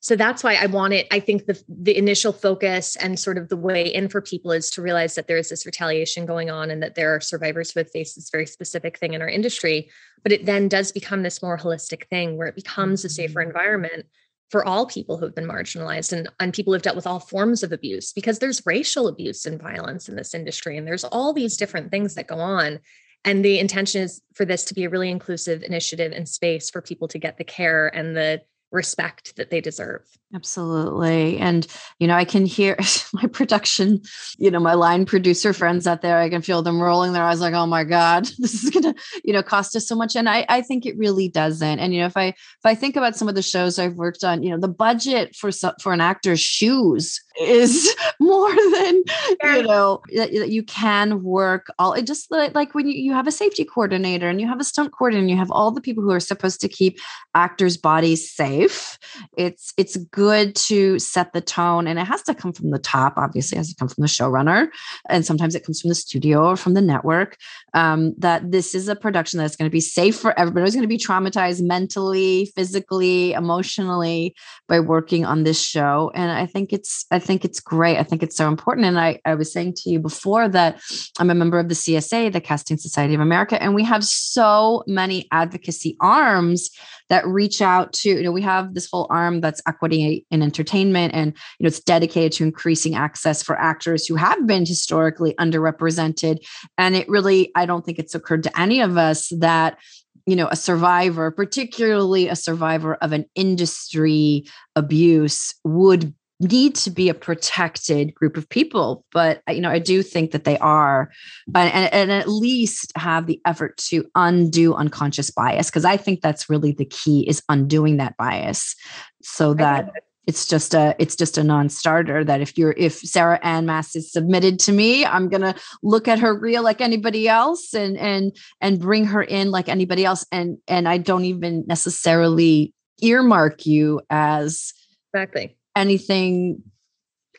so 0.03 0.17
that's 0.17 0.43
why 0.43 0.55
I 0.55 0.65
want 0.67 0.95
it. 0.95 1.07
I 1.11 1.21
think 1.21 1.45
the 1.45 1.63
the 1.69 1.97
initial 1.97 2.33
focus 2.33 2.97
and 2.97 3.19
sort 3.19 3.37
of 3.37 3.51
the 3.51 3.57
way 3.57 3.87
in 3.87 4.09
for 4.09 4.23
people 4.23 4.51
is 4.51 4.71
to 4.71 4.83
realize 4.83 5.15
that 5.15 5.29
there 5.29 5.37
is 5.37 5.51
this 5.51 5.67
retaliation 5.67 6.25
going 6.25 6.51
on 6.51 6.71
and 6.71 6.83
that 6.83 6.95
there 6.95 7.15
are 7.15 7.21
survivors 7.21 7.71
who 7.71 7.81
have 7.81 7.91
faced 7.91 8.17
this 8.17 8.31
very 8.31 8.47
specific 8.47 8.99
thing 8.99 9.13
in 9.13 9.21
our 9.21 9.29
industry. 9.29 9.91
But 10.23 10.33
it 10.33 10.47
then 10.47 10.69
does 10.69 10.91
become 10.91 11.23
this 11.23 11.43
more 11.43 11.59
holistic 11.59 12.07
thing 12.09 12.39
where 12.39 12.47
it 12.47 12.55
becomes 12.55 13.05
a 13.05 13.11
safer 13.11 13.41
mm-hmm. 13.41 13.51
environment 13.51 14.07
for 14.51 14.65
all 14.65 14.85
people 14.85 15.17
who 15.17 15.25
have 15.25 15.35
been 15.35 15.49
marginalized 15.49 16.13
and, 16.13 16.29
and 16.41 16.53
people 16.53 16.73
who've 16.73 16.83
dealt 16.83 16.97
with 16.97 17.07
all 17.07 17.21
forms 17.21 17.63
of 17.63 17.73
abuse 17.73 18.13
because 18.13 18.39
there's 18.39 18.67
racial 18.67 19.09
abuse 19.09 19.47
and 19.47 19.63
violence 19.63 20.09
in 20.09 20.17
this 20.17 20.35
industry 20.35 20.77
and 20.77 20.87
there's 20.87 21.05
all 21.05 21.33
these 21.33 21.57
different 21.57 21.91
things 21.91 22.15
that 22.15 22.27
go 22.27 22.37
on 22.37 22.81
and 23.25 23.45
the 23.45 23.59
intention 23.59 24.03
is 24.03 24.23
for 24.35 24.45
this 24.45 24.65
to 24.67 24.75
be 24.75 24.85
a 24.85 24.91
really 24.91 25.11
inclusive 25.11 25.63
initiative 25.63 26.13
and 26.13 26.29
space 26.29 26.71
for 26.71 26.81
people 26.81 27.09
to 27.09 27.19
get 27.19 27.37
the 27.37 27.45
care 27.45 27.95
and 27.95 28.17
the 28.17 28.41
respect 28.73 29.37
that 29.37 29.51
they 29.51 29.61
deserve. 29.61 30.07
Absolutely. 30.33 31.39
And, 31.39 31.67
you 31.99 32.07
know, 32.07 32.15
I 32.15 32.25
can 32.25 32.47
hear 32.47 32.79
my 33.13 33.27
production, 33.27 34.01
you 34.39 34.51
know, 34.51 34.61
my 34.61 34.75
line 34.75 35.05
producer 35.05 35.53
friends 35.53 35.89
out 35.89 36.03
there, 36.03 36.19
I 36.19 36.31
can 36.31 36.41
feel 36.41 36.63
them 36.63 36.81
rolling 36.81 37.13
their 37.13 37.25
eyes 37.25 37.41
like, 37.41 37.55
oh 37.55 37.67
my 37.67 37.83
God, 37.83 38.27
this 38.39 38.63
is 38.63 38.71
gonna, 38.71 38.95
you 39.25 39.33
know, 39.33 39.43
cost 39.43 39.75
us 39.75 39.89
so 39.89 39.97
much. 39.97 40.15
And 40.15 40.29
I, 40.29 40.47
I 40.49 40.63
think 40.63 40.87
it 40.87 40.97
really 40.97 41.29
doesn't. 41.29 41.81
And, 41.81 41.93
you 41.93 42.01
know, 42.01 42.07
if 42.07 42.17
I 42.17 42.27
if 42.27 42.65
I 42.65 42.77
think 42.77 42.95
about 42.95 43.17
some 43.17 43.29
of 43.29 43.35
the 43.35 43.43
shows 43.43 43.79
I've 43.79 43.97
worked 43.97 44.23
on, 44.23 44.43
you 44.45 44.51
know, 44.51 44.59
the 44.59 44.69
budget 44.69 45.35
for 45.35 45.51
for 45.81 45.93
an 45.93 46.01
actor's 46.01 46.41
shoes 46.41 47.21
is 47.41 47.95
more 48.21 48.55
than 48.55 49.03
you 49.45 49.63
know 49.63 50.03
that, 50.15 50.33
you 50.33 50.63
can 50.63 51.23
work 51.23 51.69
all 51.79 51.95
it 51.95 52.07
just 52.07 52.31
like, 52.31 52.75
when 52.75 52.87
you, 52.87 52.93
you 52.93 53.13
have 53.13 53.27
a 53.27 53.33
safety 53.33 53.65
coordinator 53.65 54.29
and 54.29 54.41
you 54.41 54.49
have 54.49 54.61
a 54.61 54.65
stunt 54.65 54.93
coordinator 54.93 55.23
and 55.23 55.31
you 55.31 55.37
have 55.37 55.51
all 55.51 55.71
the 55.71 55.81
people 55.81 56.03
who 56.03 56.11
are 56.11 56.21
supposed 56.21 56.61
to 56.61 56.69
keep 56.69 56.99
actors 57.35 57.77
bodies 57.77 58.31
safe 58.31 58.99
it's 59.37 59.73
it's 59.79 59.97
good 59.97 60.20
to 60.29 60.99
set 60.99 61.33
the 61.33 61.41
tone 61.41 61.87
and 61.87 61.99
it 61.99 62.05
has 62.05 62.23
to 62.23 62.35
come 62.35 62.53
from 62.53 62.71
the 62.71 62.79
top 62.79 63.15
obviously 63.17 63.57
it 63.57 63.61
has 63.61 63.71
to 63.71 63.77
come 63.77 63.89
from 63.89 64.03
the 64.03 64.09
showrunner 64.09 64.69
and 65.09 65.25
sometimes 65.25 65.55
it 65.55 65.65
comes 65.65 65.81
from 65.81 65.89
the 65.89 65.95
studio 65.95 66.49
or 66.49 66.57
from 66.57 66.75
the 66.75 66.81
network 66.81 67.37
um, 67.75 68.15
that 68.19 68.51
this 68.51 68.75
is 68.75 68.89
a 68.89 68.97
production 68.97 69.39
that's 69.39 69.57
going 69.57 69.69
to 69.69 69.73
be 69.73 69.81
safe 69.81 70.17
for 70.19 70.39
everybody. 70.39 70.65
Who's 70.65 70.75
going 70.75 70.83
to 70.83 70.89
be 70.89 70.99
traumatized 70.99 71.63
mentally 71.63 72.47
physically 72.57 73.33
emotionally 73.33 74.35
by 74.69 74.81
working 74.81 75.25
on 75.25 75.45
this 75.45 75.61
show 75.61 76.11
and 76.15 76.31
i 76.31 76.47
think 76.47 76.73
it's 76.73 77.07
i 77.11 77.19
think 77.19 77.45
it's 77.45 77.61
great. 77.61 77.99
I 77.99 78.03
think 78.03 78.23
it's 78.23 78.37
so 78.37 78.49
important 78.49 78.87
and 78.87 78.99
i 78.99 79.21
i 79.25 79.35
was 79.35 79.53
saying 79.53 79.75
to 79.79 79.91
you 79.91 79.99
before 79.99 80.49
that 80.49 80.81
i'm 81.19 81.31
a 81.31 81.35
member 81.35 81.59
of 81.59 81.69
the 81.69 81.75
csa 81.75 82.33
the 82.33 82.41
casting 82.41 82.77
society 82.77 83.15
of 83.15 83.21
america 83.21 83.61
and 83.63 83.75
we 83.75 83.85
have 83.85 84.05
so 84.05 84.83
many 84.87 85.27
advocacy 85.33 85.97
arms 86.01 86.71
that 87.09 87.27
reach 87.27 87.61
out 87.61 87.93
to 87.93 88.09
you 88.09 88.23
know 88.23 88.33
we 88.33 88.43
have 88.43 88.75
this 88.75 88.89
whole 88.91 89.07
arm 89.11 89.41
that's 89.41 89.61
equity 89.67 90.03
in 90.31 90.43
entertainment 90.43 91.15
and 91.15 91.33
you 91.59 91.65
know 91.65 91.69
it's 91.69 91.81
dedicated 91.81 92.33
to 92.33 92.45
increasing 92.45 92.95
access 92.95 93.43
for 93.43 93.59
actors 93.59 94.07
who 94.07 94.17
have 94.17 94.47
been 94.47 94.67
historically 94.67 95.35
underrepresented. 95.35 96.39
And 96.79 96.97
it 96.97 97.09
really 97.09 97.51
i 97.57 97.67
don't 97.67 97.85
think 97.85 97.99
it's 97.99 98.15
occurred 98.15 98.43
to 98.45 98.61
any 98.61 98.81
of 98.81 98.97
us 98.97 99.29
that 99.39 99.79
you 100.27 100.37
know 100.37 100.49
a 100.49 100.57
survivor 100.57 101.31
particularly 101.31 102.29
a 102.29 102.37
survivor 102.37 102.95
of 102.97 103.13
an 103.13 103.25
industry 103.35 104.45
abuse 104.77 105.55
would 105.65 106.15
need 106.41 106.75
to 106.75 106.91
be 106.91 107.09
a 107.09 107.15
protected 107.15 108.15
group 108.15 108.37
of 108.37 108.49
people. 108.49 109.05
But 109.13 109.43
you 109.49 109.61
know 109.61 109.71
i 109.71 109.79
do 109.79 110.03
think 110.03 110.31
that 110.33 110.45
they 110.45 110.59
are. 110.59 111.11
And, 111.55 111.93
and 111.93 112.11
at 112.11 112.29
least 112.29 112.93
have 112.97 113.27
the 113.27 113.41
effort 113.45 113.77
to 113.89 114.07
undo 114.15 114.75
unconscious 114.75 115.31
bias 115.31 115.69
because 115.69 115.85
i 115.85 115.97
think 115.97 116.21
that's 116.21 116.49
really 116.49 116.73
the 116.73 116.85
key 116.85 117.29
is 117.29 117.43
undoing 117.49 117.99
that 117.99 118.17
bias 118.17 118.77
so 119.23 119.55
that 119.55 119.91
it's 120.27 120.47
just 120.47 120.75
a 120.75 120.95
it's 120.99 121.17
just 121.17 121.39
a 121.39 121.45
non-starter 121.45 122.25
that 122.25 122.41
if 122.41 122.57
you're 122.57 122.75
if 122.77 122.95
sarah 122.95 123.41
ann 123.43 123.67
masse 123.67 123.97
is 123.97 124.13
submitted 124.13 124.59
to 124.59 124.71
me 124.71 125.05
i'm 125.05 125.29
gonna 125.29 125.55
look 125.83 126.07
at 126.07 126.19
her 126.19 126.39
reel 126.39 126.63
like 126.63 126.81
anybody 126.81 127.27
else 127.27 127.75
and 127.75 127.97
and 127.97 128.37
and 128.61 128.81
bring 128.81 129.05
her 129.05 129.23
in 129.23 129.51
like 129.51 129.69
anybody 129.69 130.05
else. 130.05 130.25
And 130.31 130.59
and 130.69 130.89
i 130.89 130.99
don't 130.99 131.25
even 131.25 131.65
necessarily 131.67 132.75
earmark 133.03 133.67
you 133.67 134.01
as 134.11 134.73
exactly. 135.13 135.57
anything 135.75 136.63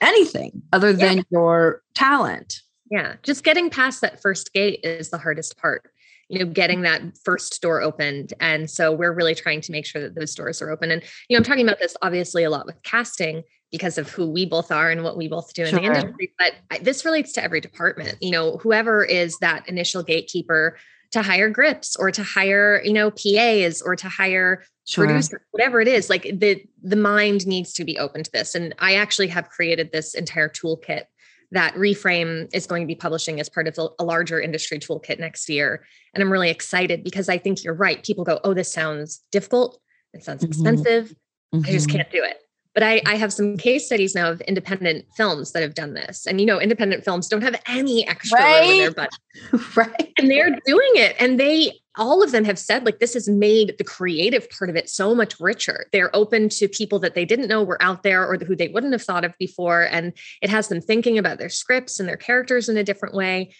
anything 0.01 0.61
other 0.73 0.91
than 0.93 1.17
yeah. 1.17 1.23
your 1.29 1.81
talent. 1.93 2.61
Yeah. 2.89 3.15
Just 3.23 3.43
getting 3.43 3.69
past 3.69 4.01
that 4.01 4.21
first 4.21 4.51
gate 4.53 4.81
is 4.83 5.11
the 5.11 5.17
hardest 5.17 5.57
part 5.57 5.89
you 6.31 6.39
know 6.39 6.45
getting 6.45 6.81
that 6.81 7.01
first 7.23 7.61
door 7.61 7.81
opened. 7.81 8.33
And 8.39 8.69
so 8.69 8.91
we're 8.91 9.11
really 9.11 9.35
trying 9.35 9.59
to 9.61 9.71
make 9.71 9.85
sure 9.85 10.01
that 10.01 10.15
those 10.15 10.33
doors 10.33 10.61
are 10.61 10.71
open. 10.71 10.89
And 10.89 11.03
you 11.27 11.35
know 11.35 11.39
i'm 11.39 11.43
talking 11.43 11.67
about 11.67 11.79
this 11.79 11.95
obviously 12.01 12.43
a 12.43 12.49
lot 12.49 12.65
with 12.65 12.81
casting 12.83 13.43
because 13.71 13.97
of 13.97 14.09
who 14.09 14.29
we 14.29 14.45
both 14.45 14.71
are 14.71 14.89
and 14.89 15.03
what 15.03 15.17
we 15.17 15.27
both 15.27 15.53
do 15.53 15.63
in 15.63 15.69
sure. 15.69 15.79
the 15.79 15.85
industry. 15.85 16.33
But 16.37 16.53
this 16.81 17.05
relates 17.05 17.33
to 17.33 17.43
every 17.43 17.59
department. 17.61 18.17
You 18.21 18.31
know 18.31 18.57
whoever 18.57 19.03
is 19.03 19.37
that 19.39 19.67
initial 19.67 20.03
gatekeeper 20.03 20.77
to 21.11 21.21
hire 21.21 21.49
grips 21.49 21.97
or 21.97 22.09
to 22.11 22.23
hire 22.23 22.81
you 22.83 22.93
know 22.93 23.11
pas 23.11 23.81
or 23.81 23.97
to 23.97 24.07
hire 24.07 24.63
sure. 24.87 25.05
producer 25.05 25.45
whatever 25.51 25.81
it 25.81 25.87
is 25.89 26.09
like 26.09 26.23
the 26.23 26.63
the 26.81 26.95
mind 26.95 27.45
needs 27.45 27.73
to 27.73 27.83
be 27.83 27.99
open 27.99 28.23
to 28.23 28.31
this. 28.31 28.55
And 28.55 28.73
i 28.79 28.95
actually 28.95 29.27
have 29.27 29.49
created 29.49 29.91
this 29.91 30.13
entire 30.13 30.47
toolkit 30.47 31.03
that 31.51 31.73
reframe 31.75 32.47
is 32.53 32.65
going 32.65 32.81
to 32.81 32.87
be 32.87 32.95
publishing 32.95 33.39
as 33.39 33.49
part 33.49 33.67
of 33.67 33.77
a 33.99 34.03
larger 34.03 34.39
industry 34.39 34.79
toolkit 34.79 35.19
next 35.19 35.49
year 35.49 35.85
and 36.13 36.23
i'm 36.23 36.31
really 36.31 36.49
excited 36.49 37.03
because 37.03 37.29
i 37.29 37.37
think 37.37 37.63
you're 37.63 37.73
right 37.73 38.03
people 38.03 38.23
go 38.23 38.39
oh 38.43 38.53
this 38.53 38.71
sounds 38.71 39.23
difficult 39.31 39.79
it 40.13 40.23
sounds 40.23 40.43
mm-hmm. 40.43 40.51
expensive 40.51 41.15
mm-hmm. 41.53 41.65
i 41.65 41.71
just 41.71 41.89
can't 41.89 42.11
do 42.11 42.23
it 42.23 42.37
but 42.73 42.83
I, 42.83 43.01
I 43.05 43.15
have 43.15 43.33
some 43.33 43.57
case 43.57 43.85
studies 43.85 44.15
now 44.15 44.31
of 44.31 44.41
independent 44.41 45.05
films 45.15 45.51
that 45.51 45.61
have 45.61 45.73
done 45.73 45.93
this. 45.93 46.25
And 46.25 46.39
you 46.39 46.45
know, 46.45 46.59
independent 46.59 47.03
films 47.03 47.27
don't 47.27 47.41
have 47.41 47.61
any 47.67 48.07
extra 48.07 48.39
right? 48.39 48.61
room 48.61 48.71
in 48.71 48.77
their 48.77 48.91
budget. 48.91 49.75
right. 49.75 50.13
And 50.17 50.31
they're 50.31 50.57
doing 50.65 50.91
it. 50.95 51.15
And 51.19 51.39
they 51.39 51.80
all 51.97 52.23
of 52.23 52.31
them 52.31 52.45
have 52.45 52.57
said 52.57 52.85
like 52.85 52.99
this 52.99 53.13
has 53.13 53.27
made 53.27 53.75
the 53.77 53.83
creative 53.83 54.49
part 54.49 54.69
of 54.69 54.75
it 54.75 54.89
so 54.89 55.13
much 55.13 55.39
richer. 55.39 55.87
They're 55.91 56.15
open 56.15 56.49
to 56.49 56.67
people 56.67 56.99
that 56.99 57.15
they 57.15 57.25
didn't 57.25 57.49
know 57.49 57.63
were 57.63 57.81
out 57.81 58.03
there 58.03 58.25
or 58.25 58.37
who 58.37 58.55
they 58.55 58.69
wouldn't 58.69 58.93
have 58.93 59.03
thought 59.03 59.25
of 59.25 59.37
before. 59.37 59.83
And 59.83 60.13
it 60.41 60.49
has 60.49 60.69
them 60.69 60.81
thinking 60.81 61.17
about 61.17 61.37
their 61.37 61.49
scripts 61.49 61.99
and 61.99 62.07
their 62.07 62.17
characters 62.17 62.69
in 62.69 62.77
a 62.77 62.83
different 62.83 63.15
way. 63.15 63.53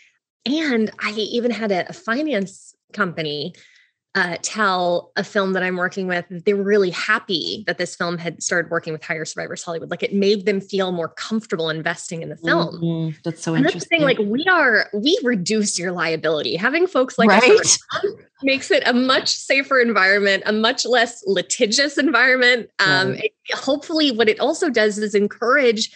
And 0.45 0.89
I 0.99 1.11
even 1.11 1.51
had 1.51 1.71
a, 1.71 1.89
a 1.89 1.93
finance 1.93 2.73
company 2.93 3.53
uh, 4.13 4.35
tell 4.41 5.13
a 5.15 5.23
film 5.23 5.53
that 5.53 5.63
I'm 5.63 5.77
working 5.77 6.05
with 6.05 6.25
they 6.29 6.53
were 6.53 6.63
really 6.63 6.89
happy 6.89 7.63
that 7.67 7.77
this 7.77 7.95
film 7.95 8.17
had 8.17 8.43
started 8.43 8.69
working 8.69 8.91
with 8.91 9.01
Hire 9.03 9.23
Survivors 9.23 9.63
Hollywood. 9.63 9.89
Like 9.89 10.03
it 10.03 10.13
made 10.13 10.45
them 10.45 10.59
feel 10.59 10.91
more 10.91 11.07
comfortable 11.07 11.69
investing 11.69 12.21
in 12.21 12.27
the 12.27 12.35
film. 12.35 12.81
Mm-hmm. 12.81 13.17
That's 13.23 13.41
so 13.41 13.53
and 13.53 13.65
interesting. 13.65 14.01
That's 14.01 14.17
thing, 14.17 14.25
like 14.25 14.31
we 14.31 14.45
are, 14.51 14.89
we 14.93 15.17
reduce 15.23 15.79
your 15.79 15.93
liability. 15.93 16.57
Having 16.57 16.87
folks 16.87 17.17
like 17.17 17.29
right? 17.29 17.51
us 17.51 17.79
makes 18.43 18.69
it 18.69 18.83
a 18.85 18.93
much 18.93 19.29
safer 19.29 19.79
environment, 19.79 20.43
a 20.45 20.51
much 20.51 20.85
less 20.85 21.23
litigious 21.25 21.97
environment. 21.97 22.69
Um, 22.79 23.13
it, 23.13 23.31
hopefully, 23.53 24.11
what 24.11 24.27
it 24.27 24.41
also 24.41 24.69
does 24.69 24.97
is 24.97 25.15
encourage 25.15 25.89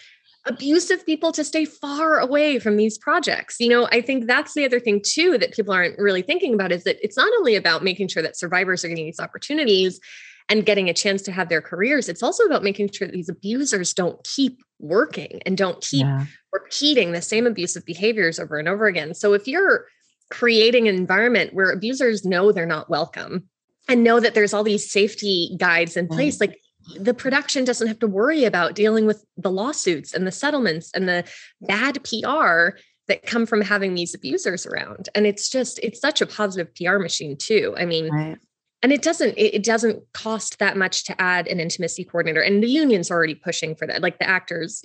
abusive 0.46 1.04
people 1.04 1.32
to 1.32 1.44
stay 1.44 1.64
far 1.64 2.18
away 2.18 2.58
from 2.58 2.76
these 2.76 2.98
projects. 2.98 3.56
You 3.60 3.68
know, 3.68 3.88
I 3.90 4.00
think 4.00 4.26
that's 4.26 4.54
the 4.54 4.64
other 4.64 4.80
thing 4.80 5.02
too 5.04 5.38
that 5.38 5.52
people 5.52 5.74
aren't 5.74 5.98
really 5.98 6.22
thinking 6.22 6.54
about 6.54 6.72
is 6.72 6.84
that 6.84 6.96
it's 7.02 7.16
not 7.16 7.32
only 7.38 7.54
about 7.54 7.84
making 7.84 8.08
sure 8.08 8.22
that 8.22 8.36
survivors 8.36 8.84
are 8.84 8.88
getting 8.88 9.06
these 9.06 9.20
opportunities 9.20 10.00
and 10.48 10.64
getting 10.64 10.88
a 10.88 10.94
chance 10.94 11.22
to 11.22 11.32
have 11.32 11.48
their 11.48 11.60
careers, 11.60 12.08
it's 12.08 12.22
also 12.22 12.44
about 12.44 12.62
making 12.62 12.90
sure 12.90 13.08
that 13.08 13.14
these 13.14 13.28
abusers 13.28 13.92
don't 13.92 14.22
keep 14.24 14.62
working 14.78 15.40
and 15.44 15.56
don't 15.56 15.80
keep 15.80 16.06
yeah. 16.06 16.26
repeating 16.52 17.12
the 17.12 17.22
same 17.22 17.46
abusive 17.46 17.84
behaviors 17.84 18.38
over 18.38 18.58
and 18.58 18.68
over 18.68 18.86
again. 18.86 19.14
So 19.14 19.32
if 19.32 19.48
you're 19.48 19.86
creating 20.30 20.88
an 20.88 20.94
environment 20.94 21.54
where 21.54 21.70
abusers 21.70 22.24
know 22.24 22.52
they're 22.52 22.66
not 22.66 22.90
welcome, 22.90 23.48
and 23.88 24.02
know 24.02 24.20
that 24.20 24.34
there's 24.34 24.52
all 24.52 24.64
these 24.64 24.90
safety 24.90 25.56
guides 25.58 25.96
in 25.96 26.08
place. 26.08 26.40
Like 26.40 26.58
the 26.94 27.14
production 27.14 27.64
doesn't 27.64 27.88
have 27.88 27.98
to 27.98 28.06
worry 28.06 28.44
about 28.44 28.74
dealing 28.74 29.06
with 29.06 29.24
the 29.36 29.50
lawsuits 29.50 30.14
and 30.14 30.26
the 30.26 30.32
settlements 30.32 30.90
and 30.94 31.08
the 31.08 31.24
bad 31.60 32.02
PR 32.04 32.78
that 33.08 33.24
come 33.24 33.46
from 33.46 33.60
having 33.60 33.94
these 33.94 34.14
abusers 34.14 34.66
around. 34.66 35.08
And 35.14 35.26
it's 35.26 35.48
just, 35.48 35.78
it's 35.82 36.00
such 36.00 36.20
a 36.20 36.26
positive 36.26 36.74
PR 36.74 36.98
machine 36.98 37.36
too. 37.36 37.74
I 37.78 37.84
mean, 37.84 38.08
right. 38.08 38.38
and 38.82 38.92
it 38.92 39.02
doesn't, 39.02 39.34
it, 39.36 39.62
doesn't 39.62 40.02
cost 40.12 40.58
that 40.58 40.76
much 40.76 41.04
to 41.04 41.20
add 41.20 41.46
an 41.46 41.60
intimacy 41.60 42.04
coordinator. 42.04 42.40
And 42.40 42.62
the 42.62 42.68
union's 42.68 43.10
already 43.10 43.34
pushing 43.34 43.74
for 43.74 43.86
that. 43.86 44.02
Like 44.02 44.18
the 44.18 44.28
actors. 44.28 44.82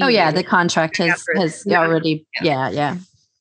Oh 0.00 0.08
yeah. 0.08 0.32
The 0.32 0.44
contract 0.44 0.96
has, 0.98 1.24
has 1.36 1.64
yeah. 1.66 1.80
already, 1.80 2.26
yeah. 2.40 2.68
yeah, 2.68 2.70
yeah. 2.70 2.96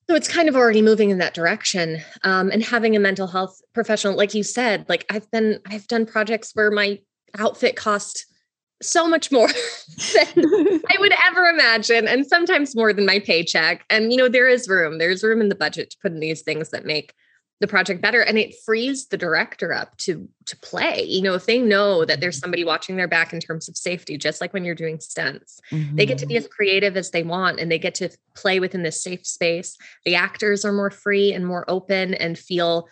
So 0.07 0.15
it's 0.15 0.27
kind 0.27 0.49
of 0.49 0.55
already 0.55 0.81
moving 0.81 1.11
in 1.11 1.19
that 1.19 1.35
direction. 1.35 2.01
Um, 2.23 2.49
and 2.51 2.63
having 2.63 2.95
a 2.95 2.99
mental 2.99 3.27
health 3.27 3.61
professional, 3.73 4.15
like 4.15 4.33
you 4.33 4.43
said, 4.43 4.85
like 4.89 5.05
I've 5.11 5.29
been, 5.31 5.59
I've 5.67 5.87
done 5.87 6.05
projects 6.07 6.51
where 6.55 6.71
my 6.71 6.99
outfit 7.37 7.75
cost 7.75 8.25
so 8.81 9.07
much 9.07 9.31
more 9.31 9.47
than 10.13 10.45
I 10.45 10.95
would 10.99 11.13
ever 11.27 11.45
imagine, 11.45 12.07
and 12.07 12.25
sometimes 12.25 12.75
more 12.75 12.93
than 12.93 13.05
my 13.05 13.19
paycheck. 13.19 13.85
And 13.89 14.11
you 14.11 14.17
know, 14.17 14.29
there 14.29 14.47
is 14.47 14.67
room, 14.67 14.97
there's 14.97 15.23
room 15.23 15.41
in 15.41 15.49
the 15.49 15.55
budget 15.55 15.91
to 15.91 15.97
put 16.01 16.11
in 16.11 16.19
these 16.19 16.41
things 16.41 16.69
that 16.69 16.85
make 16.85 17.13
the 17.59 17.67
project 17.67 18.01
better. 18.01 18.21
And 18.21 18.37
it 18.37 18.55
frees 18.65 19.07
the 19.07 19.17
director 19.17 19.73
up 19.73 19.97
to 19.97 20.27
to 20.45 20.57
play. 20.57 21.03
You 21.03 21.21
know, 21.21 21.33
if 21.33 21.45
they 21.45 21.59
know 21.59 22.05
that 22.05 22.21
there's 22.21 22.37
mm-hmm. 22.37 22.41
somebody 22.41 22.63
watching 22.63 22.95
their 22.95 23.07
back 23.07 23.33
in 23.33 23.39
terms 23.39 23.67
of 23.67 23.77
safety, 23.77 24.17
just 24.17 24.39
like 24.39 24.53
when 24.53 24.63
you're 24.63 24.75
doing 24.75 24.99
stunts, 24.99 25.59
mm-hmm. 25.71 25.95
they 25.95 26.05
get 26.05 26.17
to 26.19 26.25
be 26.25 26.35
mm-hmm. 26.35 26.45
as 26.45 26.47
creative 26.47 26.95
as 26.95 27.11
they 27.11 27.23
want 27.23 27.59
and 27.59 27.69
they 27.69 27.79
get 27.79 27.95
to 27.95 28.09
play 28.35 28.59
within 28.59 28.83
this 28.83 29.03
safe 29.03 29.25
space. 29.25 29.77
The 30.05 30.15
actors 30.15 30.63
are 30.63 30.71
more 30.71 30.91
free 30.91 31.33
and 31.33 31.45
more 31.45 31.65
open 31.67 32.13
and 32.13 32.39
feel 32.39 32.87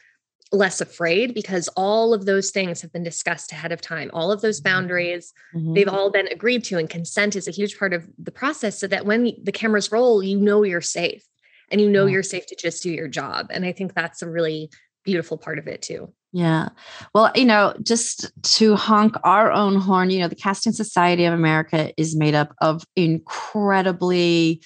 less 0.52 0.80
afraid 0.80 1.34
because 1.34 1.68
all 1.76 2.14
of 2.14 2.26
those 2.26 2.52
things 2.52 2.82
have 2.82 2.92
been 2.94 3.04
discussed 3.04 3.52
ahead 3.52 3.72
of 3.72 3.82
time 3.82 4.10
all 4.14 4.32
of 4.32 4.42
those 4.42 4.60
mm-hmm. 4.60 4.70
boundaries 4.70 5.34
mm-hmm. 5.54 5.74
they've 5.74 5.90
all 5.90 6.10
been 6.10 6.28
agreed 6.28 6.64
to 6.64 6.78
and 6.78 6.90
consent 6.90 7.36
is 7.36 7.48
a 7.48 7.52
huge 7.52 7.78
part 7.78 7.94
of 7.94 8.10
the 8.18 8.32
process 8.32 8.80
so 8.80 8.88
that 8.88 9.06
when 9.06 9.34
the 9.44 9.52
cameras 9.52 9.92
roll 9.92 10.24
you 10.24 10.38
know 10.38 10.64
you're 10.64 10.82
safe 10.82 11.24
and 11.70 11.82
you 11.82 11.90
know 11.90 12.06
yeah. 12.06 12.14
you're 12.14 12.24
safe 12.24 12.46
to 12.46 12.56
just 12.56 12.82
do 12.82 12.90
your 12.90 13.08
job 13.08 13.48
and 13.50 13.66
i 13.66 13.72
think 13.72 13.94
that's 13.94 14.22
a 14.22 14.30
really 14.30 14.70
beautiful 15.04 15.38
part 15.38 15.60
of 15.60 15.68
it 15.68 15.82
too 15.82 16.12
yeah. 16.34 16.70
Well, 17.16 17.32
you 17.36 17.46
know, 17.46 17.74
just 17.82 18.30
to 18.58 18.76
honk 18.76 19.16
our 19.24 19.52
own 19.52 19.80
horn, 19.80 20.10
you 20.10 20.20
know, 20.20 20.28
the 20.28 20.36
Casting 20.36 20.74
Society 20.74 21.26
of 21.26 21.34
America 21.34 21.94
is 21.98 22.16
made 22.16 22.36
up 22.36 22.54
of 22.62 22.84
incredibly 22.96 24.62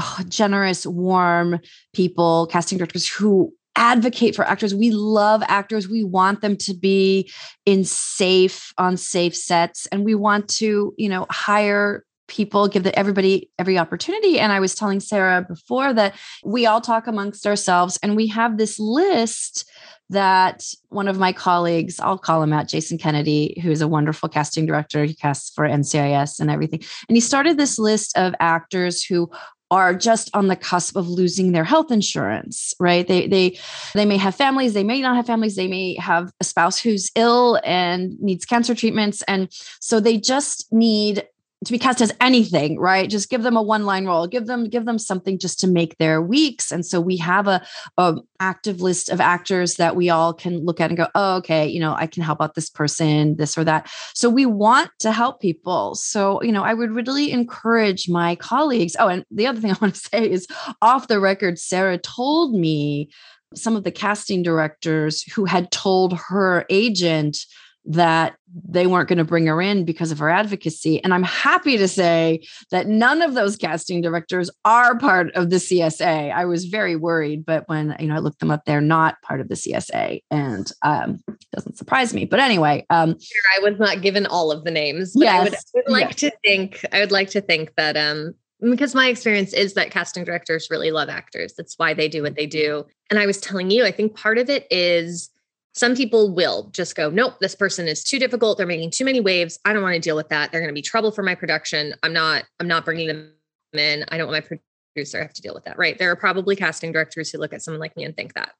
oh, 0.00 0.20
generous, 0.28 0.86
warm 0.86 1.60
people, 1.92 2.46
casting 2.46 2.78
directors 2.78 3.08
who 3.08 3.52
advocate 3.76 4.34
for 4.36 4.44
actors. 4.44 4.74
We 4.74 4.90
love 4.90 5.42
actors. 5.46 5.88
We 5.88 6.04
want 6.04 6.40
them 6.40 6.56
to 6.58 6.74
be 6.74 7.30
in 7.66 7.84
safe, 7.84 8.72
on 8.78 8.96
safe 8.96 9.36
sets. 9.36 9.86
And 9.86 10.04
we 10.04 10.14
want 10.14 10.48
to, 10.50 10.94
you 10.96 11.08
know, 11.08 11.26
hire 11.30 12.04
people 12.26 12.68
give 12.68 12.84
the, 12.84 12.98
everybody 12.98 13.50
every 13.58 13.76
opportunity 13.78 14.38
and 14.38 14.50
i 14.50 14.58
was 14.58 14.74
telling 14.74 14.98
sarah 14.98 15.44
before 15.46 15.92
that 15.92 16.14
we 16.42 16.64
all 16.64 16.80
talk 16.80 17.06
amongst 17.06 17.46
ourselves 17.46 17.98
and 18.02 18.16
we 18.16 18.26
have 18.26 18.56
this 18.56 18.78
list 18.78 19.68
that 20.10 20.64
one 20.88 21.06
of 21.06 21.18
my 21.18 21.32
colleagues 21.32 22.00
i'll 22.00 22.16
call 22.16 22.42
him 22.42 22.52
out 22.52 22.66
jason 22.66 22.96
kennedy 22.96 23.60
who 23.62 23.70
is 23.70 23.82
a 23.82 23.88
wonderful 23.88 24.28
casting 24.28 24.64
director 24.64 25.04
he 25.04 25.14
casts 25.14 25.50
for 25.54 25.68
ncis 25.68 26.40
and 26.40 26.50
everything 26.50 26.80
and 27.08 27.16
he 27.16 27.20
started 27.20 27.58
this 27.58 27.78
list 27.78 28.16
of 28.16 28.34
actors 28.40 29.04
who 29.04 29.30
are 29.74 29.92
just 29.94 30.30
on 30.34 30.46
the 30.46 30.56
cusp 30.56 30.96
of 30.96 31.08
losing 31.08 31.50
their 31.52 31.64
health 31.64 31.90
insurance 31.90 32.72
right? 32.80 33.06
They 33.06 33.26
they 33.26 33.58
they 33.94 34.04
may 34.04 34.16
have 34.16 34.34
families 34.34 34.74
they 34.74 34.84
may 34.84 35.00
not 35.00 35.16
have 35.16 35.26
families 35.26 35.56
they 35.56 35.68
may 35.68 35.96
have 35.96 36.30
a 36.40 36.44
spouse 36.44 36.78
who's 36.78 37.10
ill 37.16 37.60
and 37.64 38.18
needs 38.20 38.44
cancer 38.44 38.74
treatments. 38.74 39.22
And 39.22 39.48
so 39.80 40.00
they 40.00 40.16
just 40.18 40.72
need 40.72 41.24
to 41.64 41.72
be 41.72 41.78
cast 41.78 42.00
as 42.00 42.12
anything 42.20 42.78
right? 42.78 43.08
Just 43.08 43.30
give 43.30 43.42
them 43.42 43.56
a 43.56 43.62
one 43.62 43.84
line 43.84 44.06
role. 44.06 44.26
Give 44.26 44.46
them 44.46 44.68
give 44.68 44.84
them 44.84 44.98
something 44.98 45.38
just 45.38 45.58
to 45.60 45.66
make 45.66 45.96
their 45.98 46.20
weeks. 46.20 46.70
And 46.70 46.84
so 46.84 47.00
we 47.00 47.16
have 47.18 47.48
a, 47.48 47.64
a 47.98 48.16
active 48.40 48.80
list 48.80 49.08
of 49.08 49.20
actors 49.20 49.76
that 49.76 49.96
we 49.96 50.10
all 50.10 50.32
can 50.32 50.64
look 50.64 50.80
at 50.80 50.90
and 50.90 50.96
go 50.96 51.06
oh 51.14 51.36
okay 51.36 51.66
you 51.66 51.80
know 51.80 51.94
i 51.94 52.06
can 52.06 52.22
help 52.22 52.42
out 52.42 52.54
this 52.54 52.70
person 52.70 53.36
this 53.36 53.56
or 53.56 53.64
that. 53.64 53.90
So 54.14 54.28
we 54.28 54.46
want 54.46 54.90
to 55.00 55.12
help 55.12 55.40
people. 55.40 55.94
So 55.94 56.42
you 56.42 56.52
know 56.52 56.62
i 56.62 56.74
would 56.74 56.92
really 56.92 57.32
encourage 57.32 58.08
my 58.08 58.36
colleagues. 58.36 58.96
Oh 58.98 59.08
and 59.08 59.24
the 59.30 59.46
other 59.46 59.60
thing 59.60 59.70
i 59.74 59.76
want 59.80 59.94
to 59.94 60.00
say 60.00 60.30
is 60.30 60.46
off 60.82 61.08
the 61.08 61.20
record 61.20 61.58
sarah 61.58 61.98
told 61.98 62.54
me 62.54 63.08
some 63.54 63.76
of 63.76 63.84
the 63.84 63.92
casting 63.92 64.42
directors 64.42 65.22
who 65.34 65.44
had 65.44 65.70
told 65.70 66.18
her 66.18 66.66
agent 66.70 67.46
that 67.86 68.36
they 68.54 68.86
weren't 68.86 69.08
going 69.08 69.18
to 69.18 69.24
bring 69.24 69.46
her 69.46 69.60
in 69.60 69.84
because 69.84 70.10
of 70.10 70.18
her 70.18 70.30
advocacy. 70.30 71.02
And 71.02 71.12
I'm 71.12 71.22
happy 71.22 71.76
to 71.76 71.88
say 71.88 72.46
that 72.70 72.86
none 72.86 73.20
of 73.20 73.34
those 73.34 73.56
casting 73.56 74.00
directors 74.00 74.50
are 74.64 74.96
part 74.98 75.34
of 75.34 75.50
the 75.50 75.56
CSA. 75.56 76.32
I 76.32 76.44
was 76.44 76.66
very 76.66 76.96
worried, 76.96 77.44
but 77.44 77.68
when 77.68 77.96
you 77.98 78.06
know 78.06 78.14
I 78.14 78.18
looked 78.18 78.40
them 78.40 78.50
up, 78.50 78.64
they're 78.64 78.80
not 78.80 79.20
part 79.22 79.40
of 79.40 79.48
the 79.48 79.54
CSA, 79.54 80.22
and 80.30 80.70
um, 80.82 81.20
doesn't 81.52 81.76
surprise 81.76 82.14
me. 82.14 82.24
But 82.24 82.40
anyway, 82.40 82.86
um, 82.90 83.16
I 83.56 83.60
was 83.62 83.78
not 83.78 84.02
given 84.02 84.26
all 84.26 84.50
of 84.50 84.64
the 84.64 84.70
names, 84.70 85.12
but 85.14 85.22
yes, 85.22 85.34
I 85.34 85.44
would, 85.44 85.84
would 85.86 85.92
like 85.92 86.10
yes. 86.10 86.16
to 86.16 86.32
think 86.44 86.84
I 86.92 87.00
would 87.00 87.12
like 87.12 87.30
to 87.30 87.40
think 87.40 87.74
that 87.76 87.96
um, 87.96 88.34
because 88.70 88.94
my 88.94 89.08
experience 89.08 89.52
is 89.52 89.74
that 89.74 89.90
casting 89.90 90.24
directors 90.24 90.68
really 90.70 90.90
love 90.90 91.08
actors. 91.08 91.54
That's 91.56 91.74
why 91.76 91.92
they 91.92 92.08
do 92.08 92.22
what 92.22 92.36
they 92.36 92.46
do. 92.46 92.84
And 93.10 93.18
I 93.18 93.26
was 93.26 93.38
telling 93.40 93.70
you, 93.70 93.84
I 93.84 93.90
think 93.90 94.16
part 94.16 94.38
of 94.38 94.48
it 94.48 94.66
is 94.70 95.30
some 95.74 95.96
people 95.96 96.32
will 96.32 96.70
just 96.72 96.94
go, 96.94 97.10
nope, 97.10 97.34
this 97.40 97.54
person 97.54 97.88
is 97.88 98.04
too 98.04 98.18
difficult. 98.18 98.58
They're 98.58 98.66
making 98.66 98.92
too 98.92 99.04
many 99.04 99.20
waves. 99.20 99.58
I 99.64 99.72
don't 99.72 99.82
want 99.82 99.94
to 99.94 100.00
deal 100.00 100.16
with 100.16 100.28
that. 100.28 100.52
They're 100.52 100.60
going 100.60 100.72
to 100.72 100.74
be 100.74 100.82
trouble 100.82 101.10
for 101.10 101.22
my 101.22 101.34
production. 101.34 101.94
I'm 102.02 102.12
not, 102.12 102.44
I'm 102.60 102.68
not 102.68 102.84
bringing 102.84 103.08
them 103.08 103.32
in. 103.72 104.04
I 104.08 104.16
don't 104.16 104.28
want 104.28 104.44
my 104.50 104.58
producer 104.94 105.18
to 105.18 105.24
have 105.24 105.34
to 105.34 105.42
deal 105.42 105.52
with 105.52 105.64
that. 105.64 105.76
Right. 105.76 105.98
There 105.98 106.10
are 106.12 106.16
probably 106.16 106.54
casting 106.54 106.92
directors 106.92 107.30
who 107.30 107.38
look 107.38 107.52
at 107.52 107.62
someone 107.62 107.80
like 107.80 107.96
me 107.96 108.04
and 108.04 108.16
think 108.16 108.34
that. 108.34 108.52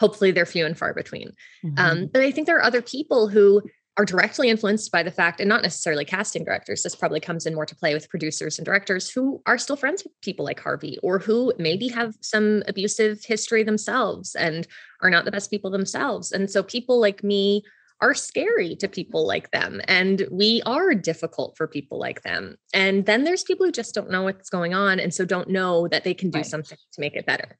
Hopefully 0.00 0.30
they're 0.30 0.46
few 0.46 0.64
and 0.64 0.76
far 0.76 0.94
between. 0.94 1.32
Mm-hmm. 1.62 1.78
Um, 1.78 2.06
but 2.10 2.22
I 2.22 2.30
think 2.30 2.46
there 2.46 2.56
are 2.56 2.64
other 2.64 2.82
people 2.82 3.28
who 3.28 3.62
are 3.98 4.04
directly 4.06 4.48
influenced 4.48 4.90
by 4.90 5.02
the 5.02 5.10
fact, 5.10 5.38
and 5.40 5.48
not 5.48 5.62
necessarily 5.62 6.04
casting 6.04 6.44
directors. 6.44 6.82
This 6.82 6.94
probably 6.94 7.20
comes 7.20 7.44
in 7.44 7.54
more 7.54 7.66
to 7.66 7.76
play 7.76 7.92
with 7.92 8.08
producers 8.08 8.58
and 8.58 8.64
directors 8.64 9.10
who 9.10 9.42
are 9.44 9.58
still 9.58 9.76
friends 9.76 10.02
with 10.02 10.18
people 10.22 10.44
like 10.44 10.60
Harvey, 10.60 10.98
or 11.02 11.18
who 11.18 11.52
maybe 11.58 11.88
have 11.88 12.14
some 12.20 12.62
abusive 12.66 13.22
history 13.24 13.62
themselves 13.62 14.34
and 14.34 14.66
are 15.02 15.10
not 15.10 15.24
the 15.24 15.30
best 15.30 15.50
people 15.50 15.70
themselves. 15.70 16.32
And 16.32 16.50
so 16.50 16.62
people 16.62 17.00
like 17.00 17.22
me 17.22 17.62
are 18.00 18.14
scary 18.14 18.74
to 18.76 18.88
people 18.88 19.26
like 19.26 19.50
them. 19.52 19.80
And 19.86 20.26
we 20.30 20.60
are 20.66 20.94
difficult 20.94 21.56
for 21.56 21.68
people 21.68 21.98
like 21.98 22.22
them. 22.22 22.56
And 22.74 23.06
then 23.06 23.24
there's 23.24 23.44
people 23.44 23.64
who 23.64 23.72
just 23.72 23.94
don't 23.94 24.10
know 24.10 24.24
what's 24.24 24.50
going 24.50 24.74
on 24.74 24.98
and 24.98 25.14
so 25.14 25.24
don't 25.24 25.48
know 25.48 25.86
that 25.88 26.02
they 26.02 26.12
can 26.12 26.30
do 26.30 26.38
right. 26.38 26.46
something 26.46 26.78
to 26.94 27.00
make 27.00 27.14
it 27.14 27.26
better. 27.26 27.56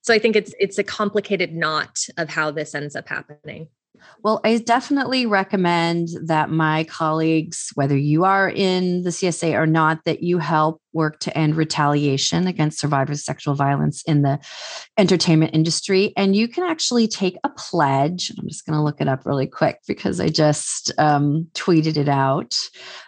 So 0.00 0.14
I 0.14 0.18
think 0.18 0.36
it's 0.36 0.54
it's 0.58 0.78
a 0.78 0.84
complicated 0.84 1.54
knot 1.54 1.98
of 2.16 2.28
how 2.28 2.50
this 2.50 2.74
ends 2.74 2.96
up 2.96 3.08
happening. 3.08 3.68
Well, 4.22 4.40
I 4.44 4.58
definitely 4.58 5.26
recommend 5.26 6.08
that 6.24 6.50
my 6.50 6.84
colleagues, 6.84 7.70
whether 7.74 7.96
you 7.96 8.24
are 8.24 8.48
in 8.48 9.02
the 9.02 9.10
CSA 9.10 9.54
or 9.54 9.66
not, 9.66 10.04
that 10.04 10.22
you 10.22 10.38
help 10.38 10.80
work 10.94 11.18
to 11.20 11.36
end 11.36 11.56
retaliation 11.56 12.46
against 12.46 12.78
survivors 12.78 13.18
of 13.18 13.24
sexual 13.24 13.54
violence 13.54 14.02
in 14.04 14.22
the 14.22 14.38
entertainment 14.96 15.54
industry. 15.54 16.12
And 16.16 16.34
you 16.36 16.48
can 16.48 16.64
actually 16.64 17.08
take 17.08 17.36
a 17.44 17.50
pledge. 17.50 18.32
I'm 18.38 18.48
just 18.48 18.64
going 18.64 18.76
to 18.76 18.82
look 18.82 19.00
it 19.00 19.08
up 19.08 19.26
really 19.26 19.46
quick 19.46 19.80
because 19.86 20.20
I 20.20 20.28
just 20.28 20.92
um, 20.98 21.48
tweeted 21.54 21.96
it 21.96 22.08
out 22.08 22.56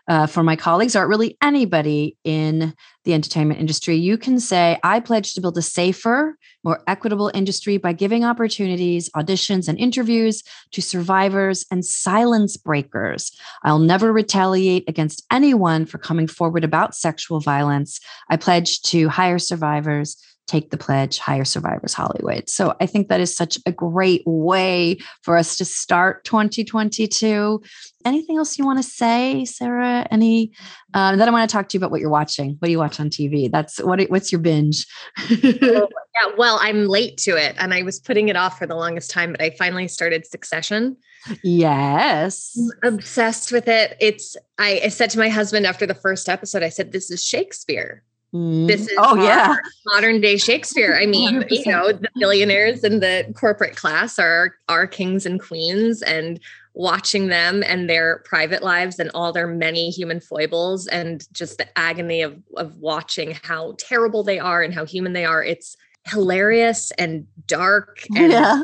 uh, 0.09 0.27
for 0.27 0.42
my 0.42 0.57
colleagues 0.57 0.94
or 0.96 1.09
really 1.09 1.37
anybody 1.42 2.16
in 2.25 2.75
the 3.05 3.14
entertainment 3.14 3.61
industry. 3.61 3.96
You 3.96 4.18
can 4.18 4.40
say, 4.40 4.79
I 4.83 4.99
pledge 4.99 5.33
to 5.35 5.40
build 5.40 5.57
a 5.57 5.62
safer, 5.62 6.37
more 6.64 6.83
equitable 6.88 7.31
industry 7.33 7.77
by 7.77 7.92
giving 7.92 8.25
opportunities, 8.25 9.09
auditions, 9.11 9.68
and 9.68 9.78
interviews 9.78 10.43
to 10.72 10.82
survivors 10.82 11.64
and 11.70 11.84
silence 11.84 12.57
breakers. 12.57 13.30
I'll 13.62 13.78
never 13.78 14.12
retaliate 14.12 14.89
against 14.89 15.24
anyone 15.30 15.87
for 15.87 15.99
coming 15.99 16.26
forward 16.26 16.64
about 16.64 16.97
sexual 16.97 17.39
violence 17.39 17.76
violence. 17.77 18.01
I 18.29 18.37
pledge 18.37 18.83
to 18.83 19.09
hire 19.09 19.39
survivors, 19.39 20.16
take 20.47 20.70
the 20.70 20.77
pledge, 20.77 21.18
hire 21.18 21.45
survivors 21.45 21.93
Hollywood. 21.93 22.49
So 22.49 22.74
I 22.81 22.87
think 22.87 23.09
that 23.09 23.20
is 23.20 23.35
such 23.35 23.59
a 23.66 23.72
great 23.72 24.22
way 24.24 24.99
for 25.22 25.37
us 25.37 25.57
to 25.57 25.64
start 25.64 26.24
2022. 26.24 27.61
Anything 28.05 28.37
else 28.37 28.57
you 28.57 28.64
want 28.64 28.79
to 28.79 28.89
say, 28.89 29.45
Sarah? 29.45 30.07
Any? 30.11 30.53
Um, 30.95 31.18
then 31.18 31.29
I 31.29 31.33
want 31.33 31.51
to 31.51 31.53
talk 31.53 31.68
to 31.68 31.74
you 31.74 31.81
about 31.81 31.91
what 31.91 32.01
you're 32.01 32.11
watching. 32.11 32.57
What 32.61 32.66
do 32.66 32.70
you 32.70 32.79
watch 32.79 33.01
on 33.01 33.11
TV? 33.11 33.51
That's 33.51 33.83
what. 33.83 34.01
What's 34.09 34.31
your 34.31 34.41
binge? 34.41 34.87
oh, 35.18 35.29
yeah, 35.43 36.33
well, 36.39 36.59
I'm 36.62 36.87
late 36.87 37.16
to 37.18 37.37
it, 37.37 37.57
and 37.59 37.74
I 37.74 37.83
was 37.83 37.99
putting 37.99 38.29
it 38.29 38.37
off 38.37 38.57
for 38.57 38.66
the 38.66 38.77
longest 38.77 39.11
time, 39.11 39.33
but 39.33 39.43
I 39.43 39.51
finally 39.59 39.89
started 39.89 40.24
Succession. 40.24 40.97
Yes. 41.43 42.59
I'm 42.83 42.95
obsessed 42.95 43.53
with 43.53 43.68
it. 43.68 43.97
It's 44.01 44.37
I, 44.59 44.81
I 44.85 44.89
said 44.89 45.11
to 45.11 45.18
my 45.18 45.29
husband 45.29 45.66
after 45.66 45.87
the 45.87 45.95
first 45.95 46.29
episode, 46.29 46.62
I 46.62 46.68
said, 46.68 46.93
This 46.93 47.11
is 47.11 47.24
Shakespeare. 47.24 48.03
Mm. 48.35 48.66
This 48.66 48.83
is 48.83 48.95
oh 48.99 49.14
yeah 49.22 49.57
modern 49.87 50.20
day 50.20 50.37
Shakespeare. 50.37 50.99
I 51.01 51.07
mean, 51.07 51.43
100%. 51.43 51.51
you 51.51 51.72
know, 51.72 51.93
the 51.93 52.09
billionaires 52.16 52.83
and 52.83 53.03
the 53.03 53.33
corporate 53.37 53.77
class 53.77 54.18
are 54.18 54.55
are 54.68 54.87
kings 54.87 55.24
and 55.27 55.41
queens, 55.41 56.03
and 56.03 56.41
watching 56.74 57.29
them 57.29 57.62
and 57.64 57.89
their 57.89 58.22
private 58.27 58.62
lives 58.62 58.99
and 58.99 59.11
all 59.14 59.33
their 59.33 59.47
many 59.47 59.91
human 59.91 60.20
foibles 60.20 60.87
and 60.89 61.27
just 61.33 61.59
the 61.59 61.79
agony 61.79 62.20
of 62.20 62.37
of 62.57 62.77
watching 62.77 63.39
how 63.43 63.74
terrible 63.79 64.22
they 64.22 64.39
are 64.39 64.62
and 64.62 64.74
how 64.74 64.85
human 64.85 65.12
they 65.12 65.24
are. 65.24 65.43
It's 65.43 65.77
hilarious 66.05 66.91
and 66.99 67.27
dark 67.47 68.05
and 68.14 68.33
yeah. 68.33 68.62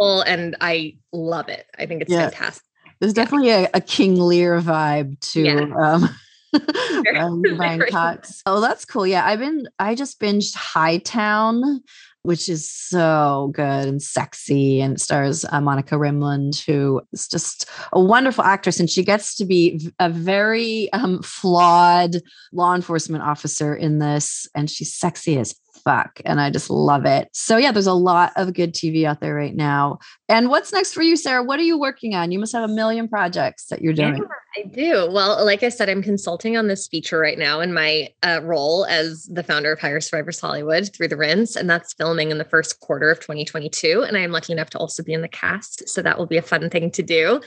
And 0.00 0.56
I 0.60 0.96
love 1.12 1.48
it. 1.48 1.66
I 1.78 1.86
think 1.86 2.02
it's 2.02 2.12
yeah. 2.12 2.30
fantastic. 2.30 2.62
There's 3.00 3.12
definitely 3.12 3.50
a, 3.50 3.68
a, 3.74 3.80
King 3.80 4.18
Lear 4.18 4.60
vibe 4.60 5.20
to 5.32 5.42
yeah. 5.42 5.74
um 5.76 6.08
Brian 7.56 7.82
Cox. 7.90 8.42
Oh, 8.46 8.60
that's 8.60 8.84
cool. 8.84 9.06
Yeah, 9.06 9.26
I've 9.26 9.38
been 9.38 9.68
I 9.78 9.94
just 9.94 10.18
binged 10.20 10.54
Hightown, 10.54 11.82
which 12.22 12.48
is 12.48 12.70
so 12.70 13.50
good 13.54 13.86
and 13.86 14.02
sexy 14.02 14.80
and 14.80 15.00
stars 15.00 15.44
uh, 15.50 15.60
Monica 15.60 15.96
Raymund, 15.96 16.64
who 16.64 17.00
is 17.12 17.28
just 17.28 17.68
a 17.92 18.00
wonderful 18.00 18.44
actress. 18.44 18.80
And 18.80 18.90
she 18.90 19.04
gets 19.04 19.36
to 19.36 19.44
be 19.44 19.90
a 19.98 20.08
very 20.10 20.92
um, 20.92 21.22
flawed 21.22 22.16
law 22.52 22.74
enforcement 22.74 23.22
officer 23.22 23.74
in 23.74 23.98
this. 23.98 24.48
And 24.54 24.70
she's 24.70 24.94
sexy 24.94 25.38
as 25.38 25.54
fuck. 25.84 26.20
And 26.24 26.40
I 26.40 26.50
just 26.50 26.70
love 26.70 27.04
it. 27.04 27.28
So, 27.32 27.56
yeah, 27.56 27.72
there's 27.72 27.86
a 27.86 27.92
lot 27.92 28.32
of 28.36 28.52
good 28.54 28.74
TV 28.74 29.04
out 29.04 29.20
there 29.20 29.34
right 29.34 29.54
now. 29.54 29.98
And 30.28 30.48
what's 30.48 30.72
next 30.72 30.92
for 30.92 31.02
you, 31.02 31.16
Sarah? 31.16 31.42
What 31.42 31.58
are 31.58 31.64
you 31.64 31.78
working 31.78 32.14
on? 32.14 32.32
You 32.32 32.38
must 32.38 32.52
have 32.52 32.68
a 32.68 32.72
million 32.72 33.08
projects 33.08 33.66
that 33.66 33.82
you're 33.82 33.92
doing. 33.92 34.16
Yeah, 34.16 34.62
I 34.64 34.68
do. 34.68 35.10
Well, 35.10 35.44
like 35.44 35.62
I 35.62 35.68
said, 35.68 35.88
I'm 35.88 36.02
consulting 36.02 36.56
on 36.56 36.66
this 36.66 36.88
feature 36.88 37.18
right 37.18 37.38
now 37.38 37.60
in 37.60 37.72
my 37.72 38.08
uh, 38.22 38.40
role 38.42 38.86
as 38.86 39.26
the 39.26 39.42
founder 39.42 39.72
of 39.72 39.80
Hire 39.80 40.00
Survivors 40.00 40.40
Hollywood 40.40 40.90
through 40.94 41.08
the 41.08 41.16
Rinse. 41.16 41.56
And 41.56 41.68
that's 41.68 41.94
filming 41.94 42.30
in 42.30 42.38
the 42.38 42.44
first 42.44 42.80
quarter 42.80 43.10
of 43.10 43.20
2022. 43.20 44.04
And 44.06 44.16
I'm 44.16 44.32
lucky 44.32 44.52
enough 44.52 44.70
to 44.70 44.78
also 44.78 45.02
be 45.02 45.12
in 45.12 45.22
the 45.22 45.28
cast. 45.28 45.88
So 45.88 46.02
that 46.02 46.18
will 46.18 46.26
be 46.26 46.38
a 46.38 46.42
fun 46.42 46.70
thing 46.70 46.90
to 46.92 47.02
do. 47.02 47.40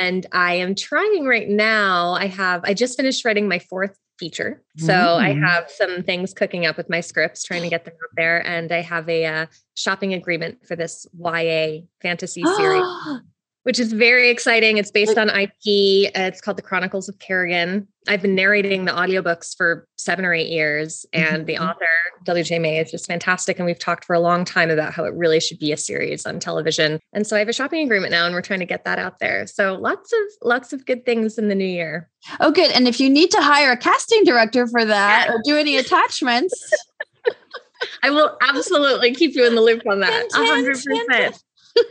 And 0.00 0.26
I 0.32 0.54
am 0.54 0.74
trying 0.74 1.24
right 1.24 1.48
now. 1.48 2.12
I 2.12 2.26
have, 2.26 2.62
I 2.64 2.74
just 2.74 2.96
finished 2.96 3.24
writing 3.24 3.48
my 3.48 3.58
fourth 3.58 3.96
feature. 4.20 4.62
So 4.76 4.92
mm. 4.92 5.16
I 5.16 5.32
have 5.32 5.70
some 5.70 6.02
things 6.02 6.34
cooking 6.34 6.66
up 6.66 6.76
with 6.76 6.90
my 6.90 7.00
scripts, 7.00 7.42
trying 7.42 7.62
to 7.62 7.70
get 7.70 7.86
them 7.86 7.94
out 7.94 8.10
there. 8.16 8.46
And 8.46 8.70
I 8.70 8.82
have 8.82 9.08
a 9.08 9.24
uh, 9.24 9.46
shopping 9.74 10.12
agreement 10.12 10.66
for 10.68 10.76
this 10.76 11.06
YA 11.18 11.86
fantasy 12.02 12.42
series 12.44 12.84
which 13.64 13.78
is 13.78 13.92
very 13.92 14.30
exciting. 14.30 14.78
It's 14.78 14.90
based 14.90 15.18
on 15.18 15.28
IP. 15.28 15.52
It's 16.14 16.40
called 16.40 16.56
The 16.56 16.62
Chronicles 16.62 17.08
of 17.08 17.18
Kerrigan. 17.18 17.86
I've 18.08 18.22
been 18.22 18.34
narrating 18.34 18.86
the 18.86 18.92
audiobooks 18.92 19.54
for 19.54 19.86
seven 19.98 20.24
or 20.24 20.32
eight 20.32 20.48
years, 20.48 21.04
and 21.12 21.46
the 21.46 21.54
mm-hmm. 21.54 21.64
author, 21.64 21.86
W.J. 22.24 22.58
May, 22.58 22.78
is 22.78 22.90
just 22.90 23.06
fantastic. 23.06 23.58
And 23.58 23.66
we've 23.66 23.78
talked 23.78 24.06
for 24.06 24.14
a 24.14 24.20
long 24.20 24.46
time 24.46 24.70
about 24.70 24.94
how 24.94 25.04
it 25.04 25.12
really 25.14 25.38
should 25.40 25.58
be 25.58 25.72
a 25.72 25.76
series 25.76 26.24
on 26.24 26.40
television. 26.40 26.98
And 27.12 27.26
so 27.26 27.36
I 27.36 27.40
have 27.40 27.48
a 27.48 27.52
shopping 27.52 27.84
agreement 27.84 28.12
now, 28.12 28.24
and 28.24 28.34
we're 28.34 28.40
trying 28.40 28.60
to 28.60 28.66
get 28.66 28.84
that 28.84 28.98
out 28.98 29.18
there. 29.18 29.46
So 29.46 29.74
lots 29.74 30.12
of 30.12 30.18
lots 30.42 30.72
of 30.72 30.86
good 30.86 31.04
things 31.04 31.36
in 31.36 31.48
the 31.48 31.54
new 31.54 31.66
year. 31.66 32.08
Oh, 32.40 32.50
good. 32.50 32.70
And 32.72 32.88
if 32.88 32.98
you 32.98 33.10
need 33.10 33.30
to 33.32 33.42
hire 33.42 33.72
a 33.72 33.76
casting 33.76 34.24
director 34.24 34.66
for 34.66 34.84
that 34.84 35.28
or 35.28 35.40
do 35.44 35.58
any 35.58 35.76
attachments, 35.76 36.72
I 38.02 38.08
will 38.08 38.38
absolutely 38.40 39.14
keep 39.14 39.34
you 39.34 39.46
in 39.46 39.54
the 39.54 39.60
loop 39.60 39.82
on 39.86 40.00
that. 40.00 40.28
hundred 40.32 40.72
percent. 40.72 41.44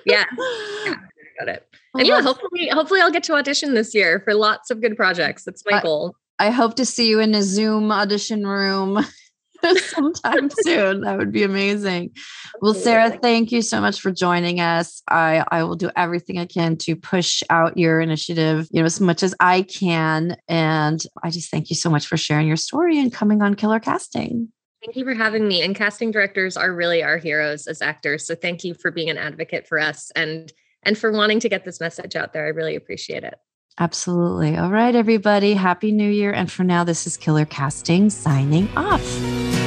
Yeah. 0.05 0.25
yeah 0.85 0.95
about 1.39 1.53
it. 1.53 1.67
And 1.95 2.07
yeah, 2.07 2.21
hopefully, 2.21 2.69
hopefully 2.69 3.01
I'll 3.01 3.11
get 3.11 3.23
to 3.23 3.33
audition 3.33 3.73
this 3.73 3.93
year 3.95 4.19
for 4.19 4.33
lots 4.33 4.69
of 4.69 4.81
good 4.81 4.95
projects. 4.95 5.43
That's 5.43 5.63
my 5.69 5.77
I, 5.77 5.81
goal. 5.81 6.15
I 6.37 6.49
hope 6.51 6.75
to 6.75 6.85
see 6.85 7.09
you 7.09 7.19
in 7.19 7.33
a 7.35 7.41
Zoom 7.41 7.91
audition 7.91 8.45
room 8.45 9.05
sometime 9.77 10.49
soon. 10.61 11.01
That 11.01 11.17
would 11.17 11.31
be 11.31 11.43
amazing. 11.43 12.11
Well, 12.61 12.73
Sarah, 12.73 13.17
thank 13.21 13.51
you 13.51 13.61
so 13.61 13.81
much 13.81 14.01
for 14.01 14.11
joining 14.11 14.59
us. 14.59 15.01
I, 15.07 15.43
I 15.51 15.63
will 15.63 15.75
do 15.75 15.89
everything 15.95 16.37
I 16.37 16.45
can 16.45 16.77
to 16.77 16.95
push 16.95 17.41
out 17.49 17.77
your 17.77 18.01
initiative, 18.01 18.67
you 18.71 18.81
know, 18.81 18.85
as 18.85 18.99
much 18.99 19.23
as 19.23 19.33
I 19.39 19.63
can. 19.63 20.37
And 20.47 21.01
I 21.23 21.29
just 21.29 21.49
thank 21.49 21.69
you 21.69 21.75
so 21.75 21.89
much 21.89 22.07
for 22.07 22.17
sharing 22.17 22.47
your 22.47 22.57
story 22.57 22.99
and 22.99 23.11
coming 23.11 23.41
on 23.41 23.55
Killer 23.55 23.79
Casting. 23.79 24.49
Thank 24.85 24.95
you 24.95 25.03
for 25.03 25.13
having 25.13 25.45
me. 25.45 25.61
And 25.61 25.75
casting 25.75 26.11
directors 26.11 26.55
are 26.55 26.73
really 26.73 27.03
our 27.03 27.17
heroes 27.17 27.67
as 27.67 27.81
actors. 27.81 28.25
So 28.25 28.33
thank 28.33 28.63
you 28.63 28.73
for 28.73 28.91
being 28.91 29.09
an 29.09 29.17
advocate 29.17 29.67
for 29.67 29.77
us 29.77 30.09
and 30.15 30.53
and 30.83 30.97
for 30.97 31.11
wanting 31.11 31.39
to 31.41 31.49
get 31.49 31.65
this 31.65 31.79
message 31.79 32.15
out 32.15 32.33
there. 32.33 32.45
I 32.45 32.49
really 32.49 32.75
appreciate 32.75 33.23
it. 33.23 33.35
Absolutely. 33.79 34.57
All 34.57 34.69
right, 34.69 34.93
everybody. 34.93 35.53
Happy 35.53 35.91
New 35.91 36.09
Year. 36.09 36.33
And 36.33 36.51
for 36.51 36.63
now, 36.63 36.83
this 36.83 37.07
is 37.07 37.15
Killer 37.15 37.45
Casting 37.45 38.09
signing 38.09 38.67
off. 38.75 39.58